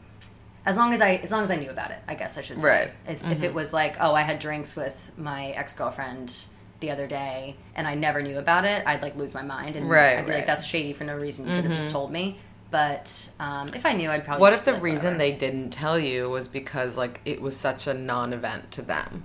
as 0.66 0.78
long 0.78 0.93
as 0.93 1.02
I 1.02 1.16
as 1.16 1.32
long 1.32 1.43
as 1.43 1.52
I 1.52 1.58
knew 1.58 1.70
about 1.70 1.91
it, 1.91 2.00
I 2.08 2.16
guess 2.16 2.38
I 2.38 2.41
should 2.41 2.62
say. 2.62 2.68
Right. 2.68 2.91
It's, 3.08 3.24
If 3.24 3.30
mm-hmm. 3.30 3.43
it 3.43 3.54
was 3.54 3.72
like, 3.72 3.97
oh, 4.00 4.14
I 4.14 4.22
had 4.22 4.39
drinks 4.39 4.76
with 4.76 5.12
my 5.18 5.47
ex 5.50 5.74
girlfriend 5.74 6.47
the 6.80 6.92
other 6.92 7.08
day 7.08 7.56
and 7.76 7.88
I 7.88 7.96
never 7.96 8.22
knew 8.22 8.38
about 8.38 8.66
it, 8.66 8.84
I'd 8.86 9.02
like 9.02 9.16
lose 9.16 9.34
my 9.34 9.42
mind 9.44 9.76
and 9.76 9.90
Right, 9.90 10.18
I'd 10.18 10.26
be 10.26 10.32
right. 10.32 10.38
like, 10.38 10.46
that's 10.48 10.66
shady 10.66 10.94
for 10.94 11.04
no 11.04 11.16
reason. 11.16 11.48
You 11.48 11.56
could 11.56 11.66
have 11.66 11.74
just 11.74 11.92
told 11.92 12.12
me. 12.12 12.40
But 12.72 13.30
um, 13.40 13.70
if 13.74 13.86
I 13.86 13.94
knew, 13.94 14.10
I'd 14.10 14.26
probably. 14.26 14.42
What 14.42 14.54
if 14.54 14.66
the 14.66 14.74
like, 14.74 14.82
reason 14.82 15.14
whatever. 15.14 15.18
they 15.20 15.32
didn't 15.34 15.70
tell 15.70 15.98
you 15.98 16.30
was 16.30 16.48
because 16.48 16.98
like 16.98 17.22
it 17.24 17.42
was 17.42 17.56
such 17.56 17.88
a 17.88 17.94
non-event 17.94 18.72
to 18.72 18.82
them? 18.82 19.24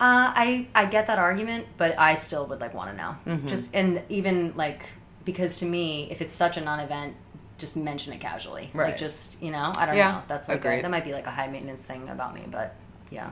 Uh, 0.00 0.32
I 0.34 0.68
I 0.74 0.86
get 0.86 1.06
that 1.06 1.18
argument, 1.18 1.66
but 1.76 1.96
I 1.98 2.16
still 2.16 2.46
would 2.46 2.60
like 2.60 2.74
want 2.74 2.90
to 2.90 2.96
know. 2.96 3.16
Mm-hmm. 3.26 3.46
Just 3.46 3.74
and 3.76 4.02
even 4.08 4.54
like 4.56 4.86
because 5.24 5.58
to 5.58 5.66
me, 5.66 6.08
if 6.10 6.20
it's 6.20 6.32
such 6.32 6.56
a 6.56 6.60
non-event, 6.60 7.14
just 7.58 7.76
mention 7.76 8.12
it 8.12 8.20
casually. 8.20 8.70
Right. 8.74 8.86
Like 8.88 8.96
just 8.98 9.40
you 9.42 9.52
know, 9.52 9.72
I 9.76 9.86
don't 9.86 9.96
Yeah, 9.96 10.12
know. 10.12 10.22
That's 10.26 10.48
like 10.48 10.64
a, 10.64 10.82
that 10.82 10.90
might 10.90 11.04
be 11.04 11.12
like 11.12 11.26
a 11.26 11.30
high 11.30 11.46
maintenance 11.46 11.84
thing 11.84 12.08
about 12.08 12.34
me, 12.34 12.44
but 12.50 12.74
yeah. 13.10 13.30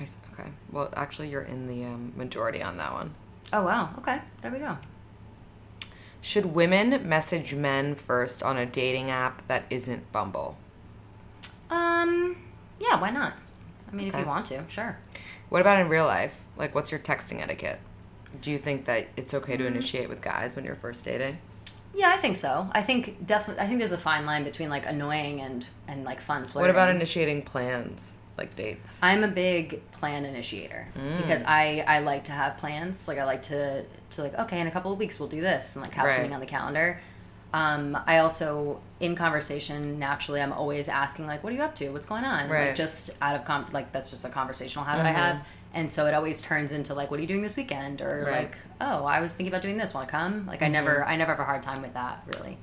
I 0.00 0.04
Okay. 0.32 0.50
Well, 0.70 0.92
actually, 0.96 1.28
you're 1.30 1.42
in 1.42 1.66
the 1.66 1.84
um, 1.86 2.12
majority 2.16 2.62
on 2.62 2.76
that 2.76 2.92
one. 2.92 3.14
Oh 3.52 3.62
wow. 3.62 3.90
Okay. 3.98 4.20
There 4.42 4.50
we 4.50 4.58
go. 4.58 4.76
Should 6.20 6.46
women 6.46 7.08
message 7.08 7.54
men 7.54 7.94
first 7.94 8.42
on 8.42 8.56
a 8.56 8.66
dating 8.66 9.10
app 9.10 9.46
that 9.46 9.64
isn't 9.70 10.10
Bumble? 10.12 10.56
Um. 11.70 12.36
Yeah. 12.80 13.00
Why 13.00 13.10
not? 13.10 13.34
I 13.90 13.94
mean, 13.94 14.08
if 14.08 14.16
you 14.16 14.26
want 14.26 14.46
to, 14.46 14.64
sure. 14.68 14.98
What 15.48 15.60
about 15.60 15.80
in 15.80 15.88
real 15.88 16.06
life? 16.06 16.34
Like, 16.56 16.74
what's 16.74 16.90
your 16.90 16.98
texting 17.00 17.40
etiquette? 17.40 17.78
Do 18.42 18.50
you 18.50 18.58
think 18.58 18.84
that 18.86 19.06
it's 19.16 19.32
okay 19.32 19.52
Mm-hmm. 19.54 19.62
to 19.62 19.66
initiate 19.68 20.08
with 20.08 20.20
guys 20.20 20.56
when 20.56 20.64
you're 20.64 20.74
first 20.74 21.04
dating? 21.04 21.38
Yeah, 21.94 22.10
I 22.10 22.18
think 22.18 22.36
so. 22.36 22.68
I 22.72 22.82
think 22.82 23.24
definitely. 23.24 23.62
I 23.62 23.66
think 23.66 23.78
there's 23.78 23.92
a 23.92 23.98
fine 23.98 24.26
line 24.26 24.44
between 24.44 24.68
like 24.68 24.84
annoying 24.86 25.40
and 25.40 25.64
and 25.88 26.04
like 26.04 26.20
fun 26.20 26.44
flirting. 26.44 26.62
What 26.62 26.70
about 26.70 26.90
initiating 26.94 27.42
plans, 27.42 28.16
like 28.38 28.54
dates? 28.56 28.98
I'm 29.02 29.24
a 29.24 29.28
big 29.28 29.90
plan 29.92 30.24
initiator 30.24 30.86
Mm. 30.96 31.22
because 31.22 31.42
I 31.44 31.84
I 31.86 32.00
like 32.00 32.24
to 32.24 32.32
have 32.32 32.56
plans. 32.58 33.08
Like 33.08 33.18
I 33.18 33.24
like 33.24 33.42
to 33.42 33.84
to 34.10 34.22
like 34.22 34.34
okay, 34.38 34.60
in 34.60 34.66
a 34.66 34.70
couple 34.70 34.92
of 34.92 34.98
weeks 34.98 35.18
we'll 35.18 35.28
do 35.28 35.40
this 35.40 35.74
and 35.76 35.82
like 35.82 35.94
have 35.94 36.04
Right. 36.06 36.12
something 36.14 36.34
on 36.34 36.40
the 36.40 36.46
calendar. 36.46 37.00
Um, 37.54 37.96
I 38.06 38.18
also 38.18 38.80
in 39.00 39.14
conversation 39.16 39.98
naturally 39.98 40.42
I'm 40.42 40.52
always 40.52 40.88
asking 40.88 41.26
like 41.26 41.42
what 41.42 41.52
are 41.52 41.56
you 41.56 41.62
up 41.62 41.74
to? 41.76 41.88
What's 41.90 42.04
going 42.06 42.24
on? 42.24 42.50
Right. 42.50 42.66
Like 42.68 42.74
just 42.74 43.10
out 43.22 43.34
of 43.36 43.44
com- 43.44 43.68
like 43.72 43.92
that's 43.92 44.10
just 44.10 44.24
a 44.24 44.28
conversational 44.28 44.84
habit 44.84 45.06
I 45.06 45.10
Mm-hmm. 45.10 45.16
have. 45.18 45.46
And 45.74 45.90
so 45.90 46.06
it 46.06 46.14
always 46.14 46.40
turns 46.40 46.72
into 46.72 46.94
like 46.94 47.10
what 47.10 47.18
are 47.18 47.22
you 47.22 47.28
doing 47.28 47.42
this 47.42 47.56
weekend 47.56 48.02
or 48.02 48.24
Right. 48.26 48.32
like 48.44 48.56
oh 48.80 49.04
I 49.04 49.20
was 49.20 49.34
thinking 49.34 49.52
about 49.52 49.62
doing 49.62 49.76
this 49.78 49.94
want 49.94 50.08
to 50.08 50.12
come 50.12 50.46
like 50.46 50.60
I 50.62 50.68
never 50.68 50.96
Mm-hmm. 51.00 51.10
I 51.10 51.16
never 51.16 51.32
have 51.32 51.40
a 51.40 51.44
hard 51.44 51.62
time 51.62 51.80
with 51.82 51.94
that 51.94 52.22
really. 52.26 52.58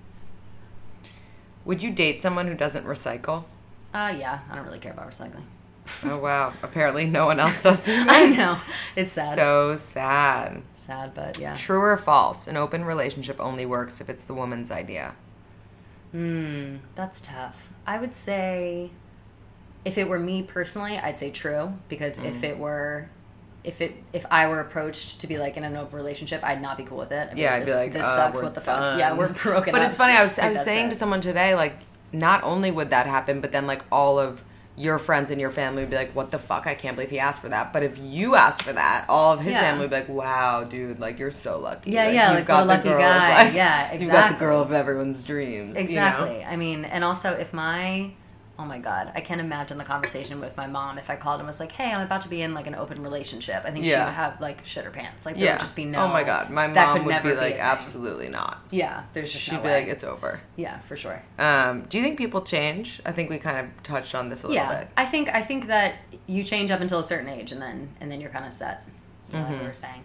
Would 1.65 1.81
you 1.81 1.91
date 1.91 2.21
someone 2.21 2.47
who 2.47 2.53
doesn't 2.55 2.85
recycle? 2.85 3.45
Uh 3.93 4.13
yeah 4.17 4.39
I 4.51 4.55
don't 4.55 4.65
really 4.65 4.79
care 4.79 4.91
about 4.91 5.09
recycling. 5.09 5.45
Oh 6.05 6.17
wow! 6.17 6.53
Apparently, 6.63 7.05
no 7.05 7.25
one 7.25 7.39
else 7.39 7.61
does. 7.63 7.87
either. 7.87 8.05
I 8.09 8.25
know 8.27 8.57
it's 8.95 9.13
sad 9.13 9.35
So 9.35 9.75
sad. 9.77 10.61
sad 10.73 11.13
but 11.13 11.37
yeah. 11.39 11.55
True 11.55 11.79
or 11.81 11.97
false? 11.97 12.47
An 12.47 12.55
open 12.57 12.85
relationship 12.85 13.37
only 13.39 13.65
works 13.65 13.99
if 14.01 14.09
it's 14.09 14.23
the 14.23 14.33
woman's 14.33 14.71
idea. 14.71 15.15
Hmm, 16.11 16.77
that's 16.95 17.21
tough. 17.21 17.69
I 17.87 17.99
would 17.99 18.15
say 18.15 18.91
if 19.83 19.97
it 19.97 20.07
were 20.07 20.19
me 20.19 20.43
personally, 20.43 20.97
I'd 20.97 21.17
say 21.17 21.31
true 21.31 21.73
because 21.89 22.19
Mm. 22.19 22.25
if 22.25 22.43
it 22.43 22.57
were 22.59 23.09
if 23.63 23.79
it 23.81 23.95
if 24.11 24.25
I 24.29 24.47
were 24.47 24.59
approached 24.59 25.19
to 25.21 25.27
be 25.27 25.37
like 25.37 25.57
in 25.57 25.63
an 25.63 25.75
open 25.75 25.95
relationship, 25.95 26.43
I'd 26.43 26.61
not 26.61 26.77
be 26.77 26.83
cool 26.83 26.97
with 26.99 27.11
it. 27.11 27.29
I'd 27.31 27.37
Yeah, 27.37 27.55
I'd 27.55 27.61
this, 27.63 27.69
be 27.69 27.75
like, 27.75 27.93
this 27.93 28.05
uh, 28.05 28.15
sucks. 28.15 28.41
What 28.41 28.53
the 28.55 28.61
fuck? 28.61 28.79
done. 28.79 28.99
Yeah, 28.99 29.17
we're 29.17 29.29
broken. 29.33 29.71
But 29.71 29.81
up. 29.81 29.87
it's 29.87 29.97
funny. 29.97 30.13
I 30.13 30.23
was 30.23 30.37
Like, 30.37 30.47
I 30.47 30.51
was 30.51 30.61
saying 30.63 30.87
it. 30.87 30.89
to 30.91 30.95
someone 30.95 31.21
today, 31.21 31.55
like, 31.55 31.77
not 32.11 32.43
only 32.43 32.71
would 32.71 32.89
that 32.91 33.05
happen, 33.07 33.41
but 33.41 33.51
then 33.51 33.65
like 33.67 33.83
all 33.91 34.19
of 34.19 34.43
your 34.75 34.97
friends 34.97 35.29
and 35.29 35.39
your 35.39 35.51
family 35.51 35.83
would 35.83 35.89
be 35.91 35.95
like, 35.95 36.13
"What 36.15 36.31
the 36.31 36.39
fuck? 36.39 36.65
I 36.65 36.73
can't 36.73 36.95
believe 36.95 37.11
he 37.11 37.19
asked 37.19 37.41
for 37.41 37.49
that." 37.49 37.71
But 37.73 37.83
if 37.83 37.97
you 37.99 38.35
asked 38.35 38.63
for 38.63 38.73
that, 38.73 39.05
all 39.07 39.33
of 39.33 39.39
his 39.41 39.53
Yeah. 39.53 39.61
family 39.61 39.81
would 39.81 39.89
be 39.91 39.95
like, 39.97 40.09
"Wow, 40.09 40.63
dude, 40.63 40.99
like 40.99 41.19
you're 41.19 41.29
so 41.31 41.59
lucky." 41.59 41.91
Yeah, 41.91 42.09
yeah, 42.09 42.29
you've 42.37 42.47
like, 42.49 42.63
a 42.63 42.65
lucky 42.65 42.83
girl 42.89 42.93
of, 42.95 42.99
guy. 43.01 43.43
like- 43.45 43.53
Yeah, 43.53 43.93
You've 43.99 44.11
got 44.11 44.31
the 44.33 44.37
girl 44.39 44.61
of 44.61 44.71
everyone's 44.71 45.23
dreams. 45.23 45.67
you 45.69 45.73
know? 45.75 45.79
Exactly. 45.81 46.43
I 46.43 46.55
mean, 46.55 46.85
and 46.85 47.03
also 47.03 47.31
if 47.31 47.53
my 47.53 48.11
oh 48.63 48.65
my 48.65 48.79
god, 48.79 49.11
I 49.13 49.19
can't 49.21 49.41
imagine 49.41 49.77
the 49.77 49.83
conversation 49.83 50.39
with 50.39 50.55
my 50.55 50.67
mom 50.67 50.97
if 50.97 51.09
I 51.09 51.15
called 51.17 51.39
and 51.41 51.47
was 51.47 51.59
like, 51.59 51.73
"Hey, 51.73 51.91
I'm 51.91 52.01
about 52.01 52.21
to 52.21 52.29
be 52.29 52.41
in 52.41 52.53
like 52.53 52.65
an 52.65 52.75
open 52.75 53.03
relationship." 53.03 53.63
I 53.65 53.71
think 53.71 53.83
she 53.83 53.91
would 53.91 53.99
have 53.99 54.39
like 54.39 54.63
shit 54.65 54.85
her 54.85 54.91
pants. 54.91 55.25
Like 55.25 55.35
there 55.35 55.45
Yeah. 55.45 55.53
would 55.53 55.59
just 55.59 55.75
be 55.75 55.83
no. 55.85 56.05
oh 56.05 56.07
my 56.07 56.23
god, 56.23 56.49
my 56.49 56.67
mom 56.67 57.05
would 57.05 57.11
never 57.11 57.31
be 57.31 57.35
like. 57.35 57.55
"Absolutely 57.59 58.29
not." 58.29 58.59
Yeah, 58.71 59.03
there's 59.13 59.33
just 59.33 59.45
She'd 59.45 59.53
no 59.55 59.59
be 59.61 59.67
way. 59.67 59.79
like, 59.81 59.87
"It's 59.89 60.03
over." 60.03 60.39
yeah, 60.55 60.79
for 60.79 60.95
sure. 60.95 61.21
Um, 61.37 61.81
do 61.89 61.97
you 61.97 62.03
think 62.03 62.17
people 62.17 62.41
change? 62.41 63.01
I 63.05 63.11
think 63.11 63.29
we 63.29 63.37
kind 63.39 63.57
of 63.59 63.83
touched 63.83 64.15
on 64.15 64.29
this 64.29 64.43
a 64.43 64.47
little 64.47 64.63
yeah 64.63 64.79
bit. 64.79 64.87
i 64.95 65.03
think 65.05 65.29
i 65.33 65.41
think 65.41 65.67
that 65.67 65.95
you 66.27 66.43
change 66.43 66.71
up 66.71 66.79
until 66.81 66.99
a 66.99 67.03
certain 67.03 67.27
age 67.27 67.51
and 67.51 67.61
then 67.61 67.89
and 67.99 68.09
then 68.11 68.21
you're 68.21 68.29
kind 68.31 68.45
of 68.45 68.53
set 68.53 68.85
Mm-hmm. 69.31 69.59
we 69.59 69.65
were 69.67 69.73
saying 69.73 70.03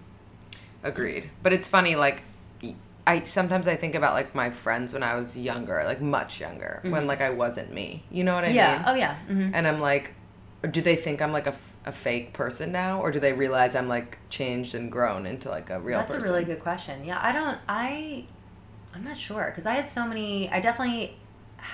Agreed. 0.82 1.30
But 1.42 1.52
it's 1.52 1.68
funny, 1.68 1.96
like 1.96 2.22
I 3.12 3.14
sometimes 3.24 3.66
I 3.74 3.76
think 3.82 3.94
about 4.00 4.12
like 4.20 4.30
my 4.42 4.50
friends 4.64 4.88
when 4.94 5.02
I 5.10 5.14
was 5.20 5.28
younger, 5.50 5.76
like 5.92 6.00
much 6.18 6.32
younger, 6.46 6.72
when 6.92 7.06
like 7.12 7.22
I 7.28 7.30
wasn't 7.42 7.70
me. 7.80 7.88
You 8.16 8.22
know 8.26 8.34
what 8.36 8.44
I 8.44 8.48
Mm-hmm. 8.48 8.56
yeah 8.62 8.74
mean? 8.76 8.84
oh 8.90 8.94
yeah 9.04 9.14
hmm 9.32 9.50
And 9.56 9.62
I'm 9.70 9.80
like, 9.90 10.06
do 10.76 10.80
they 10.88 10.96
think 10.96 11.16
I'm 11.24 11.32
like 11.38 11.46
a, 11.54 11.56
a 11.86 11.92
fake 12.06 12.28
person 12.40 12.66
now, 12.72 13.00
or 13.02 13.08
do 13.14 13.20
they 13.26 13.32
realize 13.44 13.72
I'm 13.80 13.88
like 13.96 14.10
changed 14.38 14.74
and 14.78 14.86
grown 14.96 15.22
into 15.32 15.48
like 15.56 15.68
a 15.70 15.78
real? 15.80 15.98
Person? 16.00 16.00
That's 16.00 16.12
person? 16.12 16.24
a 16.28 16.32
really 16.32 16.44
good 16.52 16.60
question 16.68 16.96
yeah 17.10 17.18
i 17.28 17.30
don't 17.38 17.58
i 17.84 18.24
i'm 18.94 19.04
not 19.10 19.16
sure 19.16 19.44
because 19.50 19.66
i 19.72 19.74
had 19.80 19.88
so 19.88 20.02
many 20.10 20.30
i 20.56 20.58
definitely 20.68 21.02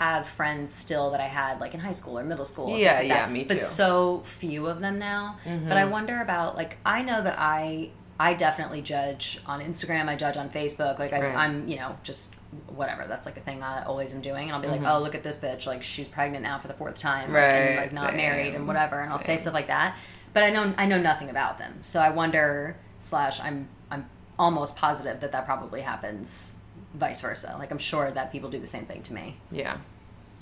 have 0.03 0.22
friends 0.39 0.72
still 0.85 1.07
that 1.12 1.20
i 1.20 1.30
had 1.41 1.61
like 1.61 1.74
in 1.76 1.80
high 1.80 1.93
school 2.01 2.18
or 2.18 2.24
middle 2.24 2.45
school 2.53 2.68
Yeah, 2.78 2.95
like 2.99 3.09
yeah, 3.09 3.26
that, 3.26 3.32
me 3.32 3.41
too. 3.43 3.49
but 3.55 3.62
so 3.62 4.20
few 4.24 4.66
of 4.72 4.80
them 4.80 4.97
now 4.99 5.37
but 5.68 5.76
i 5.76 5.85
wonder 5.97 6.16
about 6.26 6.57
like 6.61 6.72
i 6.87 7.03
know 7.09 7.20
that 7.22 7.37
i 7.39 7.91
i 8.21 8.33
definitely 8.35 8.81
judge 8.83 9.41
on 9.47 9.61
instagram 9.61 10.09
i 10.09 10.17
judge 10.17 10.37
on 10.37 10.49
facebook 10.49 10.99
like 10.99 11.12
I, 11.12 11.21
Right. 11.23 11.35
i'm 11.35 11.67
you 11.69 11.77
know 11.77 11.97
just 12.03 12.35
whatever 12.69 13.07
that's 13.09 13.27
like 13.27 13.37
a 13.37 13.41
thing 13.41 13.62
i 13.62 13.83
always 13.85 14.12
am 14.15 14.21
doing 14.21 14.45
and 14.45 14.53
i'll 14.53 14.61
be 14.62 14.69
like 14.69 14.83
oh 14.85 15.01
look 15.01 15.15
at 15.15 15.23
this 15.25 15.39
bitch 15.39 15.67
like 15.67 15.83
she's 15.83 16.07
pregnant 16.09 16.43
now 16.45 16.59
for 16.59 16.69
the 16.69 16.75
fourth 16.75 16.99
time 16.99 17.33
like, 17.33 17.43
and 17.53 17.77
like 17.77 17.93
not 17.93 18.15
married 18.15 18.55
and 18.55 18.67
whatever 18.69 19.01
and 19.01 19.12
i'll 19.12 19.19
say 19.19 19.37
stuff 19.37 19.55
like 19.55 19.67
that 19.67 19.97
but 20.33 20.43
i 20.45 20.51
know 20.51 20.73
i 20.79 20.87
know 20.87 21.01
nothing 21.01 21.29
about 21.31 21.59
them 21.59 21.75
so 21.83 22.01
i 22.01 22.11
wonder 22.11 22.77
slash 23.01 23.41
i'm 23.41 23.69
i'm 23.91 24.09
almost 24.39 24.77
positive 24.77 25.21
that 25.21 25.33
that 25.33 25.45
probably 25.45 25.81
happens 25.81 26.62
vice 26.95 27.21
versa 27.21 27.57
like 27.59 27.73
i'm 27.73 27.79
sure 27.79 28.12
that 28.12 28.31
people 28.31 28.49
do 28.49 28.61
the 28.61 28.67
same 28.69 28.87
thing 28.87 29.03
to 29.03 29.12
me 29.12 29.37
Yeah, 29.51 29.79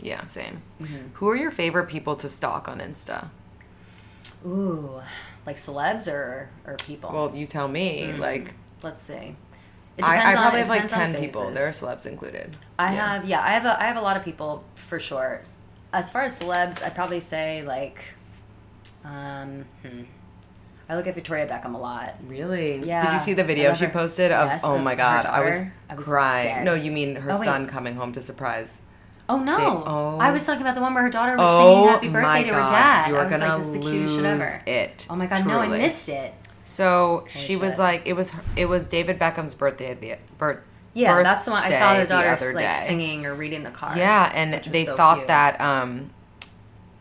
yeah, 0.02 0.24
same. 0.26 0.60
Mm-hmm. 0.82 1.14
Who 1.14 1.28
are 1.28 1.36
your 1.36 1.50
favorite 1.52 1.86
people 1.88 2.16
to 2.16 2.28
stalk 2.28 2.68
on 2.68 2.80
Insta? 2.80 3.28
ooh 4.44 5.00
like 5.46 5.56
celebs 5.56 6.10
or 6.12 6.48
or 6.66 6.76
people 6.76 7.10
Well, 7.12 7.34
you 7.34 7.46
tell 7.46 7.68
me. 7.68 8.04
Mm. 8.08 8.18
Like, 8.18 8.54
let's 8.82 9.02
see 9.02 9.36
it 9.98 10.04
I, 10.04 10.16
I 10.16 10.26
on- 10.28 10.32
probably 10.34 10.60
it 10.60 10.68
have 10.68 10.68
like 10.68 10.88
ten 10.88 11.14
people. 11.14 11.50
There 11.50 11.68
are 11.68 11.72
celebs 11.72 12.06
included. 12.06 12.56
I 12.78 12.94
Yeah. 12.94 13.14
have 13.14 13.28
yeah, 13.28 13.40
I 13.42 13.48
have 13.50 13.64
a 13.64 13.80
I 13.80 13.84
have 13.86 13.96
a 13.96 14.00
lot 14.00 14.16
of 14.16 14.24
people 14.24 14.64
for 14.74 14.98
sure. 14.98 15.42
As 15.92 16.10
far 16.10 16.22
as 16.22 16.38
celebs, 16.40 16.82
I'd 16.82 16.94
probably 16.94 17.20
say 17.20 17.62
like 17.62 18.02
um 19.04 19.64
hmm. 19.82 20.02
I 20.88 20.96
look 20.96 21.06
at 21.06 21.14
Victoria 21.14 21.46
Beckham 21.46 21.74
a 21.74 21.78
lot. 21.78 22.14
Really? 22.26 22.78
Yeah. 22.84 23.04
Did 23.06 23.12
you 23.14 23.20
see 23.20 23.34
the 23.34 23.44
video 23.44 23.72
she 23.74 23.86
posted 23.86 24.30
of? 24.32 24.48
Yes, 24.48 24.62
oh 24.64 24.76
of 24.76 24.82
my 24.82 24.94
god, 24.94 25.24
I 25.24 25.40
was. 25.40 25.54
I 25.88 25.94
was 25.94 26.06
crying. 26.06 26.44
dead. 26.44 26.64
No, 26.64 26.74
you 26.74 26.90
mean 26.90 27.16
her 27.16 27.30
Oh, 27.32 27.42
son 27.42 27.66
coming 27.66 27.94
home 27.94 28.12
to 28.14 28.20
surprise? 28.20 28.82
Oh 29.34 29.38
no. 29.42 29.56
They- 29.56 29.64
oh. 29.64 30.18
I 30.20 30.30
was 30.30 30.44
talking 30.46 30.62
about 30.62 30.74
the 30.74 30.80
one 30.80 30.94
where 30.94 31.02
her 31.02 31.10
daughter 31.10 31.36
was 31.36 31.48
Oh 31.50 31.58
singing 31.74 31.88
happy 31.88 32.08
birthday 32.08 32.44
to 32.48 32.54
her 32.54 32.66
dad. 32.68 33.08
you're 33.10 33.20
I 33.20 33.24
was 33.26 33.40
like, 33.40 33.56
this 33.58 33.66
is 33.66 33.72
the 33.72 33.78
cutest 33.80 34.14
shit 34.16 34.24
ever. 34.24 34.62
it, 34.66 35.06
Oh 35.10 35.16
my 35.16 35.26
god, 35.26 35.46
no, 35.46 35.58
I 35.58 35.68
missed 35.68 36.08
it. 36.08 36.34
So 36.64 37.24
she 37.28 37.56
was 37.56 37.78
like, 37.78 38.02
it 38.06 38.12
was 38.14 38.32
it 38.56 38.66
was 38.66 38.86
David 38.86 39.18
Beckham's 39.18 39.54
birthday. 39.54 39.94
The 39.94 40.16
birth. 40.38 40.60
Yeah, 40.94 41.22
that's 41.22 41.46
the 41.46 41.52
one 41.52 41.62
I 41.62 41.70
saw 41.70 41.98
the 41.98 42.04
daughter 42.06 42.28
other 42.28 42.52
like 42.52 42.66
day. 42.66 42.74
singing 42.74 43.24
or 43.26 43.34
reading 43.34 43.62
the 43.62 43.70
card. 43.70 43.96
Yeah, 43.96 44.30
and 44.34 44.62
they 44.64 44.84
so 44.84 44.94
thought 44.96 45.16
cute. 45.18 45.28
that 45.28 45.60
um 45.60 46.10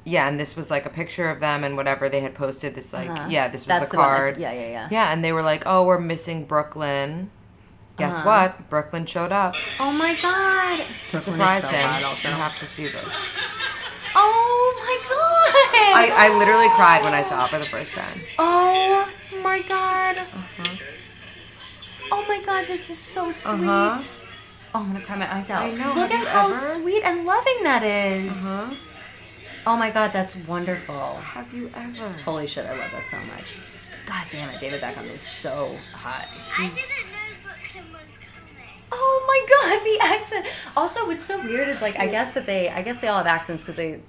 yeah, 0.03 0.27
and 0.27 0.39
this 0.39 0.55
was 0.55 0.71
like 0.71 0.85
a 0.85 0.89
picture 0.89 1.29
of 1.29 1.39
them 1.39 1.63
and 1.63 1.77
whatever 1.77 2.09
they 2.09 2.21
had 2.21 2.33
posted 2.33 2.73
this 2.73 2.91
like 2.93 3.09
Uh-huh. 3.09 3.27
yeah, 3.29 3.47
this 3.49 3.61
was 3.61 3.65
That's 3.67 3.91
the 3.91 3.97
the 3.97 4.01
card. 4.03 4.37
yeah, 4.37 4.51
yeah, 4.51 4.67
yeah. 4.69 4.87
Yeah, 4.89 5.11
and 5.13 5.23
they 5.23 5.31
were 5.31 5.43
like, 5.43 5.63
"Oh, 5.65 5.83
we're 5.85 5.99
missing 5.99 6.45
Brooklyn." 6.45 7.29
Guess 8.01 8.19
Uh-huh. 8.19 8.29
what? 8.49 8.69
Brooklyn 8.69 9.05
showed 9.05 9.31
up 9.31 9.55
Oh 9.79 9.93
my 9.93 10.13
god. 10.21 10.77
to 10.79 11.11
Brooklyn 11.11 11.21
surprise 11.23 11.61
so 11.61 11.67
him. 11.69 11.87
hot 11.87 12.03
also. 12.03 12.29
You 12.29 12.35
have 12.35 12.55
to 12.59 12.65
see 12.65 12.83
this. 12.85 13.13
Oh 14.15 14.73
my 14.83 14.97
god. 15.09 15.17
I, 15.93 16.27
I 16.31 16.37
literally 16.37 16.69
cried 16.69 17.03
when 17.03 17.13
I 17.13 17.21
saw 17.23 17.45
it 17.45 17.49
for 17.49 17.59
the 17.59 17.65
first 17.65 17.93
time. 17.93 18.19
Oh 18.39 19.07
my 19.43 19.61
god. 19.63 20.17
Uh-huh. 20.17 20.75
Oh 22.11 22.25
my 22.27 22.41
god, 22.45 22.65
this 22.67 22.89
is 22.89 22.97
so 22.97 23.31
sweet. 23.31 23.67
Uh-huh. 23.69 23.97
Oh, 24.73 24.79
I'm 24.79 24.93
gonna 24.93 25.05
cry 25.05 25.17
my 25.17 25.33
eyes 25.35 25.49
out. 25.49 25.63
I 25.63 25.71
know, 25.71 25.93
Look 25.93 26.11
have 26.11 26.21
at 26.25 26.27
how 26.27 26.47
ever? 26.47 26.55
sweet 26.57 27.03
and 27.03 27.25
loving 27.25 27.63
that 27.63 27.83
is. 27.83 28.43
Huh? 28.63 28.73
Oh 29.67 29.77
my 29.77 29.91
god, 29.91 30.11
that's 30.11 30.35
wonderful. 30.47 31.15
Have 31.17 31.53
you 31.53 31.69
ever? 31.75 32.09
Holy 32.25 32.47
shit, 32.47 32.65
I 32.65 32.71
love 32.77 32.91
that 32.91 33.05
so 33.05 33.17
much. 33.35 33.55
God 34.05 34.25
damn 34.31 34.49
it, 34.49 34.59
David 34.59 34.81
Beckham 34.81 35.09
is 35.09 35.21
so 35.21 35.77
hot. 35.93 36.27
I 36.57 36.67
Oh 38.91 39.23
my 39.27 39.45
god, 39.49 39.83
the 39.85 40.15
accent. 40.15 40.45
Also, 40.75 41.05
what's 41.07 41.23
so 41.23 41.39
weird 41.41 41.67
is 41.69 41.81
like 41.81 41.97
I 41.99 42.07
guess 42.07 42.33
that 42.33 42.45
they 42.45 42.69
I 42.69 42.81
guess 42.81 42.99
they 42.99 43.07
all 43.07 43.17
have 43.17 43.27
accents 43.27 43.63
because 43.63 43.75
they 43.75 44.01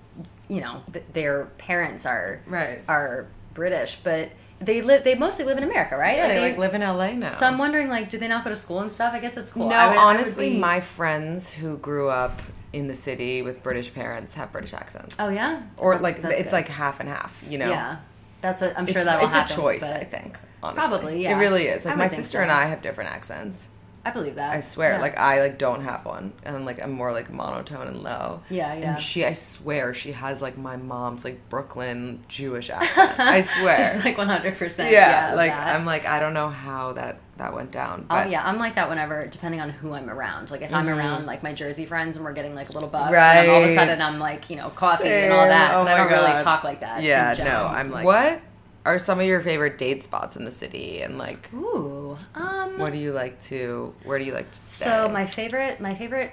you 0.48 0.60
know 0.60 0.82
th- 0.92 1.04
their 1.12 1.44
parents 1.58 2.04
are 2.06 2.40
Right. 2.46 2.80
are 2.88 3.26
British, 3.54 3.96
but 4.02 4.30
they 4.60 4.80
live 4.82 5.04
they 5.04 5.14
mostly 5.14 5.44
live 5.44 5.58
in 5.58 5.64
America, 5.64 5.96
right? 5.96 6.16
Yeah, 6.16 6.28
they 6.28 6.40
like 6.40 6.58
live 6.58 6.74
in 6.74 6.80
LA 6.82 7.12
now. 7.12 7.30
So 7.30 7.46
I'm 7.46 7.58
wondering, 7.58 7.88
like, 7.88 8.08
do 8.10 8.18
they 8.18 8.28
not 8.28 8.44
go 8.44 8.50
to 8.50 8.56
school 8.56 8.80
and 8.80 8.90
stuff? 8.92 9.12
I 9.14 9.18
guess 9.20 9.36
it's 9.36 9.50
cool. 9.52 9.68
No, 9.68 9.88
would- 9.90 9.96
honestly, 9.98 10.50
be- 10.50 10.58
my 10.58 10.80
friends 10.80 11.52
who 11.54 11.76
grew 11.78 12.08
up 12.08 12.40
in 12.72 12.86
the 12.88 12.94
city 12.94 13.42
with 13.42 13.62
British 13.62 13.92
parents 13.92 14.34
have 14.34 14.50
British 14.50 14.72
accents. 14.72 15.16
oh 15.18 15.28
yeah, 15.28 15.62
or 15.76 15.92
That's- 15.92 16.02
like 16.02 16.22
that's 16.22 16.40
it's 16.40 16.50
good. 16.50 16.56
like 16.56 16.68
half 16.68 17.00
and 17.00 17.08
half, 17.08 17.42
you 17.48 17.58
know. 17.58 17.68
yeah, 17.68 17.96
that's 18.40 18.62
what 18.62 18.76
I'm 18.78 18.86
sure 18.86 19.04
that 19.04 19.20
will 19.20 19.28
it's 19.28 19.52
a 19.52 19.54
choice, 19.54 19.82
I 19.82 20.04
think. 20.04 20.38
Honestly. 20.62 20.88
Probably, 20.88 21.22
yeah. 21.24 21.36
It 21.36 21.40
really 21.40 21.66
is. 21.66 21.84
Like 21.84 21.96
my 21.96 22.06
sister 22.06 22.38
so. 22.38 22.42
and 22.42 22.50
I 22.52 22.66
have 22.66 22.82
different 22.82 23.10
accents. 23.10 23.68
I 24.04 24.10
believe 24.10 24.34
that. 24.34 24.52
I 24.52 24.60
swear, 24.60 24.94
Yeah. 24.94 25.00
like 25.00 25.16
I 25.16 25.40
like 25.40 25.58
don't 25.58 25.82
have 25.82 26.04
one, 26.04 26.32
and 26.42 26.66
like 26.66 26.82
I'm 26.82 26.90
more 26.90 27.12
like 27.12 27.30
monotone 27.30 27.86
and 27.86 28.02
low. 28.02 28.42
Yeah, 28.50 28.74
yeah. 28.74 28.94
And 28.94 29.02
she, 29.02 29.24
I 29.24 29.32
swear, 29.32 29.94
she 29.94 30.12
has 30.12 30.42
like 30.42 30.58
my 30.58 30.76
mom's 30.76 31.24
like 31.24 31.48
Brooklyn 31.48 32.24
Jewish 32.28 32.68
accent. 32.70 33.20
I 33.20 33.42
swear. 33.42 33.76
just 33.76 34.04
like 34.04 34.18
100. 34.18 34.56
percent 34.56 34.90
yeah, 34.90 35.34
like 35.36 35.52
I'm 35.52 35.84
like 35.84 36.04
I 36.04 36.18
don't 36.18 36.34
know 36.34 36.48
how 36.48 36.94
that 36.94 37.20
that 37.36 37.54
went 37.54 37.70
down. 37.70 38.06
Oh 38.10 38.16
But 38.16 38.30
yeah, 38.30 38.46
I'm 38.46 38.58
like 38.58 38.74
that 38.74 38.88
whenever, 38.88 39.26
depending 39.28 39.60
on 39.60 39.70
who 39.70 39.92
I'm 39.92 40.10
around. 40.10 40.50
Like 40.50 40.62
if 40.62 40.74
I'm 40.74 40.86
mm-hmm. 40.86 40.98
around 40.98 41.26
like 41.26 41.42
my 41.42 41.52
Jersey 41.52 41.86
friends 41.86 42.16
and 42.16 42.24
we're 42.24 42.32
getting 42.32 42.54
like 42.54 42.70
a 42.70 42.72
little 42.72 42.88
buck, 42.88 43.12
and 43.12 43.50
all 43.50 43.62
of 43.62 43.68
a 43.68 43.74
sudden 43.74 44.02
I'm 44.02 44.18
like 44.18 44.50
you 44.50 44.56
know 44.56 44.68
coffee 44.68 45.08
and 45.08 45.32
all 45.32 45.46
that, 45.46 45.70
Same. 45.70 45.80
Oh 45.80 45.84
but 45.84 45.92
I 45.92 45.96
don't 45.96 46.10
really 46.10 46.42
talk 46.42 46.64
like 46.64 46.80
that. 46.80 47.02
Yeah, 47.02 47.34
no. 47.38 47.66
I'm 47.66 47.90
like 47.90 48.04
what 48.04 48.42
are 48.84 48.98
some 48.98 49.20
of 49.20 49.26
your 49.26 49.40
favorite 49.40 49.78
date 49.78 50.02
spots 50.04 50.36
in 50.36 50.44
the 50.44 50.52
city, 50.52 51.02
and 51.02 51.18
like 51.18 51.52
Ooh, 51.54 52.16
um, 52.34 52.78
what 52.78 52.92
do 52.92 52.98
you 52.98 53.12
like 53.12 53.40
to? 53.44 53.94
Where 54.04 54.18
do 54.18 54.24
you 54.24 54.32
like 54.32 54.50
to 54.50 54.58
stay? 54.58 54.84
So 54.86 55.08
my 55.08 55.26
favorite, 55.26 55.80
my 55.80 55.94
favorite 55.94 56.30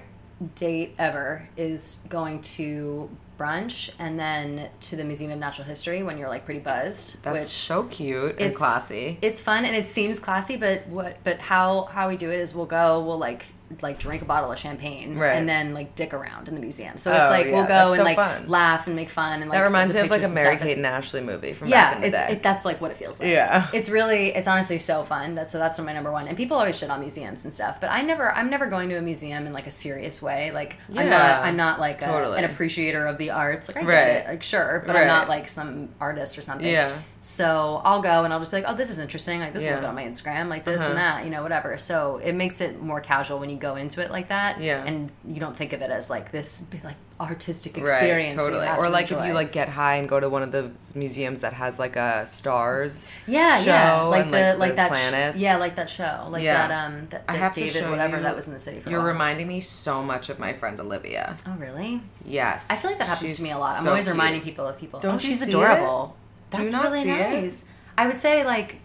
date 0.54 0.94
ever 0.98 1.46
is 1.56 2.04
going 2.08 2.40
to 2.40 3.08
brunch 3.38 3.90
and 3.98 4.18
then 4.18 4.68
to 4.80 4.96
the 4.96 5.04
Museum 5.04 5.30
of 5.30 5.38
Natural 5.38 5.66
History 5.66 6.02
when 6.02 6.18
you're 6.18 6.28
like 6.28 6.44
pretty 6.44 6.60
buzzed. 6.60 7.22
that's 7.22 7.38
which 7.38 7.44
so 7.48 7.84
cute 7.84 8.32
and 8.32 8.40
it's- 8.40 8.58
classy. 8.58 9.18
It's 9.22 9.40
fun 9.40 9.64
and 9.64 9.74
it 9.76 9.86
seems 9.86 10.18
classy, 10.18 10.56
but 10.56 10.86
what? 10.88 11.18
But 11.24 11.38
how 11.38 11.84
how 11.84 12.08
we 12.08 12.16
do 12.16 12.30
it 12.30 12.38
is 12.38 12.54
we'll 12.54 12.66
go, 12.66 13.02
we'll 13.04 13.18
like 13.18 13.46
like 13.82 13.98
drink 14.00 14.20
a 14.20 14.24
bottle 14.24 14.50
of 14.50 14.58
champagne 14.58 15.16
Right. 15.16 15.36
and 15.36 15.48
then 15.48 15.74
like 15.74 15.94
dick 15.94 16.12
around 16.12 16.48
in 16.48 16.54
the 16.54 16.60
museum. 16.60 16.98
So 16.98 17.12
it's 17.14 17.28
Oh, 17.28 17.30
like 17.30 17.46
yeah, 17.46 17.52
we'll 17.52 17.62
go 17.62 17.68
that's 17.68 17.88
and 17.90 17.96
so 17.98 18.02
like 18.04 18.16
fun. 18.16 18.48
laugh 18.48 18.86
and 18.88 18.96
make 18.96 19.08
fun 19.08 19.40
and 19.42 19.48
like 19.50 19.58
that 19.60 19.64
reminds 19.64 19.94
me 19.94 20.00
of 20.00 20.10
like 20.10 20.24
a 20.24 20.28
Mary. 20.28 20.56
Kate 20.56 20.76
and 20.76 20.84
Ashley 20.84 21.20
movie 21.20 21.52
from 21.52 21.68
yeah, 21.68 21.90
back 21.90 21.96
in 21.96 22.00
the 22.02 22.06
it's 22.08 22.18
day. 22.18 22.32
it, 22.34 22.42
that's 22.42 22.64
like 22.64 22.80
what 22.80 22.90
it 22.90 22.96
feels 22.96 23.20
like. 23.20 23.28
Yeah. 23.28 23.68
it's 23.72 23.88
really 23.88 24.34
it's 24.34 24.48
honestly 24.48 24.78
so 24.80 25.04
fun. 25.04 25.34
That's 25.36 25.52
so 25.52 25.58
that's 25.58 25.78
my 25.78 25.92
number 25.92 26.10
one. 26.10 26.26
And 26.26 26.36
people 26.36 26.56
always 26.56 26.76
shit 26.76 26.90
on 26.90 26.98
museums 27.00 27.44
and 27.44 27.52
stuff, 27.52 27.80
but 27.80 27.90
I 27.92 28.02
never 28.02 28.32
I'm 28.32 28.50
never 28.50 28.66
going 28.66 28.88
to 28.88 28.96
a 28.96 29.02
museum 29.02 29.46
in 29.46 29.52
like 29.52 29.66
a 29.68 29.70
serious 29.70 30.20
way. 30.20 30.50
Like 30.52 30.76
I'm 30.96 31.08
not 31.08 31.42
I'm 31.44 31.56
not 31.56 31.78
like 31.78 32.02
a, 32.02 32.06
Totally. 32.06 32.38
an 32.38 32.44
appreciator 32.50 33.06
of 33.06 33.18
the 33.18 33.30
arts. 33.30 33.68
Like 33.68 33.76
I 33.76 33.80
Right. 33.86 33.86
get 33.94 34.08
it, 34.08 34.28
like 34.30 34.42
sure, 34.42 34.82
but 34.84 34.94
Right. 34.94 35.02
I'm 35.02 35.06
not 35.06 35.28
like 35.28 35.48
some 35.48 35.90
artist 36.00 36.36
or 36.38 36.42
something. 36.42 36.66
Yeah. 36.66 36.92
So 37.22 37.82
I'll 37.84 38.00
go 38.00 38.24
and 38.24 38.32
I'll 38.32 38.38
just 38.40 38.50
be 38.50 38.56
like, 38.56 38.64
oh, 38.66 38.74
this 38.74 38.88
is 38.88 38.98
interesting. 38.98 39.40
Like 39.40 39.52
this 39.52 39.64
Yeah. 39.64 39.76
look 39.76 39.84
on 39.84 39.94
my 39.94 40.04
Instagram, 40.04 40.48
like 40.48 40.64
this 40.64 40.80
Uh-huh. 40.80 40.90
and 40.90 40.98
that, 40.98 41.24
you 41.24 41.30
know, 41.30 41.42
whatever. 41.42 41.76
So 41.76 42.18
it 42.24 42.32
makes 42.32 42.62
it 42.62 42.80
more 42.82 43.00
casual 43.02 43.38
when 43.38 43.50
you 43.50 43.56
go 43.58 43.76
into 43.76 44.00
it 44.00 44.10
like 44.10 44.28
that. 44.28 44.58
Yeah. 44.60 44.82
And 44.84 45.10
you 45.26 45.38
don't 45.38 45.54
think 45.54 45.74
of 45.74 45.82
it 45.82 45.90
as 45.90 46.08
like 46.08 46.32
this 46.32 46.70
like 46.82 46.96
artistic 47.20 47.76
experience. 47.76 48.36
you 48.42 48.48
totally. 48.48 48.66
Or 48.66 48.84
to 48.84 48.88
like 48.88 49.12
if 49.12 49.22
you 49.26 49.34
like 49.34 49.52
get 49.52 49.68
high 49.68 49.96
and 49.96 50.08
go 50.08 50.18
to 50.18 50.30
one 50.30 50.42
of 50.42 50.50
the 50.52 50.70
museums 50.94 51.40
that 51.40 51.52
has 51.52 51.78
like 51.78 51.96
a 51.96 52.24
stars. 52.26 53.06
Yeah, 53.26 53.58
yeah, 53.58 54.00
like 54.04 54.24
and, 54.24 54.32
the 54.34 54.40
like, 54.58 54.58
like, 54.58 54.70
the 54.70 54.76
that. 54.94 55.34
sh- 55.34 55.38
yeah, 55.38 55.56
like 55.56 55.76
that 55.76 55.90
show, 55.90 56.26
like 56.30 56.42
Yeah. 56.42 56.68
that. 56.68 56.86
Um, 56.86 57.06
that, 57.10 57.24
I 57.28 57.34
that 57.34 57.38
have 57.38 57.52
to 57.52 57.60
David, 57.60 57.82
show 57.82 57.90
whatever 57.90 58.16
you- 58.16 58.22
that 58.22 58.34
was 58.34 58.46
in 58.46 58.54
the 58.54 58.58
city 58.58 58.80
for. 58.80 58.88
You're 58.88 59.00
while. 59.00 59.08
reminding 59.08 59.46
me 59.46 59.60
so 59.60 60.02
much 60.02 60.30
of 60.30 60.38
my 60.38 60.54
friend 60.54 60.80
Olivia. 60.80 61.36
Oh, 61.46 61.52
really? 61.58 62.00
Yes, 62.24 62.66
I 62.70 62.76
feel 62.76 62.90
like 62.92 62.98
that 62.98 63.08
happens 63.08 63.28
She's 63.32 63.36
to 63.36 63.42
me 63.42 63.50
a 63.50 63.58
lot. 63.58 63.76
I'm 63.76 63.82
so 63.84 63.90
always 63.90 64.06
cute. 64.06 64.14
reminding 64.14 64.40
people 64.40 64.66
of 64.66 64.78
people. 64.78 65.00
Don't 65.00 65.16
oh, 65.16 65.18
she's 65.18 65.42
adorable. 65.42 66.06
Do 66.06 66.14
you 66.14 66.19
That's 66.50 66.72
not 66.72 66.84
really 66.84 67.02
see 67.04 67.10
it? 67.10 67.42
nice. 67.42 67.64
I 67.96 68.06
would 68.06 68.16
say 68.16 68.44
like 68.44 68.78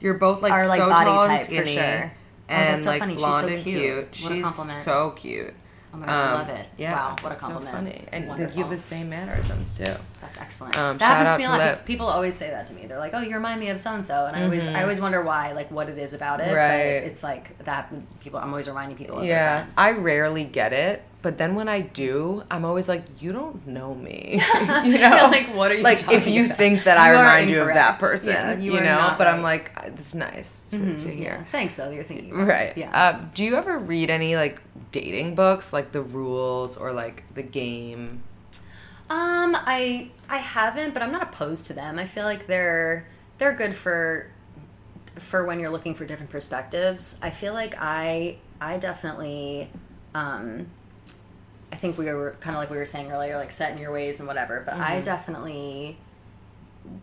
You're 0.00 0.14
both 0.14 0.42
like 0.42 0.52
Our, 0.52 0.68
like, 0.68 0.80
so 0.80 0.88
body 0.88 1.04
tall 1.10 1.26
type, 1.26 1.48
and 1.48 1.58
for 1.58 1.66
sure. 1.66 2.12
Oh, 2.50 2.52
and 2.54 2.74
that's 2.74 2.84
so 2.84 2.90
like 2.90 3.00
funny. 3.00 3.14
She's 3.14 3.20
blonde 3.22 3.46
so 3.46 3.52
and 3.52 3.62
cute. 3.62 3.80
cute. 3.82 3.96
What 3.96 4.32
a 4.32 4.34
She's 4.36 4.44
compliment. 4.44 4.78
so 4.80 5.10
cute. 5.10 5.54
oh 5.92 5.96
my 5.98 6.06
god, 6.06 6.12
I 6.12 6.26
Um, 6.26 6.34
love 6.48 6.48
it. 6.60 6.66
Yeah, 6.78 6.92
wow, 6.94 7.16
what 7.20 7.32
a 7.32 7.36
compliment. 7.36 7.66
So 7.66 7.72
funny, 7.78 8.04
and 8.12 8.24
you 8.24 8.28
Wonderful. 8.30 8.62
have 8.62 8.70
the 8.70 8.78
same 8.78 9.08
mannerisms 9.10 9.76
too. 9.76 9.94
That's 10.20 10.38
excellent. 10.40 10.78
Um, 10.78 10.96
that 10.98 11.04
shout 11.06 11.16
happens 11.16 11.28
out 11.30 11.32
to 11.34 11.38
me 11.40 11.44
a 11.44 11.48
lot. 11.50 11.58
Lip. 11.58 11.84
People 11.84 12.06
always 12.06 12.34
say 12.34 12.50
that 12.50 12.66
to 12.66 12.74
me. 12.74 12.86
They're 12.86 12.98
like, 12.98 13.12
"Oh, 13.14 13.20
you 13.20 13.34
remind 13.34 13.60
me 13.60 13.68
of 13.68 13.78
so 13.80 13.92
and 13.94 14.04
so," 14.04 14.26
and 14.26 14.36
I 14.36 14.44
always, 14.44 14.66
I 14.66 14.82
always 14.82 15.00
wonder 15.00 15.22
why, 15.22 15.52
like 15.52 15.70
what 15.70 15.88
it 15.90 15.98
is 15.98 16.12
about 16.14 16.40
it. 16.40 16.44
Mm-hmm. 16.46 16.54
Right. 16.56 17.00
But 17.02 17.10
it's 17.10 17.22
like 17.22 17.58
that. 17.64 17.92
People, 18.20 18.38
I'm 18.38 18.48
always 18.50 18.68
reminding 18.68 18.96
people 18.96 19.16
of 19.16 19.22
their 19.22 19.30
Yeah, 19.30 19.58
friends. 19.60 19.76
I 19.78 19.90
rarely 19.92 20.44
get 20.44 20.72
it, 20.72 21.02
but 21.20 21.36
then 21.36 21.54
when 21.54 21.68
I 21.68 21.80
do, 21.80 22.44
I'm 22.50 22.64
always 22.64 22.88
like, 22.88 23.04
"You 23.20 23.32
don't 23.32 23.66
know 23.66 23.94
me," 23.94 24.40
you 24.84 24.98
know. 24.98 25.28
Like, 25.30 25.54
what 25.54 25.70
are 25.72 25.74
you 25.74 25.82
like? 25.82 26.10
If 26.12 26.26
you 26.26 26.46
about? 26.46 26.56
think 26.56 26.84
that 26.84 26.96
I 26.98 27.12
You 27.12 27.18
remind 27.18 27.50
you 27.50 27.60
of 27.62 27.68
that 27.68 27.98
person, 28.00 28.32
Yeah, 28.32 28.56
you 28.56 28.74
you, 28.74 28.80
know. 28.80 29.14
But 29.18 29.26
I'm. 29.26 29.36
Mm-hmm. 29.36 29.42
like, 29.42 29.72
it's 29.84 30.14
nice 30.14 30.64
to, 30.70 30.78
to 31.00 31.10
hear. 31.10 31.46
Thanks, 31.50 31.76
though. 31.76 31.90
You're 31.90 32.04
thinking 32.04 32.30
about 32.30 32.42
it. 32.42 32.46
Right. 32.46 32.76
Yeah. 32.76 32.96
Uh, 32.96 33.24
do 33.34 33.44
you 33.44 33.56
ever 33.56 33.78
read 33.78 34.10
any 34.10 34.36
like 34.36 34.60
dating 34.92 35.34
books, 35.34 35.72
like 35.72 35.92
the 35.92 36.02
rules 36.02 36.76
or 36.76 36.92
like 36.92 37.24
the 37.34 37.42
game? 37.42 38.22
Um, 39.10 39.56
I 39.56 40.10
I 40.28 40.36
haven't, 40.38 40.92
but 40.92 41.02
I'm 41.02 41.10
not 41.12 41.22
opposed 41.22 41.66
to 41.66 41.72
them. 41.72 41.98
I 41.98 42.04
feel 42.04 42.24
like 42.24 42.46
they're 42.46 43.06
they're 43.38 43.54
good 43.54 43.74
for 43.74 44.30
for 45.16 45.44
when 45.44 45.58
you're 45.58 45.70
looking 45.70 45.94
for 45.94 46.04
different 46.04 46.30
perspectives. 46.30 47.18
I 47.22 47.30
feel 47.30 47.54
like 47.54 47.74
I 47.78 48.36
I 48.60 48.76
definitely 48.76 49.70
um 50.14 50.68
I 51.72 51.76
think 51.76 51.98
we 51.98 52.06
were 52.06 52.36
kind 52.40 52.56
of 52.56 52.60
like 52.60 52.70
we 52.70 52.76
were 52.76 52.86
saying 52.86 53.10
earlier, 53.10 53.36
like 53.36 53.52
set 53.52 53.72
in 53.72 53.78
your 53.78 53.92
ways 53.92 54.20
and 54.20 54.26
whatever. 54.26 54.62
But 54.64 54.74
I 54.74 54.94
mm-hmm. 54.94 55.02
definitely 55.02 55.98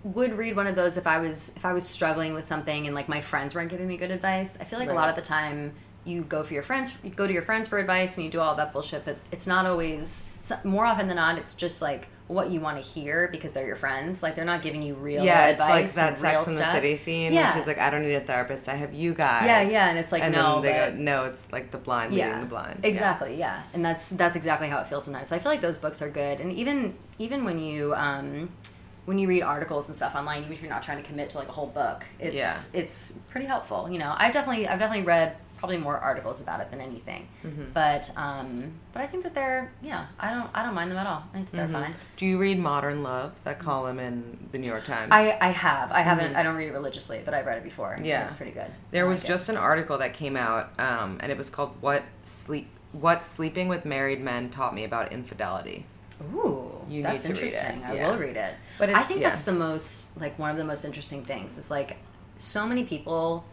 would 0.03 0.33
read 0.33 0.55
one 0.55 0.67
of 0.67 0.75
those 0.75 0.97
if 0.97 1.05
I 1.05 1.19
was 1.19 1.55
if 1.55 1.65
I 1.65 1.73
was 1.73 1.87
struggling 1.87 2.33
with 2.33 2.45
something 2.45 2.87
and 2.87 2.95
like 2.95 3.07
my 3.07 3.21
friends 3.21 3.53
weren't 3.53 3.69
giving 3.69 3.87
me 3.87 3.97
good 3.97 4.11
advice. 4.11 4.59
I 4.59 4.63
feel 4.63 4.79
like 4.79 4.89
a 4.89 4.93
lot 4.93 5.09
of 5.09 5.15
the 5.15 5.21
time 5.21 5.73
you 6.05 6.21
go 6.21 6.43
for 6.43 6.53
your 6.53 6.63
friends, 6.63 6.97
you 7.03 7.09
go 7.09 7.27
to 7.27 7.33
your 7.33 7.41
friends 7.41 7.67
for 7.67 7.79
advice 7.79 8.17
and 8.17 8.25
you 8.25 8.31
do 8.31 8.39
all 8.39 8.55
that 8.55 8.71
bullshit, 8.71 9.05
but 9.05 9.17
it's 9.31 9.47
not 9.47 9.65
always. 9.65 10.27
More 10.63 10.85
often 10.85 11.07
than 11.07 11.17
not, 11.17 11.37
it's 11.37 11.53
just 11.53 11.81
like 11.81 12.07
what 12.27 12.49
you 12.49 12.59
want 12.59 12.75
to 12.75 12.81
hear 12.81 13.27
because 13.31 13.53
they're 13.53 13.67
your 13.67 13.75
friends. 13.75 14.23
Like 14.23 14.33
they're 14.35 14.45
not 14.45 14.61
giving 14.63 14.81
you 14.81 14.95
real 14.95 15.21
advice. 15.21 15.27
yeah, 15.27 15.47
it's 15.49 15.59
like 15.59 15.69
advice. 15.85 15.95
that 15.95 16.17
Sex 16.17 16.47
in 16.47 16.55
the. 16.55 16.71
City 16.71 16.95
scene, 16.95 17.33
Yeah. 17.33 17.53
she's 17.55 17.67
like, 17.67 17.77
I 17.77 17.89
don't 17.91 18.01
need 18.01 18.15
a 18.15 18.19
therapist, 18.21 18.67
I 18.67 18.75
have 18.75 18.93
you 18.93 19.13
guys. 19.13 19.45
Yeah, 19.45 19.61
yeah, 19.61 19.89
and 19.89 19.99
it's 19.99 20.11
like 20.11 20.23
and 20.23 20.33
no, 20.33 20.59
they 20.61 20.71
but- 20.71 20.95
go, 20.95 21.01
no, 21.01 21.23
it's 21.25 21.51
like 21.51 21.69
the 21.71 21.77
blind 21.77 22.13
leading 22.13 22.39
the 22.39 22.45
blind. 22.47 22.79
Exactly, 22.83 23.35
yeah. 23.35 23.61
And 23.73 23.85
that's 23.85 24.09
that's 24.09 24.35
exactly 24.35 24.67
how 24.69 24.79
it 24.79 24.87
feels 24.87 25.05
sometimes. 25.05 25.29
So 25.29 25.35
I 25.35 25.39
feel 25.39 25.51
like 25.51 25.61
those 25.61 25.77
books 25.77 26.01
are 26.01 26.09
good. 26.09 26.39
And 26.39 26.51
even 26.53 26.95
even 27.19 27.45
when 27.45 27.59
you 27.59 27.93
um 27.95 28.49
when 29.05 29.19
you 29.19 29.27
read 29.27 29.43
articles 29.43 29.87
and 29.87 29.95
stuff 29.95 30.15
online, 30.15 30.39
even 30.41 30.53
if 30.53 30.61
you're 30.63 30.69
not 30.71 30.81
trying 30.81 30.97
to 30.97 31.07
commit 31.07 31.29
to 31.29 31.37
like 31.37 31.47
a 31.47 31.51
whole 31.51 31.67
book, 31.67 32.03
it's 32.19 32.73
it's 32.73 33.19
pretty 33.29 33.45
helpful. 33.45 33.87
You 33.91 33.99
know, 33.99 34.15
I've 34.17 34.33
definitely 34.33 34.67
I've 34.67 34.79
definitely 34.79 35.05
read 35.05 35.37
probably 35.65 35.83
more 35.83 35.97
articles 35.97 36.41
about 36.41 36.59
it 36.61 36.69
than 36.69 36.79
anything. 36.79 37.27
Mm-hmm. 37.43 37.63
But 37.73 38.11
um 38.15 38.73
but 38.93 39.01
I 39.01 39.07
think 39.07 39.23
that 39.23 39.33
they're 39.33 39.71
yeah, 39.81 40.05
I 40.19 40.29
don't 40.31 40.49
I 40.53 40.63
don't 40.63 40.75
mind 40.75 40.91
them 40.91 40.97
at 40.99 41.07
all. 41.07 41.23
I 41.33 41.37
think 41.37 41.51
that 41.51 41.57
Mm-hmm. 41.63 41.73
they're 41.73 41.81
fine. 41.85 41.95
Do 42.17 42.25
you 42.27 42.37
read 42.37 42.59
Modern 42.59 43.01
Love, 43.01 43.43
that 43.43 43.57
column 43.59 43.99
in 43.99 44.47
the 44.51 44.57
New 44.59 44.69
York 44.69 44.85
Times? 44.85 45.09
I, 45.11 45.37
I 45.41 45.49
have. 45.49 45.91
I 45.91 46.01
haven't 46.01 46.35
I 46.35 46.43
don't 46.43 46.55
read 46.55 46.67
it 46.67 46.73
religiously, 46.73 47.21
but 47.25 47.33
I've 47.33 47.45
read 47.47 47.57
it 47.57 47.63
before. 47.63 47.93
Mm-hmm. 47.95 48.05
Yeah. 48.05 48.23
It's 48.25 48.33
pretty 48.35 48.51
good. 48.51 48.69
There 48.91 49.07
was 49.07 49.19
like 49.19 49.25
it. 49.29 49.33
just 49.33 49.49
an 49.49 49.57
article 49.57 49.97
that 49.97 50.13
came 50.13 50.35
out, 50.37 50.79
um, 50.79 51.17
and 51.21 51.31
it 51.31 51.37
was 51.37 51.49
called 51.49 51.71
"What 51.81 52.03
Sleep 52.23 52.67
What 52.91 53.25
Sleeping 53.25 53.67
with 53.67 53.85
Married 53.85 54.21
Men 54.21 54.49
Taught 54.51 54.75
Me 54.75 54.83
About 54.83 55.11
Infidelity." 55.11 55.85
Ooh, 56.33 56.71
You 56.87 57.03
that's 57.03 57.25
need 57.25 57.35
to 57.35 57.41
read 57.41 57.49
it, 57.51 57.53
interesting. 57.55 57.83
I 57.83 57.95
yeah. 57.95 58.09
will 58.11 58.17
read 58.17 58.37
it. 58.37 58.53
But 58.79 58.89
I 58.89 59.03
think 59.03 59.19
yeah. 59.19 59.27
that's 59.29 59.41
the 59.41 59.51
most 59.51 60.17
like 60.19 60.37
one 60.39 60.49
of 60.51 60.57
the 60.57 60.63
most 60.63 60.85
interesting 60.85 61.23
things. 61.23 61.57
Is 61.57 61.69
like 61.71 61.97
so 62.37 62.65
many 62.67 62.83
people 62.85 63.43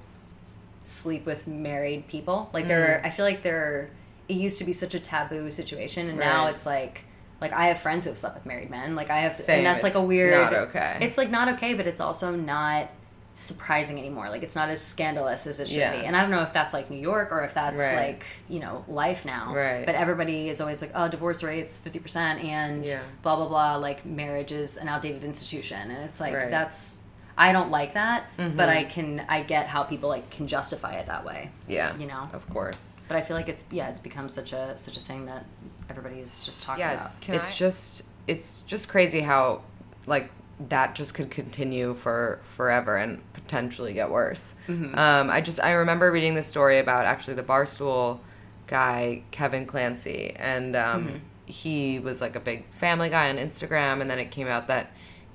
sleep 0.85 1.25
with 1.27 1.47
married 1.47 2.09
people. 2.09 2.51
Like 2.53 2.69
there, 2.69 3.01
Mm. 3.03 3.07
I 3.07 3.11
feel 3.11 3.25
like 3.25 3.43
there. 3.43 3.91
It 4.29 4.35
used 4.35 4.59
to 4.59 4.65
be 4.65 4.73
such 4.73 4.95
a 4.95 5.01
taboo 5.01 5.51
situation, 5.51 6.09
and 6.09 6.19
now 6.19 6.47
it's 6.47 6.67
like. 6.67 7.05
Like 7.41 7.53
I 7.53 7.67
have 7.67 7.79
friends 7.81 8.05
who 8.05 8.11
have 8.11 8.19
slept 8.19 8.37
with 8.37 8.47
married 8.47 8.71
men. 8.71 8.95
Like 8.95 9.11
I 9.11 9.19
have, 9.19 9.35
Same, 9.35 9.59
and 9.59 9.67
that's 9.67 9.83
like 9.83 9.97
a 9.97 10.01
weird. 10.07 10.33
not 10.33 10.55
okay. 10.69 10.99
It's 11.01 11.19
like 11.19 11.29
not 11.29 11.49
okay, 11.55 11.75
but 11.75 11.89
it's 11.89 12.01
also 12.01 12.31
not 12.37 12.89
surprising 13.35 13.99
anymore. 13.99 14.29
Like 14.29 14.45
it's 14.45 14.55
not 14.55 14.69
as 14.69 14.81
scandalous 14.81 15.47
as 15.49 15.59
it 15.59 15.67
should 15.69 15.79
Yeah. 15.79 15.99
be. 16.01 16.07
And 16.07 16.17
I 16.17 16.21
don't 16.21 16.31
know 16.31 16.43
if 16.43 16.53
that's 16.53 16.73
like 16.73 16.89
New 16.89 17.01
York 17.01 17.33
or 17.33 17.43
if 17.43 17.53
that's 17.53 17.81
Right. 17.81 17.97
like 18.11 18.27
you 18.49 18.61
know 18.61 18.85
life 18.87 19.25
now. 19.25 19.53
Right. 19.55 19.85
But 19.85 19.97
everybody 19.97 20.49
is 20.51 20.61
always 20.61 20.81
like, 20.81 20.93
oh, 20.95 21.09
divorce 21.09 21.43
rates 21.43 21.79
fifty 21.79 21.99
percent, 21.99 22.45
and 22.45 22.87
Yeah. 22.87 23.01
blah 23.23 23.35
blah 23.35 23.49
blah. 23.49 23.75
Like 23.77 24.07
marriage 24.07 24.53
is 24.53 24.77
an 24.77 24.87
outdated 24.87 25.25
institution, 25.25 25.91
and 25.91 26.05
it's 26.05 26.21
like 26.21 26.35
Right. 26.35 26.51
That's. 26.51 26.99
I 27.37 27.53
don't 27.53 27.71
like 27.71 27.95
that, 27.95 28.27
but 28.37 28.69
I 28.69 28.85
can. 28.85 29.25
I 29.29 29.43
get 29.43 29.67
how 29.67 29.83
people 29.85 30.09
like 30.09 30.31
can 30.31 30.47
justify 30.47 30.93
it 30.95 31.07
that 31.07 31.25
way. 31.25 31.51
Yeah, 31.67 31.97
You 31.97 32.07
know. 32.07 32.29
of 32.33 32.49
course. 32.51 32.95
But 33.09 33.17
I 33.17 33.21
feel 33.23 33.37
like 33.37 33.49
it's 33.49 33.65
yeah, 33.71 33.89
it's 33.89 34.01
become 34.01 34.29
such 34.29 34.53
a 34.53 34.77
such 34.77 34.97
a 34.97 35.01
thing 35.01 35.27
that 35.27 35.47
everybody's 35.89 36.41
just 36.45 36.63
talking 36.63 36.81
Yeah, 36.81 36.93
about. 36.93 37.13
it's 37.29 37.57
just 37.57 38.03
it's 38.27 38.63
just 38.63 38.89
crazy 38.89 39.21
how 39.21 39.63
like 40.07 40.31
that 40.69 40.95
just 40.95 41.15
could 41.15 41.31
continue 41.31 41.95
for 41.95 42.41
forever 42.45 42.97
and 42.97 43.21
potentially 43.33 43.93
get 43.95 44.11
worse. 44.11 44.55
Mm-hmm. 44.69 44.97
Um, 44.99 45.31
I 45.31 45.41
just 45.41 45.59
I 45.61 45.73
remember 45.73 46.13
reading 46.13 46.35
this 46.35 46.47
story 46.47 46.79
about 46.79 47.05
actually 47.07 47.35
the 47.35 47.43
barstool 47.43 48.21
guy 48.67 49.23
Kevin 49.31 49.67
Clancy, 49.67 50.35
and 50.37 50.77
um, 50.77 51.23
he 51.47 51.99
was 51.99 52.21
like 52.21 52.37
a 52.37 52.41
big 52.41 52.65
family 52.75 53.09
guy 53.11 53.29
on 53.31 53.37
Instagram, 53.37 54.01
and 54.01 54.11
then 54.11 54.19
it 54.19 54.31
came 54.31 54.47
out 54.49 54.69
that 54.69 54.91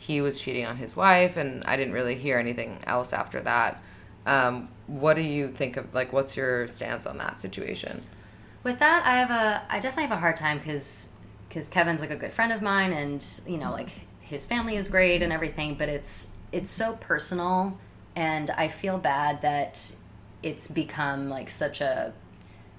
he 0.08 0.22
was 0.22 0.40
cheating 0.40 0.66
on 0.66 0.78
his 0.78 0.96
wife, 0.96 1.36
and 1.36 1.66
I 1.66 1.76
didn't 1.76 1.92
really 1.94 2.16
hear 2.16 2.40
anything 2.40 2.80
else 2.88 3.12
after 3.12 3.42
that. 3.42 3.84
Um, 4.26 4.70
what 4.88 5.16
do 5.16 5.22
you 5.22 5.50
think 5.50 5.76
of 5.76 5.94
like? 5.94 6.14
What's 6.14 6.38
your 6.38 6.66
stance 6.70 7.06
on 7.06 7.18
that 7.18 7.42
situation? 7.42 8.02
With 8.64 8.80
that, 8.80 9.06
I 9.06 9.18
have 9.20 9.30
a 9.30 9.64
I 9.70 9.80
definitely 9.80 10.04
have 10.04 10.18
a 10.18 10.22
hard 10.22 10.38
time 10.38 10.60
because 10.60 11.18
because 11.50 11.68
Kevin's 11.68 12.00
like 12.00 12.10
a 12.12 12.16
good 12.16 12.32
friend 12.32 12.54
of 12.54 12.62
mine, 12.62 12.94
and 12.94 13.22
you 13.46 13.58
know 13.58 13.72
like 13.72 13.90
his 14.22 14.46
family 14.46 14.78
is 14.78 14.88
great 14.88 15.22
and 15.22 15.34
everything, 15.34 15.76
but 15.76 15.90
it's 15.90 16.38
it's 16.54 16.70
so 16.70 16.94
personal, 16.96 17.78
and 18.16 18.50
I 18.52 18.70
feel 18.70 18.98
bad 18.98 19.42
that 19.42 19.94
it's 20.42 20.70
become 20.70 21.28
like 21.28 21.50
such 21.50 21.82
a 21.82 22.14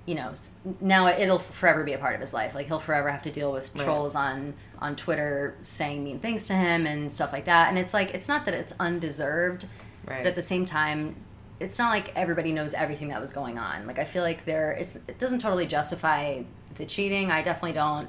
you 0.07 0.15
know 0.15 0.33
now 0.81 1.07
it'll 1.09 1.39
forever 1.39 1.85
be 1.85 1.93
a 1.93 1.99
part 1.99 2.15
of 2.15 2.21
his 2.23 2.33
life 2.33 2.55
like 2.55 2.67
he'll 2.69 2.81
forever 2.81 3.11
have 3.11 3.21
to 3.21 3.31
deal 3.31 3.53
with 3.53 3.75
Right. 3.75 3.85
trolls 3.85 4.15
on 4.15 4.55
on 4.81 4.95
twitter 4.97 5.55
saying 5.63 6.05
mean 6.05 6.19
things 6.21 6.47
to 6.47 6.55
him 6.55 6.87
and 6.87 7.11
stuff 7.11 7.33
like 7.33 7.45
that. 7.47 7.69
And 7.69 7.79
it's 7.79 7.93
like 7.95 8.15
it's 8.15 8.29
not 8.29 8.45
that 8.45 8.55
it's 8.55 8.73
undeserved 8.81 9.67
Right. 10.07 10.19
but 10.19 10.27
at 10.29 10.35
the 10.35 10.43
same 10.43 10.65
time 10.65 11.17
it's 11.61 11.79
not 11.79 11.91
like 11.91 12.13
everybody 12.17 12.53
knows 12.53 12.73
everything 12.73 13.09
that 13.09 13.21
was 13.21 13.31
going 13.33 13.59
on. 13.59 13.87
Like 13.87 13.99
i 13.99 14.05
feel 14.05 14.23
like 14.23 14.45
there 14.45 14.73
it 14.73 15.19
doesn't 15.19 15.41
totally 15.41 15.67
justify 15.67 16.43
the 16.77 16.87
cheating. 16.87 17.31
I 17.31 17.43
definitely 17.43 17.73
don't 17.75 18.09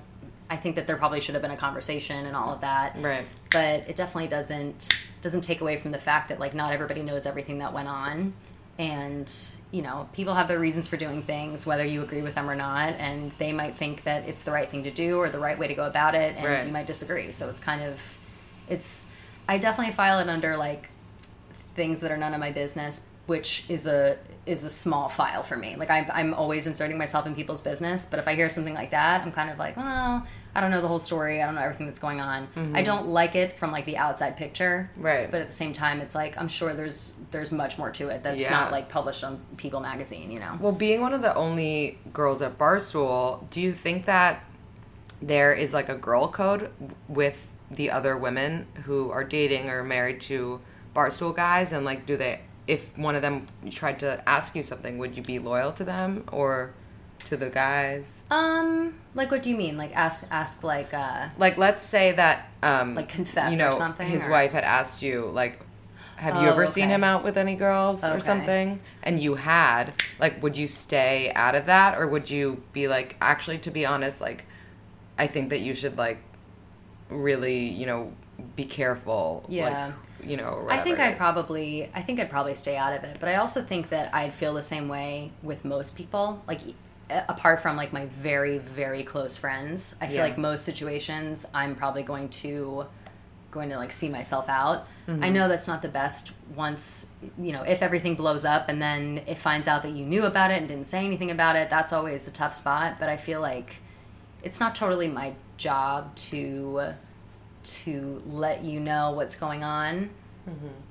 i 0.49 0.55
think 0.55 0.75
that 0.75 0.87
there 0.87 0.97
probably 0.97 1.19
should 1.21 1.35
have 1.35 1.41
been 1.41 1.51
a 1.51 1.57
conversation 1.57 2.25
and 2.25 2.35
all 2.35 2.53
of 2.53 2.61
that. 2.61 2.95
Right. 3.01 3.25
but 3.51 3.87
it 3.89 3.95
definitely 3.95 4.27
doesn't 4.29 4.89
doesn't 5.21 5.41
take 5.41 5.61
away 5.61 5.75
from 5.77 5.91
the 5.91 5.97
fact 5.97 6.29
that 6.29 6.39
like 6.39 6.53
not 6.53 6.71
everybody 6.71 7.01
knows 7.01 7.25
everything 7.25 7.57
that 7.59 7.73
went 7.73 7.87
on 7.89 8.33
and 8.79 9.31
you 9.71 9.81
know 9.81 10.07
people 10.13 10.33
have 10.33 10.47
their 10.47 10.57
reasons 10.57 10.87
for 10.87 10.95
doing 10.97 11.21
things 11.21 11.67
whether 11.67 11.85
you 11.85 12.01
agree 12.01 12.21
with 12.21 12.33
them 12.33 12.49
or 12.49 12.55
not 12.55 12.93
and 12.93 13.31
they 13.33 13.51
might 13.51 13.77
think 13.77 14.03
that 14.05 14.27
it's 14.27 14.43
the 14.43 14.51
right 14.51 14.69
thing 14.69 14.83
to 14.85 14.89
do 14.91 15.17
or 15.17 15.29
the 15.29 15.37
right 15.37 15.59
way 15.59 15.67
to 15.67 15.75
go 15.75 15.85
about 15.85 16.15
it 16.15 16.35
and 16.37 16.45
Right. 16.45 16.65
you 16.65 16.71
might 16.71 16.87
disagree 16.87 17.29
so 17.31 17.49
it's 17.49 17.59
kind 17.59 17.83
of 17.83 18.17
it's 18.69 19.07
i 19.49 19.57
definitely 19.57 19.93
file 19.93 20.19
it 20.19 20.29
under 20.29 20.55
like 20.55 20.89
things 21.75 21.99
that 21.99 22.09
are 22.09 22.17
none 22.17 22.33
of 22.33 22.39
my 22.39 22.51
business 22.53 23.11
which 23.27 23.65
is 23.69 23.85
a 23.85 24.17
is 24.45 24.63
a 24.63 24.69
small 24.69 25.09
file 25.09 25.43
for 25.43 25.57
me 25.57 25.75
like 25.75 25.89
I'm, 25.91 26.05
I'm 26.13 26.33
always 26.33 26.65
inserting 26.65 26.97
myself 26.97 27.27
in 27.27 27.35
people's 27.35 27.61
business 27.61 28.05
but 28.05 28.17
if 28.17 28.27
i 28.29 28.33
hear 28.33 28.47
something 28.47 28.73
like 28.73 28.91
that 28.91 29.21
i'm 29.23 29.31
kind 29.33 29.49
of 29.49 29.59
like 29.59 29.75
well 29.75 30.25
i 30.55 30.61
don't 30.61 30.71
know 30.71 30.81
the 30.81 30.87
whole 30.87 30.99
story 30.99 31.41
i 31.41 31.45
don't 31.45 31.55
know 31.55 31.61
everything 31.61 31.85
that's 31.85 31.99
going 31.99 32.19
on 32.21 32.47
i 32.75 32.81
don't 32.81 33.07
like 33.07 33.35
it 33.35 33.57
from 33.57 33.71
like 33.71 33.85
the 33.85 33.97
outside 33.97 34.35
picture 34.37 34.89
Mm-hmm. 34.93 35.05
Right. 35.05 35.31
but 35.31 35.41
at 35.41 35.47
the 35.49 35.53
same 35.53 35.73
time 35.73 35.99
it's 36.01 36.15
like 36.15 36.39
i'm 36.39 36.47
sure 36.47 36.73
there's 36.73 37.17
there's 37.31 37.51
much 37.51 37.77
more 37.77 37.91
to 37.91 38.09
it 38.09 38.23
that's 38.23 38.41
Yeah. 38.41 38.49
not 38.51 38.71
like 38.71 38.89
published 38.89 39.23
on 39.23 39.39
people 39.57 39.79
magazine 39.79 40.31
you 40.31 40.39
know 40.39 40.57
Well, 40.59 40.71
being 40.71 41.01
one 41.01 41.13
of 41.13 41.21
the 41.21 41.33
only 41.35 41.97
girls 42.13 42.41
at 42.41 42.57
Barstool, 42.57 43.49
do 43.51 43.61
you 43.61 43.71
think 43.73 44.05
that 44.05 44.43
there 45.21 45.53
is 45.53 45.73
like 45.73 45.89
a 45.89 45.95
girl 45.95 46.29
code 46.31 46.69
with 47.07 47.47
the 47.69 47.91
other 47.91 48.17
women 48.17 48.65
who 48.85 49.11
are 49.11 49.23
dating 49.23 49.69
or 49.69 49.83
married 49.83 50.21
to 50.21 50.59
Barstool 50.95 51.35
guys? 51.35 51.71
And 51.71 51.85
like, 51.85 52.05
do 52.05 52.17
they, 52.17 52.39
if 52.67 52.97
one 52.97 53.15
of 53.15 53.21
them 53.21 53.47
tried 53.69 53.99
to 53.99 54.27
ask 54.27 54.55
you 54.55 54.63
something, 54.63 54.97
would 54.97 55.15
you 55.17 55.21
be 55.23 55.37
loyal 55.39 55.71
to 55.73 55.83
them 55.83 56.23
or 56.31 56.71
to 57.29 57.37
the 57.37 57.49
guys? 57.49 58.19
um 58.31 58.93
like 59.15 59.31
what 59.31 59.41
do 59.41 59.49
you 59.49 59.55
mean 59.57 59.75
like 59.77 59.95
ask 59.95 60.25
ask 60.29 60.63
like 60.63 60.93
uh 60.93 61.29
Like, 61.37 61.57
let's 61.57 61.83
say 61.83 62.11
that, 62.13 62.49
um, 62.61 62.93
Like 62.95 63.09
confess 63.09 63.57
you 63.57 63.65
or 63.65 63.69
know, 63.71 63.75
something, 63.77 64.07
His 64.07 64.25
or- 64.25 64.29
wife 64.31 64.51
had 64.51 64.63
asked 64.63 65.01
you, 65.01 65.25
like, 65.27 65.59
have 66.17 66.35
you 66.41 66.49
Oh, 66.49 66.51
ever 66.51 66.67
seen 66.67 66.89
him 66.89 67.03
out 67.03 67.23
with 67.23 67.37
any 67.37 67.55
girls 67.55 68.03
or 68.03 68.19
something? 68.19 68.81
And 69.03 69.21
you 69.23 69.35
had, 69.35 69.93
like, 70.19 70.43
would 70.43 70.57
you 70.57 70.67
stay 70.67 71.31
out 71.33 71.55
of 71.55 71.65
that, 71.67 71.97
or 71.97 72.05
would 72.07 72.29
you 72.29 72.61
be 72.73 72.87
like, 72.89 73.15
actually, 73.21 73.57
to 73.59 73.71
be 73.71 73.85
honest, 73.85 74.19
like, 74.19 74.43
I 75.17 75.27
think 75.27 75.49
that 75.51 75.61
you 75.61 75.73
should 75.73 75.97
like 75.97 76.19
really, 77.09 77.67
you 77.69 77.85
know, 77.85 78.11
be 78.55 78.65
careful. 78.65 79.45
Yeah. 79.49 79.87
Like, 80.19 80.29
you 80.29 80.37
know. 80.37 80.49
Or 80.49 80.71
I 80.71 80.79
think 80.79 80.99
I'd 80.99 81.17
probably 81.17 81.89
I 81.95 82.01
think 82.01 82.19
I'd 82.19 82.29
probably 82.29 82.55
stay 82.55 82.75
out 82.77 82.93
of 82.93 83.03
it, 83.03 83.17
but 83.19 83.29
I 83.29 83.35
also 83.35 83.61
think 83.61 83.89
that 83.89 84.13
I'd 84.13 84.33
feel 84.33 84.53
the 84.53 84.63
same 84.63 84.87
way 84.89 85.31
with 85.41 85.63
most 85.65 85.95
people. 85.95 86.43
Like 86.47 86.59
apart 87.09 87.61
from 87.61 87.75
like 87.75 87.91
my 87.93 88.05
very 88.07 88.57
very 88.57 89.03
close 89.03 89.37
friends, 89.37 89.95
I 90.01 90.07
feel 90.07 90.17
Yeah. 90.17 90.23
like 90.23 90.37
most 90.37 90.63
situations 90.65 91.45
I'm 91.53 91.75
probably 91.75 92.03
going 92.03 92.29
to 92.29 92.85
going 93.51 93.69
to 93.69 93.77
like 93.77 93.91
see 93.91 94.09
myself 94.09 94.47
out. 94.47 94.85
Mm-hmm. 95.07 95.23
I 95.23 95.29
know 95.29 95.47
that's 95.47 95.67
not 95.67 95.81
the 95.81 95.87
best 95.89 96.31
once, 96.55 97.15
you 97.39 97.51
know, 97.51 97.63
if 97.63 97.81
everything 97.81 98.13
blows 98.13 98.45
up 98.45 98.69
and 98.69 98.79
then 98.79 99.21
it 99.25 99.39
finds 99.39 99.67
out 99.67 99.81
that 99.81 99.91
you 99.91 100.05
knew 100.05 100.23
about 100.25 100.51
it 100.51 100.59
and 100.59 100.67
didn't 100.67 100.85
say 100.85 101.03
anything 101.03 101.31
about 101.31 101.55
it, 101.55 101.67
that's 101.67 101.91
always 101.91 102.27
a 102.27 102.31
tough 102.31 102.53
spot, 102.53 102.99
but 102.99 103.09
I 103.09 103.17
feel 103.17 103.41
like 103.41 103.77
it's 104.43 104.59
not 104.59 104.75
totally 104.75 105.07
my 105.07 105.33
job 105.57 106.15
to 106.15 106.93
to 107.63 108.21
let 108.27 108.63
you 108.63 108.79
know 108.79 109.11
what's 109.11 109.35
going 109.35 109.63
on 109.63 110.09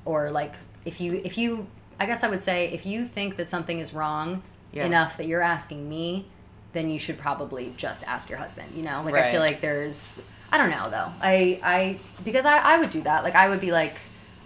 or 0.04 0.30
like 0.30 0.54
if 0.84 1.00
you 1.00 1.20
if 1.24 1.36
you 1.38 1.66
i 1.98 2.06
guess 2.06 2.22
i 2.22 2.28
would 2.28 2.42
say 2.42 2.68
if 2.68 2.86
you 2.86 3.04
think 3.04 3.34
that 3.36 3.46
something 3.46 3.78
is 3.80 3.92
wrong 3.92 4.40
Yeah. 4.72 4.86
enough 4.86 5.16
that 5.16 5.26
you're 5.26 5.42
asking 5.42 5.88
me 5.88 6.26
then 6.72 6.90
you 6.90 6.98
should 6.98 7.18
probably 7.18 7.72
just 7.76 8.06
ask 8.06 8.28
your 8.28 8.38
husband 8.38 8.72
you 8.74 8.82
know? 8.82 9.02
Like 9.04 9.14
i 9.14 9.30
feel 9.30 9.40
like 9.40 9.60
there's 9.60 10.28
i 10.52 10.58
don't 10.58 10.70
know 10.70 10.90
though. 10.90 11.12
I 11.20 11.60
i 11.62 12.00
because 12.24 12.44
i 12.44 12.58
i 12.58 12.78
would 12.78 12.90
do 12.90 13.02
that. 13.02 13.24
Like 13.24 13.34
i 13.34 13.48
would 13.48 13.60
be 13.60 13.72
like 13.72 13.96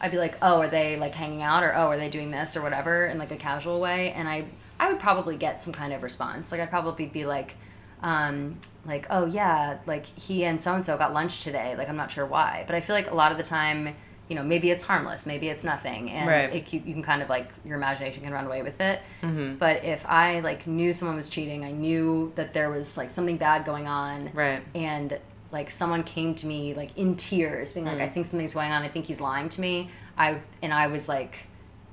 i'd 0.01 0.11
be 0.11 0.19
like 0.19 0.37
oh 0.43 0.61
are 0.61 0.69
they 0.69 0.97
like 0.97 1.15
hanging 1.15 1.43
out? 1.43 1.63
or 1.63 1.75
oh 1.75 1.89
are 1.89 1.97
they 1.97 2.09
doing 2.09 2.31
this? 2.31 2.57
or 2.57 2.63
whatever 2.63 3.07
in 3.07 3.19
like 3.19 3.33
a 3.33 3.37
casual 3.37 3.81
way. 3.81 4.13
And 4.13 4.29
i 4.29 4.47
i 4.81 4.91
would 4.91 5.01
probably 5.01 5.37
get 5.37 5.61
some 5.61 5.73
kind 5.73 5.93
of 5.93 6.03
response. 6.03 6.53
Like 6.53 6.61
i'd 6.61 6.71
probably 6.71 7.07
be 7.07 7.25
like 7.25 7.57
um, 8.03 8.59
like, 8.85 9.07
oh 9.11 9.27
yeah, 9.27 9.79
like 9.87 10.07
he 10.07 10.45
and 10.45 10.61
so 10.61 10.75
and 10.75 10.85
so 10.85 10.97
got 10.99 11.13
lunch 11.13 11.45
today. 11.45 11.77
Like 11.77 11.89
I'm 11.89 11.97
not 11.97 12.11
sure 12.11 12.27
why, 12.27 12.65
but 12.67 12.75
I 12.75 12.81
feel 12.81 12.97
like 12.97 13.11
a 13.11 13.15
lot 13.15 13.33
of 13.33 13.39
the 13.39 13.45
time, 13.45 13.95
you 14.33 14.39
know, 14.39 14.43
maybe 14.43 14.71
it's 14.71 14.83
harmless, 14.83 15.27
maybe 15.27 15.51
it's 15.51 15.63
nothing, 15.63 16.09
and 16.11 16.27
Right. 16.27 16.55
it, 16.55 16.73
you, 16.73 16.83
you 16.87 16.95
can 16.95 17.03
kind 17.03 17.21
of 17.21 17.29
like 17.29 17.49
your 17.67 17.77
imagination 17.77 18.23
can 18.23 18.33
run 18.33 18.47
away 18.47 18.63
with 18.63 18.81
it. 18.81 19.01
Mm-hmm. 19.23 19.57
But 19.57 19.85
if 19.85 20.07
I 20.07 20.41
like 20.41 20.67
knew 20.67 20.95
someone 20.95 21.17
was 21.17 21.29
cheating, 21.29 21.67
I 21.67 21.71
knew 21.73 22.33
that 22.37 22.55
there 22.55 22.71
was 22.71 22.97
like 22.97 23.11
something 23.11 23.37
bad 23.37 23.67
going 23.67 23.87
on, 23.87 24.31
Right. 24.33 24.63
and 24.75 25.21
like 25.51 25.71
someone 25.71 26.03
came 26.03 26.35
to 26.37 26.47
me 26.47 26.73
like 26.73 26.97
in 26.97 27.15
tears, 27.17 27.75
being 27.75 27.85
like, 27.85 27.99
Mm. 27.99 28.05
I 28.05 28.09
think 28.09 28.25
something's 28.25 28.55
going 28.55 28.73
on. 28.73 28.83
I 28.83 28.89
think 28.89 29.05
he's 29.07 29.21
lying 29.21 29.51
to 29.51 29.61
me. 29.61 29.91
I 30.17 30.39
and 30.63 30.73
I 30.73 30.87
was 30.87 31.11
like 31.11 31.47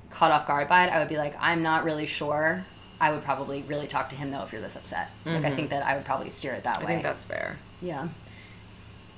caught 0.08 0.30
off 0.30 0.46
guard 0.46 0.66
by 0.66 0.86
it. 0.86 0.90
I 0.90 0.98
would 0.98 1.08
be 1.10 1.18
like, 1.18 1.34
I'm 1.38 1.62
not 1.62 1.84
really 1.84 2.06
sure. 2.06 2.64
I 3.02 3.10
would 3.12 3.22
probably 3.22 3.62
really 3.62 3.86
talk 3.86 4.08
to 4.10 4.16
him 4.16 4.30
though 4.30 4.42
if 4.44 4.52
you're 4.52 4.62
this 4.62 4.76
upset. 4.76 5.10
Like 5.26 5.44
I 5.44 5.54
think 5.54 5.68
that 5.70 5.82
I 5.84 5.94
would 5.96 6.06
probably 6.06 6.30
steer 6.30 6.52
it 6.54 6.64
that 6.64 6.76
Mm-hmm. 6.76 6.84
I 6.84 6.86
think 6.86 7.02
that's 7.02 7.24
fair. 7.24 7.58
yeah. 7.82 8.08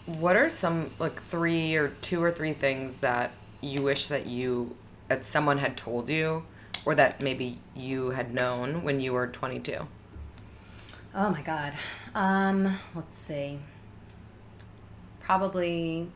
What 0.07 0.37
are 0.37 0.51
some 0.51 0.91
like 0.99 1.23
three 1.23 1.77
or 1.77 1.89
two 2.01 2.23
or 2.23 2.33
three 2.33 2.53
things 2.53 2.97
that 2.99 3.33
you 3.61 3.83
wish 3.83 4.09
that 4.09 4.27
you 4.27 4.77
that 5.09 5.25
someone 5.25 5.59
had 5.59 5.77
told 5.77 6.09
you 6.09 6.45
or 6.85 6.95
that 6.95 7.21
maybe 7.23 7.59
you 7.77 8.11
had 8.11 8.35
known 8.35 8.83
when 8.83 9.01
you 9.01 9.13
were 9.13 9.27
22? 9.27 9.87
Oh 11.15 11.31
my 11.31 11.43
god. 11.43 11.75
Um, 12.15 12.79
let's 12.95 13.15
see. 13.15 13.59
Probably. 15.21 16.09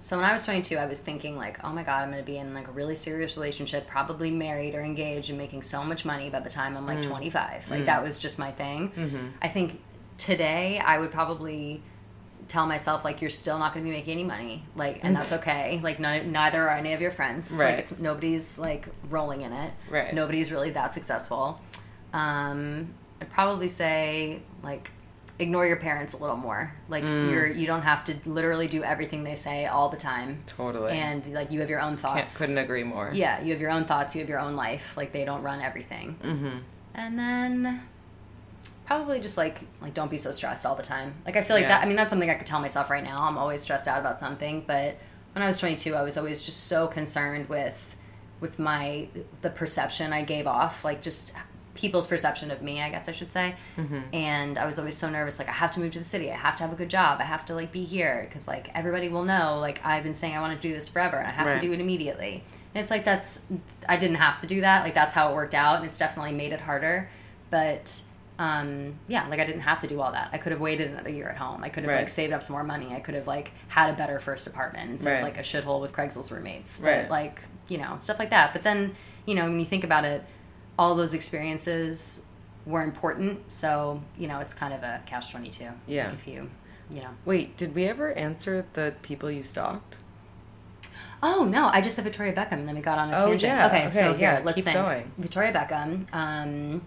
So 0.00 0.16
when 0.16 0.24
I 0.24 0.32
was 0.32 0.44
22, 0.44 0.76
I 0.76 0.86
was 0.86 1.00
thinking 1.00 1.36
like, 1.36 1.62
oh 1.64 1.72
my 1.72 1.82
god, 1.82 2.04
I'm 2.04 2.10
going 2.10 2.22
to 2.22 2.26
be 2.26 2.38
in 2.38 2.54
like 2.54 2.68
a 2.68 2.70
really 2.70 2.94
serious 2.94 3.36
relationship, 3.36 3.88
probably 3.88 4.30
married 4.30 4.76
or 4.76 4.82
engaged, 4.82 5.28
and 5.28 5.36
making 5.36 5.62
so 5.62 5.82
much 5.82 6.04
money 6.04 6.30
by 6.30 6.38
the 6.38 6.50
time 6.50 6.76
I'm 6.76 6.86
like 6.86 7.00
mm. 7.00 7.08
25. 7.08 7.68
Like 7.70 7.82
mm. 7.82 7.86
that 7.86 8.02
was 8.02 8.16
just 8.16 8.38
my 8.38 8.52
thing. 8.52 8.92
Mm-hmm. 8.92 9.26
I 9.42 9.48
think 9.48 9.80
today 10.16 10.78
I 10.78 10.98
would 10.98 11.10
probably 11.10 11.82
tell 12.48 12.66
myself 12.66 13.04
like 13.04 13.20
you're 13.20 13.30
still 13.30 13.58
not 13.58 13.72
going 13.74 13.84
to 13.84 13.90
be 13.90 13.94
making 13.96 14.12
any 14.14 14.24
money 14.24 14.64
like 14.74 15.00
and 15.02 15.14
that's 15.14 15.32
okay 15.34 15.78
like 15.82 16.00
none, 16.00 16.32
neither 16.32 16.66
are 16.68 16.76
any 16.76 16.94
of 16.94 17.00
your 17.00 17.10
friends 17.10 17.56
Right. 17.60 17.70
like 17.72 17.78
it's 17.78 17.98
nobody's 18.00 18.58
like 18.58 18.86
rolling 19.10 19.42
in 19.42 19.52
it 19.52 19.72
Right. 19.90 20.12
nobody's 20.14 20.50
really 20.50 20.70
that 20.70 20.94
successful 20.94 21.60
um 22.12 22.94
i'd 23.20 23.30
probably 23.30 23.68
say 23.68 24.40
like 24.62 24.90
ignore 25.38 25.66
your 25.66 25.76
parents 25.76 26.14
a 26.14 26.16
little 26.16 26.36
more 26.36 26.72
like 26.88 27.04
Mm. 27.04 27.30
you're 27.30 27.46
you 27.46 27.66
don't 27.66 27.82
have 27.82 28.02
to 28.04 28.16
literally 28.26 28.66
do 28.66 28.82
everything 28.82 29.22
they 29.24 29.34
say 29.36 29.66
all 29.66 29.88
the 29.88 29.96
time 29.96 30.42
Totally. 30.56 30.92
and 30.92 31.24
like 31.32 31.52
you 31.52 31.60
have 31.60 31.70
your 31.70 31.80
own 31.80 31.90
Can't, 31.96 32.00
thoughts 32.00 32.40
couldn't 32.40 32.58
agree 32.58 32.82
more. 32.82 33.10
yeah 33.12 33.40
you 33.40 33.52
have 33.52 33.60
your 33.60 33.70
own 33.70 33.84
thoughts 33.84 34.14
you 34.16 34.20
have 34.20 34.28
your 34.28 34.40
own 34.40 34.56
life 34.56 34.96
like 34.96 35.12
they 35.12 35.24
don't 35.24 35.42
run 35.42 35.60
everything 35.60 36.16
Mm-hmm. 36.24 36.56
and 36.94 37.18
then 37.18 37.82
probably 38.88 39.20
just 39.20 39.36
like 39.36 39.60
like 39.80 39.94
don't 39.94 40.10
be 40.10 40.18
so 40.18 40.32
stressed 40.32 40.66
all 40.66 40.74
the 40.74 40.82
time. 40.82 41.14
Like 41.24 41.36
i 41.36 41.42
feel 41.42 41.54
like 41.54 41.62
Yeah. 41.62 41.68
that 41.68 41.82
i 41.84 41.86
mean 41.86 41.94
that's 41.96 42.10
something 42.10 42.28
i 42.30 42.34
could 42.34 42.46
tell 42.46 42.60
myself 42.60 42.90
right 42.90 43.04
now. 43.04 43.22
I'm 43.22 43.38
always 43.38 43.62
stressed 43.62 43.86
out 43.86 44.00
about 44.00 44.18
something 44.18 44.64
but 44.66 44.96
when 45.34 45.42
i 45.42 45.46
was 45.46 45.58
22 45.60 45.94
i 45.94 46.02
was 46.02 46.16
always 46.16 46.44
just 46.44 46.64
so 46.66 46.88
concerned 46.88 47.48
with 47.48 47.94
with 48.40 48.58
my 48.58 49.08
the 49.42 49.50
perception 49.50 50.12
i 50.12 50.22
gave 50.22 50.46
off 50.46 50.84
like 50.84 51.02
just 51.02 51.32
people's 51.74 52.06
perception 52.08 52.50
of 52.50 52.60
me 52.62 52.80
i 52.82 52.88
guess 52.90 53.08
i 53.08 53.12
should 53.12 53.30
say. 53.30 53.54
Mm-hmm. 53.76 54.00
And 54.14 54.58
i 54.58 54.64
was 54.66 54.78
always 54.80 54.96
so 54.96 55.08
nervous 55.10 55.38
like 55.38 55.48
i 55.48 55.52
have 55.52 55.70
to 55.72 55.80
move 55.80 55.92
to 55.92 55.98
the 56.00 56.04
city. 56.04 56.32
I 56.32 56.36
have 56.36 56.56
to 56.56 56.62
have 56.64 56.72
a 56.72 56.76
good 56.76 56.90
job. 56.90 57.20
I 57.20 57.24
have 57.24 57.44
to 57.46 57.54
like 57.54 57.70
be 57.70 57.84
here 57.84 58.24
because 58.28 58.48
like 58.48 58.70
everybody 58.74 59.08
will 59.08 59.24
know 59.24 59.58
like 59.60 59.80
i've 59.84 60.02
been 60.02 60.14
saying 60.14 60.34
i 60.36 60.40
want 60.40 60.60
to 60.60 60.68
do 60.68 60.74
this 60.74 60.88
forever. 60.88 61.18
And 61.18 61.28
i 61.28 61.30
have 61.30 61.46
Right. 61.46 61.60
to 61.60 61.66
do 61.66 61.72
it 61.74 61.80
immediately. 61.80 62.42
And 62.74 62.82
it's 62.82 62.90
like 62.90 63.04
that's 63.04 63.46
i 63.88 63.96
didn't 63.96 64.16
have 64.16 64.40
to 64.40 64.46
do 64.46 64.60
that. 64.62 64.82
Like 64.82 64.94
that's 64.94 65.14
how 65.14 65.30
it 65.30 65.34
worked 65.34 65.54
out 65.54 65.76
and 65.76 65.84
it's 65.84 65.96
definitely 65.98 66.32
made 66.32 66.52
it 66.52 66.60
harder. 66.62 67.10
But 67.50 68.02
um, 68.38 68.94
yeah, 69.08 69.26
like 69.28 69.40
I 69.40 69.44
didn't 69.44 69.62
have 69.62 69.80
to 69.80 69.86
do 69.88 70.00
all 70.00 70.12
that. 70.12 70.30
I 70.32 70.38
could 70.38 70.52
have 70.52 70.60
waited 70.60 70.90
another 70.92 71.10
year 71.10 71.28
at 71.28 71.36
home. 71.36 71.64
I 71.64 71.68
could 71.70 71.82
have 71.84 71.92
Right. 71.92 72.00
like 72.00 72.08
saved 72.08 72.32
up 72.32 72.42
some 72.42 72.54
more 72.54 72.62
money. 72.64 72.94
I 72.94 73.00
could 73.00 73.14
have 73.14 73.26
like 73.26 73.50
had 73.68 73.90
a 73.90 73.94
better 73.94 74.20
first 74.20 74.46
apartment 74.46 74.90
instead 74.90 75.10
Right. 75.10 75.16
of 75.18 75.24
like 75.24 75.38
a 75.38 75.40
shithole 75.42 75.80
with 75.80 75.92
Craigslist 75.92 76.30
roommates. 76.30 76.80
Right. 76.84 77.02
But, 77.02 77.10
like 77.10 77.42
you 77.68 77.78
know 77.78 77.96
stuff 77.96 78.18
like 78.18 78.30
that. 78.30 78.52
But 78.52 78.62
then 78.62 78.94
you 79.26 79.34
know 79.34 79.44
when 79.44 79.58
you 79.58 79.66
think 79.66 79.82
about 79.84 80.04
it, 80.04 80.24
all 80.78 80.94
those 80.94 81.14
experiences 81.14 82.26
were 82.64 82.82
important. 82.82 83.52
So 83.52 84.02
you 84.16 84.28
know 84.28 84.38
it's 84.40 84.54
kind 84.54 84.72
of 84.72 84.82
a 84.82 85.02
catch 85.06 85.30
twenty 85.32 85.50
two. 85.50 85.70
Yeah. 85.86 86.04
Like 86.06 86.14
if 86.14 86.28
you 86.28 86.50
you 86.90 87.02
know. 87.02 87.10
Wait, 87.24 87.56
did 87.56 87.74
we 87.74 87.84
ever 87.86 88.12
answer 88.12 88.64
the 88.74 88.94
people 89.02 89.30
you 89.30 89.42
stalked? 89.42 89.96
Oh 91.22 91.44
no, 91.44 91.66
I 91.72 91.80
just 91.80 91.96
said 91.96 92.04
Victoria 92.04 92.32
Beckham, 92.32 92.52
and 92.52 92.68
then 92.68 92.76
we 92.76 92.80
got 92.80 92.96
on 92.98 93.10
a 93.12 93.16
Oh, 93.16 93.26
tangent. 93.30 93.42
yeah. 93.42 93.66
Okay, 93.66 93.88
so 93.88 94.10
Okay, 94.12 94.20
yeah, 94.20 94.36
here, 94.36 94.44
let's 94.44 94.54
keep 94.56 94.64
think. 94.64 94.76
going. 94.76 95.10
Victoria 95.18 95.52
Beckham. 95.52 96.06
Um, 96.14 96.80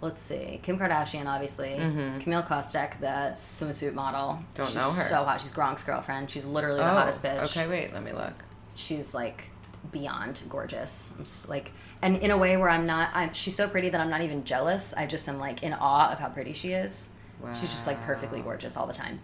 let's 0.00 0.20
see, 0.20 0.60
Kim 0.62 0.78
Kardashian, 0.78 1.26
obviously. 1.26 1.74
Camille 2.20 2.42
Kostek, 2.42 3.00
the 3.00 3.32
swimsuit 3.34 3.94
model. 3.94 4.34
Mm-hmm. 4.34 4.54
Don't 4.54 4.66
She's 4.66 4.74
know 4.76 4.82
her. 4.82 5.08
So 5.08 5.24
hot. 5.24 5.40
She's 5.40 5.52
Gronk's 5.52 5.84
girlfriend. 5.84 6.30
She's 6.30 6.46
literally 6.46 6.78
the 6.78 6.90
oh, 6.90 6.94
hottest 6.94 7.22
bitch. 7.22 7.56
okay. 7.56 7.68
Wait, 7.68 7.92
let 7.92 8.02
me 8.02 8.12
look. 8.12 8.34
She's 8.74 9.14
like 9.14 9.50
beyond 9.90 10.42
gorgeous. 10.48 11.48
Like, 11.48 11.72
and 12.02 12.18
in 12.18 12.30
a 12.30 12.38
way 12.38 12.56
where 12.56 12.70
I'm 12.70 12.86
not. 12.86 13.10
I'm. 13.14 13.32
She's 13.32 13.56
so 13.56 13.68
pretty 13.68 13.88
that 13.90 14.00
I'm 14.00 14.10
not 14.10 14.22
even 14.22 14.44
jealous. 14.44 14.94
I 14.94 15.06
just 15.06 15.28
am 15.28 15.38
like 15.38 15.62
in 15.62 15.72
awe 15.74 16.12
of 16.12 16.18
how 16.18 16.28
pretty 16.28 16.52
she 16.52 16.72
is. 16.72 17.14
Wow. 17.40 17.52
She's 17.52 17.72
just 17.72 17.86
like 17.86 18.00
perfectly 18.04 18.40
gorgeous 18.40 18.76
all 18.76 18.86
the 18.86 18.92
time. 18.92 19.20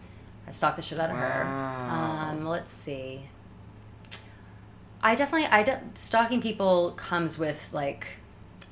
I 0.46 0.50
stalk 0.50 0.76
the 0.76 0.82
shit 0.82 0.98
out 0.98 1.10
of 1.10 1.16
her. 1.16 1.44
Wow. 1.44 2.28
Um, 2.30 2.46
let's 2.46 2.72
see. 2.72 3.22
I 5.02 5.14
definitely 5.14 5.46
I 5.48 5.62
de- 5.62 5.82
stalking 5.94 6.40
people 6.40 6.92
comes 6.92 7.38
with 7.38 7.68
like 7.72 8.06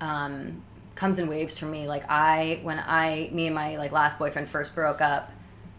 um 0.00 0.62
comes 0.94 1.18
in 1.18 1.28
waves 1.28 1.58
for 1.58 1.66
me. 1.66 1.86
Like 1.88 2.04
I 2.08 2.60
when 2.62 2.78
I 2.78 3.30
me 3.32 3.46
and 3.46 3.54
my 3.54 3.76
like 3.78 3.92
last 3.92 4.18
boyfriend 4.18 4.48
first 4.48 4.74
broke 4.74 5.00
up, 5.00 5.32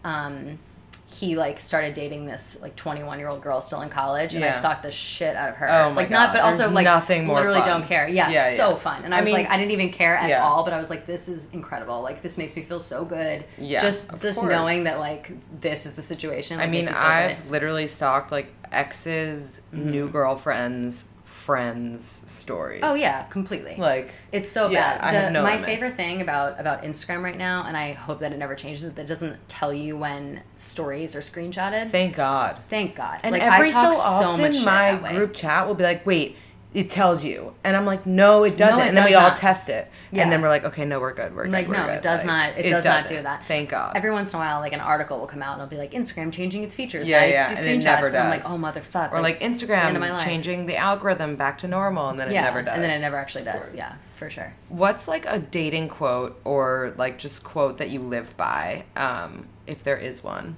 um 0.04 0.58
he 1.06 1.36
like 1.36 1.60
started 1.60 1.94
dating 1.94 2.26
this 2.26 2.60
like 2.60 2.74
21 2.74 3.20
year 3.20 3.28
old 3.28 3.40
girl 3.40 3.60
still 3.60 3.80
in 3.82 3.88
college 3.88 4.34
and 4.34 4.44
I 4.44 4.50
stalked 4.50 4.82
the 4.82 4.90
shit 4.90 5.36
out 5.36 5.48
of 5.50 5.56
her. 5.56 5.68
Oh 5.70 5.90
my 5.90 5.94
like 5.96 6.10
not 6.10 6.28
God. 6.28 6.32
but 6.32 6.40
also 6.42 6.62
There's 6.64 6.72
like 6.72 6.84
nothing 6.84 7.26
more 7.26 7.36
literally 7.36 7.60
fun. 7.60 7.68
don't 7.68 7.84
care. 7.86 8.08
Yeah, 8.08 8.30
Yeah, 8.30 8.50
so 8.50 8.70
yeah. 8.70 8.74
fun. 8.76 9.04
And 9.04 9.14
I, 9.14 9.18
I 9.18 9.20
was 9.20 9.28
mean, 9.28 9.36
like 9.38 9.48
I 9.48 9.56
didn't 9.56 9.70
even 9.70 9.90
care 9.90 10.16
at 10.16 10.28
yeah. 10.28 10.42
all, 10.42 10.64
but 10.64 10.72
I 10.72 10.78
was 10.78 10.90
like 10.90 11.06
this 11.06 11.28
is 11.28 11.52
incredible. 11.52 12.02
Like 12.02 12.20
this 12.20 12.36
makes 12.36 12.56
me 12.56 12.62
feel 12.62 12.80
so 12.80 13.04
good. 13.04 13.44
Yeah, 13.58 13.80
Just 13.80 14.10
just 14.20 14.40
course. 14.40 14.50
knowing 14.50 14.84
that 14.84 14.98
like 14.98 15.30
this 15.60 15.86
is 15.86 15.92
the 15.92 16.02
situation. 16.02 16.58
I 16.58 16.66
mean, 16.66 16.86
me 16.86 16.90
I've 16.90 17.42
good. 17.42 17.50
literally 17.52 17.86
stalked 17.86 18.32
like 18.32 18.48
exes, 18.72 19.60
Mm-hmm. 19.72 19.90
new 19.90 20.08
girlfriends, 20.08 21.04
friends 21.44 22.24
stories. 22.26 22.80
Oh 22.82 22.94
yeah, 22.94 23.24
completely. 23.24 23.76
Like 23.76 24.10
It's 24.32 24.50
so 24.50 24.70
Yeah, 24.70 24.96
bad. 24.96 25.00
I 25.02 25.12
The- 25.12 25.20
have 25.20 25.32
no 25.32 25.42
my 25.42 25.50
limits. 25.52 25.66
favorite 25.66 25.94
thing 25.94 26.20
about 26.22 26.58
about 26.58 26.82
Instagram 26.84 27.22
right 27.22 27.36
now, 27.36 27.64
and 27.66 27.76
I 27.76 27.92
hope 27.92 28.20
that 28.20 28.32
it 28.32 28.38
never 28.38 28.54
changes, 28.54 28.90
that 28.94 29.02
it 29.02 29.06
doesn't 29.06 29.46
tell 29.48 29.72
you 29.72 29.96
when 29.96 30.40
stories 30.56 31.14
are 31.14 31.20
screenshotted. 31.20 31.90
thank 31.90 32.16
God. 32.16 32.56
Thank 32.68 32.96
God. 32.96 33.20
And 33.22 33.32
like 33.32 33.42
every 33.42 33.68
I 33.68 33.72
talk 33.72 33.92
so 33.94 34.00
so, 34.00 34.28
often, 34.30 34.40
much 34.40 34.64
my 34.64 35.12
group 35.14 35.34
chat 35.34 35.66
will 35.66 35.74
be 35.74 35.84
like, 35.84 36.04
"Wait, 36.06 36.36
it 36.74 36.90
tells 36.90 37.24
you," 37.24 37.54
and 37.64 37.76
I'm 37.76 37.86
like, 37.86 38.04
"No, 38.04 38.42
it 38.44 38.56
doesn't." 38.58 38.80
it 38.80 38.88
and 38.88 38.96
then 38.96 39.04
we 39.06 39.14
all 39.14 39.28
not. 39.28 39.36
test 39.38 39.68
it, 39.68 39.88
Yeah. 40.10 40.22
and 40.24 40.32
then 40.32 40.42
we're 40.42 40.48
like, 40.48 40.64
"Okay, 40.64 40.84
no, 40.84 40.98
we're 41.00 41.14
good. 41.14 41.34
We're 41.34 41.44
good. 41.44 41.52
Like 41.52 41.68
we're 41.68 41.76
no, 41.76 41.84
good." 41.86 41.94
it 41.94 42.02
does 42.02 42.24
Like, 42.26 42.56
not. 42.56 42.64
It, 42.64 42.68
does 42.68 42.84
not 42.84 43.06
do 43.06 43.22
that. 43.22 43.44
Thank 43.46 43.70
God. 43.70 43.96
Every 43.96 44.10
once 44.10 44.32
in 44.32 44.36
a 44.36 44.42
while, 44.42 44.60
like 44.60 44.72
an 44.72 44.80
article 44.80 45.18
will 45.20 45.26
come 45.28 45.42
out 45.42 45.52
and 45.54 45.62
it'll 45.62 45.70
be 45.70 45.76
like 45.76 45.92
Instagram 45.92 46.32
changing 46.32 46.64
its 46.64 46.74
features. 46.74 47.08
Yeah, 47.08 47.24
yeah, 47.24 47.48
and 47.56 47.66
it 47.66 47.84
never 47.84 48.06
And 48.08 48.16
I'm 48.16 48.28
like, 48.30 48.42
does. 48.42 48.50
oh 48.52 48.56
motherfuck. 48.58 49.12
or 49.12 49.20
like 49.20 49.38
it's 49.40 49.60
the 49.62 49.74
end 49.76 49.96
of 49.96 50.00
my 50.00 50.10
Instagram 50.10 50.24
changing 50.24 50.66
the 50.66 50.76
algorithm 50.76 51.36
back 51.36 51.58
to 51.58 51.68
normal, 51.68 52.08
and 52.10 52.18
then 52.18 52.30
Yeah, 52.32 52.42
it 52.42 52.44
never 52.44 52.62
does. 52.62 52.74
and 52.74 52.82
then 52.82 52.90
it 52.90 53.00
never 53.00 53.16
actually 53.16 53.44
does. 53.44 53.74
Yeah, 53.74 53.92
for 54.16 54.28
sure. 54.28 54.52
What's 54.68 55.06
like 55.08 55.26
a 55.26 55.38
dating 55.38 55.88
quote 55.88 56.40
or 56.44 56.92
like 56.98 57.18
just 57.18 57.44
quote 57.44 57.78
that 57.78 57.90
you 57.90 58.00
live 58.00 58.36
by, 58.36 58.84
um, 58.96 59.46
if 59.66 59.84
there 59.84 59.96
is 59.96 60.24
one? 60.24 60.56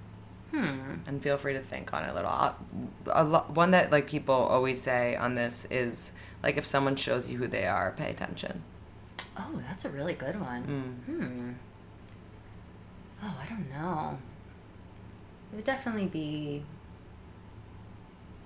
Hmm. 0.57 0.95
And 1.07 1.23
feel 1.23 1.37
free 1.37 1.53
to 1.53 1.61
think 1.61 1.93
on 1.93 2.05
it 2.05 2.11
a 2.11 2.15
little. 2.15 2.31
A 2.31 3.25
lo- 3.25 3.47
one 3.49 3.73
that 3.73 3.93
like 3.93 4.07
people 4.07 4.35
always 4.35 4.81
say 4.81 5.15
on 5.17 5.35
this 5.35 5.67
is 5.71 6.13
like 6.43 6.57
if 6.57 6.67
someone 6.67 6.97
shows 6.97 7.31
you 7.31 7.39
who 7.39 7.47
they 7.47 7.67
are, 7.67 7.93
pay 7.93 8.11
attention. 8.11 8.63
Oh, 9.39 9.61
that's 9.69 9.85
a 9.85 9.91
really 9.91 10.15
good 10.15 10.41
one. 10.41 10.65
Mm. 11.09 11.15
Hmm. 11.15 11.53
Oh, 13.23 13.37
I 13.43 13.47
don't 13.49 13.71
know. 13.71 14.19
It 15.53 15.57
would 15.57 15.65
definitely 15.65 16.07
be 16.07 16.63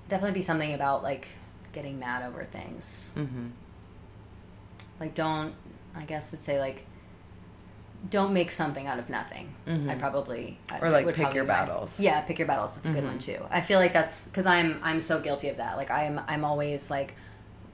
definitely 0.08 0.34
be 0.34 0.42
something 0.42 0.74
about 0.74 1.02
like 1.02 1.28
getting 1.72 1.98
mad 1.98 2.26
over 2.28 2.44
things. 2.44 3.14
Mm-hmm. 3.16 3.46
Like 4.98 5.14
don't 5.14 5.54
I 5.94 6.02
guess 6.04 6.32
it'd 6.32 6.44
say 6.44 6.58
like 6.58 6.84
don't 8.08 8.32
make 8.32 8.50
something 8.50 8.86
out 8.86 8.98
of 8.98 9.10
nothing. 9.10 9.54
I 9.66 9.94
probably 9.94 10.58
I- 10.70 10.74
Mm-hmm. 10.74 10.84
Or, 10.84 10.90
like, 10.90 11.06
would 11.06 11.14
pick 11.14 11.34
your 11.34 11.44
battles. 11.44 11.94
Mm-hmm. 11.94 12.02
Yeah, 12.02 12.20
pick 12.22 12.38
your 12.38 12.48
battles. 12.48 12.74
That's 12.74 12.88
a 12.88 12.92
good 12.92 13.04
one 13.04 13.18
too. 13.18 13.44
I 13.50 13.60
feel 13.60 13.78
like 13.78 13.92
that's 13.92 14.24
because 14.26 14.46
I'm 14.46 14.80
I'm 14.82 15.00
so 15.00 15.20
guilty 15.20 15.48
of 15.48 15.58
that. 15.58 15.76
Like 15.76 15.90
I'm 15.90 16.20
I'm 16.26 16.44
always 16.44 16.90
like 16.90 17.14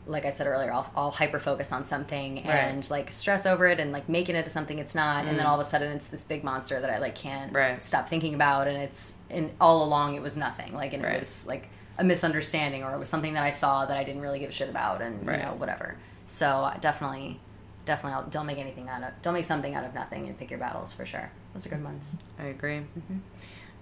like 0.09 0.24
I 0.24 0.31
said 0.31 0.47
earlier, 0.47 0.72
I'll, 0.72 0.89
I'll 0.97 1.11
hyper 1.11 1.41
focus 1.41 1.72
on 1.72 1.85
something 1.85 2.39
and 2.45 2.89
like 2.91 3.11
stress 3.11 3.45
over 3.45 3.66
it 3.66 3.81
and 3.81 3.91
like 3.91 4.09
making 4.09 4.37
it 4.37 4.49
something 4.53 4.79
it's 4.79 4.95
not, 4.95 5.27
and 5.27 5.37
then 5.37 5.47
all 5.47 5.55
of 5.57 5.61
a 5.61 5.64
sudden 5.64 5.91
it's 5.91 6.07
this 6.07 6.22
big 6.22 6.45
monster 6.45 6.79
that 6.81 6.91
I 6.91 6.99
like 6.99 7.14
can't 7.16 7.53
Mm. 7.53 7.57
Right. 7.57 7.83
stop 7.85 8.09
thinking 8.09 8.35
about, 8.35 8.68
and 8.68 8.77
it's 8.77 9.18
and 9.31 9.51
all 9.61 9.83
along 9.85 10.14
it 10.14 10.22
was 10.22 10.37
nothing, 10.37 10.74
like 10.74 10.93
and 10.93 11.03
Right. 11.03 11.14
it 11.14 11.18
was 11.18 11.47
like 11.49 11.68
a 11.99 12.05
misunderstanding 12.05 12.85
or 12.85 12.95
it 12.95 12.99
was 12.99 13.09
something 13.09 13.35
that 13.35 13.43
I 13.43 13.51
saw 13.51 13.85
that 13.87 13.97
I 13.97 14.05
didn't 14.05 14.22
really 14.22 14.39
give 14.39 14.51
a 14.51 14.53
shit 14.53 14.68
about, 14.68 15.03
and 15.03 15.27
Right. 15.27 15.39
you 15.39 15.45
know 15.45 15.55
whatever. 15.55 15.97
So 16.27 16.70
definitely, 16.81 17.41
definitely, 17.87 18.16
I'll, 18.18 18.28
don't 18.28 18.47
make 18.47 18.59
anything 18.59 18.89
out 18.89 19.03
of 19.03 19.11
don't 19.22 19.32
make 19.34 19.45
something 19.47 19.74
out 19.74 19.84
of 19.84 19.95
nothing 19.95 20.26
and 20.26 20.39
pick 20.39 20.51
your 20.51 20.61
battles 20.61 20.93
for 20.93 21.07
sure. 21.07 21.30
Those 21.55 21.64
are 21.66 21.70
good 21.70 21.84
ones. 21.84 22.16
I 22.39 22.45
agree. 22.47 22.82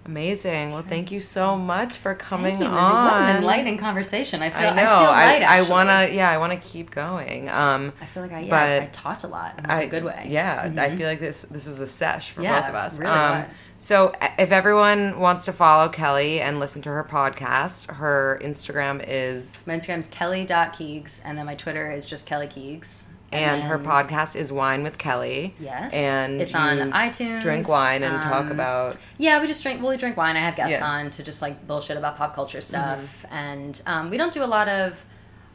Amazing. 0.07 0.71
Well, 0.73 0.83
thank 0.83 1.11
you 1.11 1.19
so 1.19 1.57
much 1.57 1.95
for 1.95 2.15
coming 2.15 2.57
Thank 2.57 2.69
you, 2.69 2.77
on. 2.77 3.05
What 3.05 3.23
an 3.23 3.37
enlightening 3.39 3.79
conversation. 3.79 4.43
I 4.43 4.51
feel 4.51 4.69
I 4.69 4.75
know. 4.75 4.83
I, 4.83 4.87
feel 4.99 5.09
light. 5.09 5.43
I, 5.43 5.57
actually. 5.57 5.71
wanna. 5.71 6.09
Yeah, 6.13 6.31
I 6.31 6.37
wanna 6.37 6.59
keep 6.59 6.91
going. 6.91 7.49
Um, 7.49 7.91
I 8.03 8.05
feel 8.05 8.23
like 8.23 8.33
I 8.33 8.41
yeah, 8.41 8.51
but 8.51 8.59
I, 8.59 8.83
I 8.83 8.87
talked 8.93 9.25
a 9.25 9.29
lot 9.29 9.59
in 9.59 9.65
I- 9.65 9.85
a 9.85 9.89
good 9.89 10.05
way. 10.05 10.27
Yeah, 10.29 10.71
I 10.77 10.95
feel 10.95 11.09
like 11.09 11.21
this 11.21 11.43
this 11.43 11.67
was 11.67 11.81
a 11.81 11.87
sesh 11.87 12.33
for 12.33 12.43
Yeah, 12.43 12.61
both 12.61 12.69
of 12.69 12.75
us. 12.75 12.99
Um, 12.99 13.01
really 13.01 13.49
was. 13.49 13.71
So 13.79 14.15
if 14.39 14.53
everyone 14.53 15.21
wants 15.21 15.47
to 15.47 15.55
follow 15.55 15.89
Kelly 15.89 16.39
and 16.39 16.61
listen 16.61 16.83
to 16.83 16.91
her 16.91 17.05
podcast, 17.05 17.91
her 17.95 18.39
Instagram 18.45 19.03
is 19.09 19.63
My 19.67 19.75
Instagram's 19.75 20.09
kelly.keegs, 20.09 21.23
and 21.25 21.39
then 21.39 21.47
my 21.47 21.55
Twitter 21.55 21.91
is 21.91 22.05
just 22.05 22.27
Kelly 22.27 22.47
Keegs. 22.49 23.14
And 23.35 23.63
her 23.65 23.79
podcast 23.79 24.37
is 24.37 24.51
Whine 24.53 24.83
with 24.83 24.97
Kelly. 24.99 25.55
Yes. 25.61 25.93
and 25.95 26.41
It's 26.41 26.55
on 26.55 26.93
iTunes, 26.93 27.43
Drink 27.43 27.69
wine 27.69 28.03
and 28.03 28.23
talk 28.23 28.47
um, 28.47 28.51
about 28.53 28.97
Yeah, 29.19 29.41
we 29.41 29.47
just 29.47 29.63
drink. 29.63 29.81
Well, 29.81 29.91
we 29.91 29.97
drink 29.97 30.17
wine. 30.17 30.37
I 30.37 30.41
have 30.41 30.57
guests 30.57 30.79
Yeah. 30.81 30.87
on 30.89 31.11
to 31.11 31.23
just 31.23 31.43
like 31.43 31.67
bullshit 31.67 31.97
about 31.97 32.17
pop 32.17 32.35
culture 32.35 32.61
stuff, 32.61 33.25
Mm-hmm. 33.25 33.35
and 33.35 33.83
um, 33.87 34.11
we 34.11 34.17
don't 34.17 34.33
do 34.33 34.43
a 34.43 34.47
lot 34.47 34.69
of. 34.69 35.05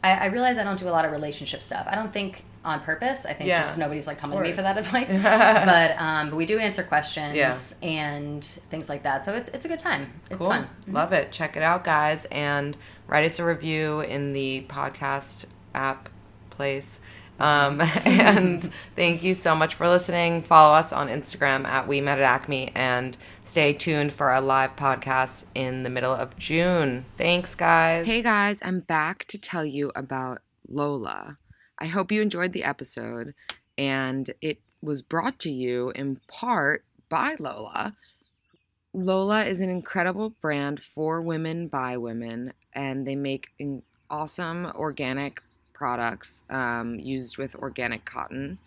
I, 0.01 0.11
I 0.13 0.25
realize 0.27 0.57
I 0.57 0.63
don't 0.63 0.79
do 0.79 0.87
a 0.87 0.91
lot 0.91 1.03
of 1.03 1.11
relationship 1.11 1.61
stuff. 1.61 1.85
I 1.89 1.95
don't 1.95 2.13
think 2.13 2.43
on 2.63 2.79
purpose. 2.81 3.25
I 3.25 3.33
think 3.33 3.49
Yeah. 3.49 3.59
just 3.59 3.77
nobody's 3.77 4.07
like 4.07 4.17
coming 4.17 4.37
to 4.37 4.43
me 4.43 4.53
for 4.53 4.61
that 4.61 4.77
advice. 4.77 5.13
but 5.21 5.99
um, 6.01 6.29
but 6.29 6.35
we 6.37 6.45
do 6.45 6.57
answer 6.59 6.83
questions 6.83 7.35
Yeah. 7.35 7.53
and 7.87 8.43
things 8.43 8.87
like 8.89 9.03
that. 9.03 9.25
So 9.25 9.33
it's 9.33 9.49
it's 9.49 9.65
a 9.65 9.67
good 9.67 9.79
time. 9.79 10.11
It's 10.29 10.39
Cool. 10.45 10.55
fun. 10.55 10.67
Love 10.87 11.11
it. 11.13 11.31
Check 11.33 11.57
it 11.57 11.63
out, 11.63 11.83
guys, 11.83 12.25
and 12.31 12.77
write 13.07 13.25
us 13.25 13.39
a 13.39 13.45
review 13.45 13.99
in 14.01 14.33
the 14.33 14.65
podcast 14.69 15.45
app 15.75 16.07
place. 16.49 16.99
Um, 17.39 17.81
and 18.05 18.69
thank 18.95 19.23
you 19.23 19.33
so 19.33 19.55
much 19.55 19.75
for 19.75 19.87
listening. 19.87 20.43
Follow 20.43 20.75
us 20.75 20.91
on 20.91 21.07
Instagram 21.07 21.65
at 21.65 21.87
We 21.87 22.01
Met 22.01 22.19
at 22.19 22.23
Acme 22.23 22.71
and 22.75 23.17
stay 23.45 23.73
tuned 23.73 24.13
for 24.13 24.29
our 24.29 24.41
live 24.41 24.75
podcast 24.75 25.45
in 25.55 25.83
the 25.83 25.89
middle 25.89 26.13
of 26.13 26.37
June. 26.37 27.05
Thanks, 27.17 27.55
guys. 27.55 28.05
Hey 28.05 28.21
guys, 28.21 28.59
I'm 28.61 28.81
back 28.81 29.25
to 29.25 29.37
tell 29.37 29.65
you 29.65 29.91
about 29.95 30.41
Lola. 30.67 31.37
I 31.79 31.87
hope 31.87 32.11
you 32.11 32.21
enjoyed 32.21 32.53
the 32.53 32.63
episode, 32.63 33.33
and 33.77 34.31
it 34.41 34.59
was 34.81 35.01
brought 35.01 35.39
to 35.39 35.49
you 35.49 35.91
in 35.91 36.19
part 36.27 36.83
by 37.07 37.35
Lola. 37.39 37.95
Lola 38.93 39.45
is 39.45 39.61
an 39.61 39.69
incredible 39.69 40.31
brand 40.41 40.81
for 40.81 41.21
women 41.21 41.67
by 41.67 41.95
women, 41.97 42.53
and 42.73 43.05
they 43.05 43.15
make 43.15 43.49
awesome 44.09 44.65
organic 44.75 45.41
products 45.79 46.43
um, 46.49 46.99
used 46.99 47.37
with 47.37 47.55
organic 47.55 48.03
cotton, 48.03 48.59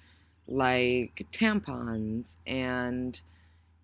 like 0.49 1.27
tampons, 1.31 2.37
and 2.47 3.21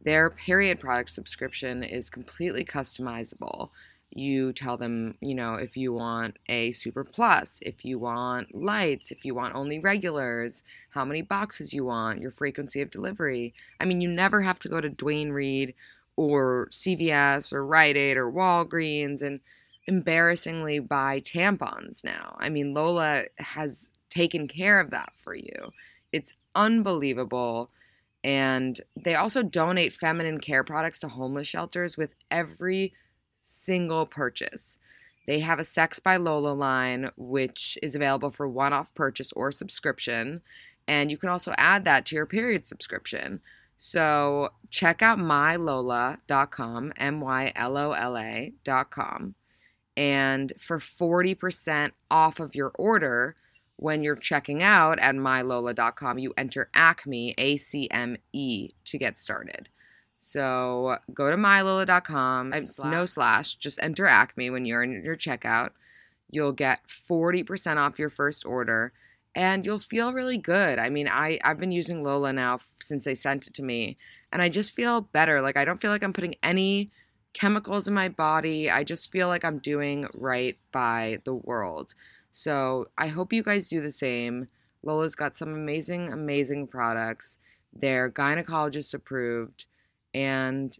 their 0.02 0.30
period 0.30 0.80
product 0.80 1.10
subscription 1.10 1.84
is 1.84 2.08
completely 2.08 2.64
customizable. 2.64 3.68
You 4.10 4.54
tell 4.54 4.78
them, 4.78 5.16
you 5.20 5.34
know, 5.34 5.56
if 5.56 5.76
you 5.76 5.92
want 5.92 6.38
a 6.48 6.72
super 6.72 7.04
plus, 7.04 7.58
if 7.60 7.84
you 7.84 7.98
want 7.98 8.54
lights, 8.54 9.10
if 9.10 9.26
you 9.26 9.34
want 9.34 9.54
only 9.54 9.78
regulars, 9.78 10.64
how 10.90 11.04
many 11.04 11.20
boxes 11.20 11.74
you 11.74 11.84
want, 11.84 12.22
your 12.22 12.30
frequency 12.30 12.80
of 12.80 12.90
delivery. 12.90 13.52
I 13.78 13.84
mean, 13.84 14.00
you 14.00 14.08
never 14.08 14.40
have 14.40 14.58
to 14.60 14.68
go 14.70 14.80
to 14.80 14.88
Duane 14.88 15.32
Reade 15.32 15.74
or 16.16 16.68
CVS 16.70 17.52
or 17.52 17.66
Rite 17.66 17.98
Aid 17.98 18.16
or 18.16 18.32
Walgreens 18.32 19.20
and 19.20 19.40
embarrassingly 19.88 20.78
buy 20.78 21.18
tampons 21.20 22.04
now. 22.04 22.36
I 22.38 22.50
mean, 22.50 22.74
Lola 22.74 23.24
has 23.38 23.88
taken 24.10 24.46
care 24.46 24.78
of 24.78 24.90
that 24.90 25.12
for 25.16 25.34
you. 25.34 25.72
It's 26.12 26.34
unbelievable. 26.54 27.70
And 28.22 28.80
they 28.94 29.14
also 29.14 29.42
donate 29.42 29.92
feminine 29.94 30.40
care 30.40 30.62
products 30.62 31.00
to 31.00 31.08
homeless 31.08 31.48
shelters 31.48 31.96
with 31.96 32.14
every 32.30 32.92
single 33.42 34.04
purchase. 34.04 34.76
They 35.26 35.40
have 35.40 35.58
a 35.58 35.64
Sex 35.64 35.98
by 35.98 36.16
Lola 36.16 36.52
line, 36.52 37.10
which 37.16 37.78
is 37.82 37.94
available 37.94 38.30
for 38.30 38.46
one 38.46 38.74
off 38.74 38.94
purchase 38.94 39.32
or 39.32 39.50
subscription. 39.50 40.42
And 40.86 41.10
you 41.10 41.16
can 41.16 41.30
also 41.30 41.54
add 41.56 41.84
that 41.84 42.04
to 42.06 42.16
your 42.16 42.26
period 42.26 42.66
subscription. 42.66 43.40
So 43.78 44.50
check 44.70 45.02
out 45.02 45.18
mylola.com, 45.18 46.92
M 46.96 47.20
Y 47.20 47.52
L 47.54 47.76
O 47.76 47.92
L 47.92 48.16
A.com. 48.18 49.34
And 49.98 50.52
for 50.60 50.78
40% 50.78 51.90
off 52.08 52.38
of 52.38 52.54
your 52.54 52.70
order, 52.76 53.34
when 53.78 54.04
you're 54.04 54.14
checking 54.14 54.62
out 54.62 55.00
at 55.00 55.16
mylola.com, 55.16 56.20
you 56.20 56.32
enter 56.38 56.70
ACME, 56.72 57.34
A 57.36 57.56
C 57.56 57.88
M 57.90 58.16
E, 58.32 58.70
to 58.84 58.96
get 58.96 59.18
started. 59.18 59.68
So 60.20 60.98
go 61.12 61.32
to 61.32 61.36
mylola.com, 61.36 62.52
it's 62.52 62.78
no 62.78 63.06
slash, 63.06 63.56
just 63.56 63.80
enter 63.82 64.06
Acme 64.06 64.50
when 64.50 64.64
you're 64.64 64.84
in 64.84 65.02
your 65.02 65.16
checkout. 65.16 65.70
You'll 66.30 66.52
get 66.52 66.86
40% 66.86 67.78
off 67.78 67.98
your 67.98 68.10
first 68.10 68.46
order 68.46 68.92
and 69.34 69.66
you'll 69.66 69.80
feel 69.80 70.12
really 70.12 70.38
good. 70.38 70.78
I 70.78 70.90
mean, 70.90 71.08
I, 71.08 71.40
I've 71.42 71.58
been 71.58 71.72
using 71.72 72.04
Lola 72.04 72.32
now 72.32 72.60
since 72.80 73.04
they 73.04 73.16
sent 73.16 73.48
it 73.48 73.54
to 73.54 73.64
me 73.64 73.96
and 74.30 74.42
I 74.42 74.48
just 74.48 74.76
feel 74.76 75.00
better. 75.00 75.40
Like, 75.40 75.56
I 75.56 75.64
don't 75.64 75.80
feel 75.80 75.90
like 75.90 76.04
I'm 76.04 76.12
putting 76.12 76.36
any 76.40 76.92
chemicals 77.38 77.86
in 77.86 77.94
my 77.94 78.08
body. 78.08 78.68
I 78.68 78.82
just 78.82 79.12
feel 79.12 79.28
like 79.28 79.44
I'm 79.44 79.58
doing 79.58 80.08
right 80.12 80.58
by 80.72 81.18
the 81.24 81.34
world. 81.34 81.94
So 82.32 82.88
I 82.98 83.06
hope 83.06 83.32
you 83.32 83.44
guys 83.44 83.68
do 83.68 83.80
the 83.80 83.92
same. 83.92 84.48
Lola's 84.82 85.14
got 85.14 85.36
some 85.36 85.54
amazing, 85.54 86.12
amazing 86.12 86.66
products. 86.66 87.38
They're 87.72 88.10
gynecologist 88.10 88.92
approved 88.92 89.66
and 90.12 90.76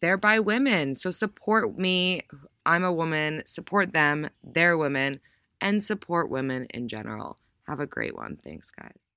they're 0.00 0.16
by 0.16 0.40
women. 0.40 0.94
So 0.94 1.10
support 1.10 1.78
me. 1.78 2.22
I'm 2.64 2.84
a 2.84 2.92
woman. 2.92 3.42
Support 3.44 3.92
them. 3.92 4.30
They're 4.42 4.78
women. 4.78 5.20
And 5.60 5.84
support 5.84 6.30
women 6.30 6.66
in 6.70 6.88
general. 6.88 7.36
Have 7.68 7.80
a 7.80 7.86
great 7.86 8.16
one. 8.16 8.38
Thanks, 8.42 8.70
guys. 8.70 9.08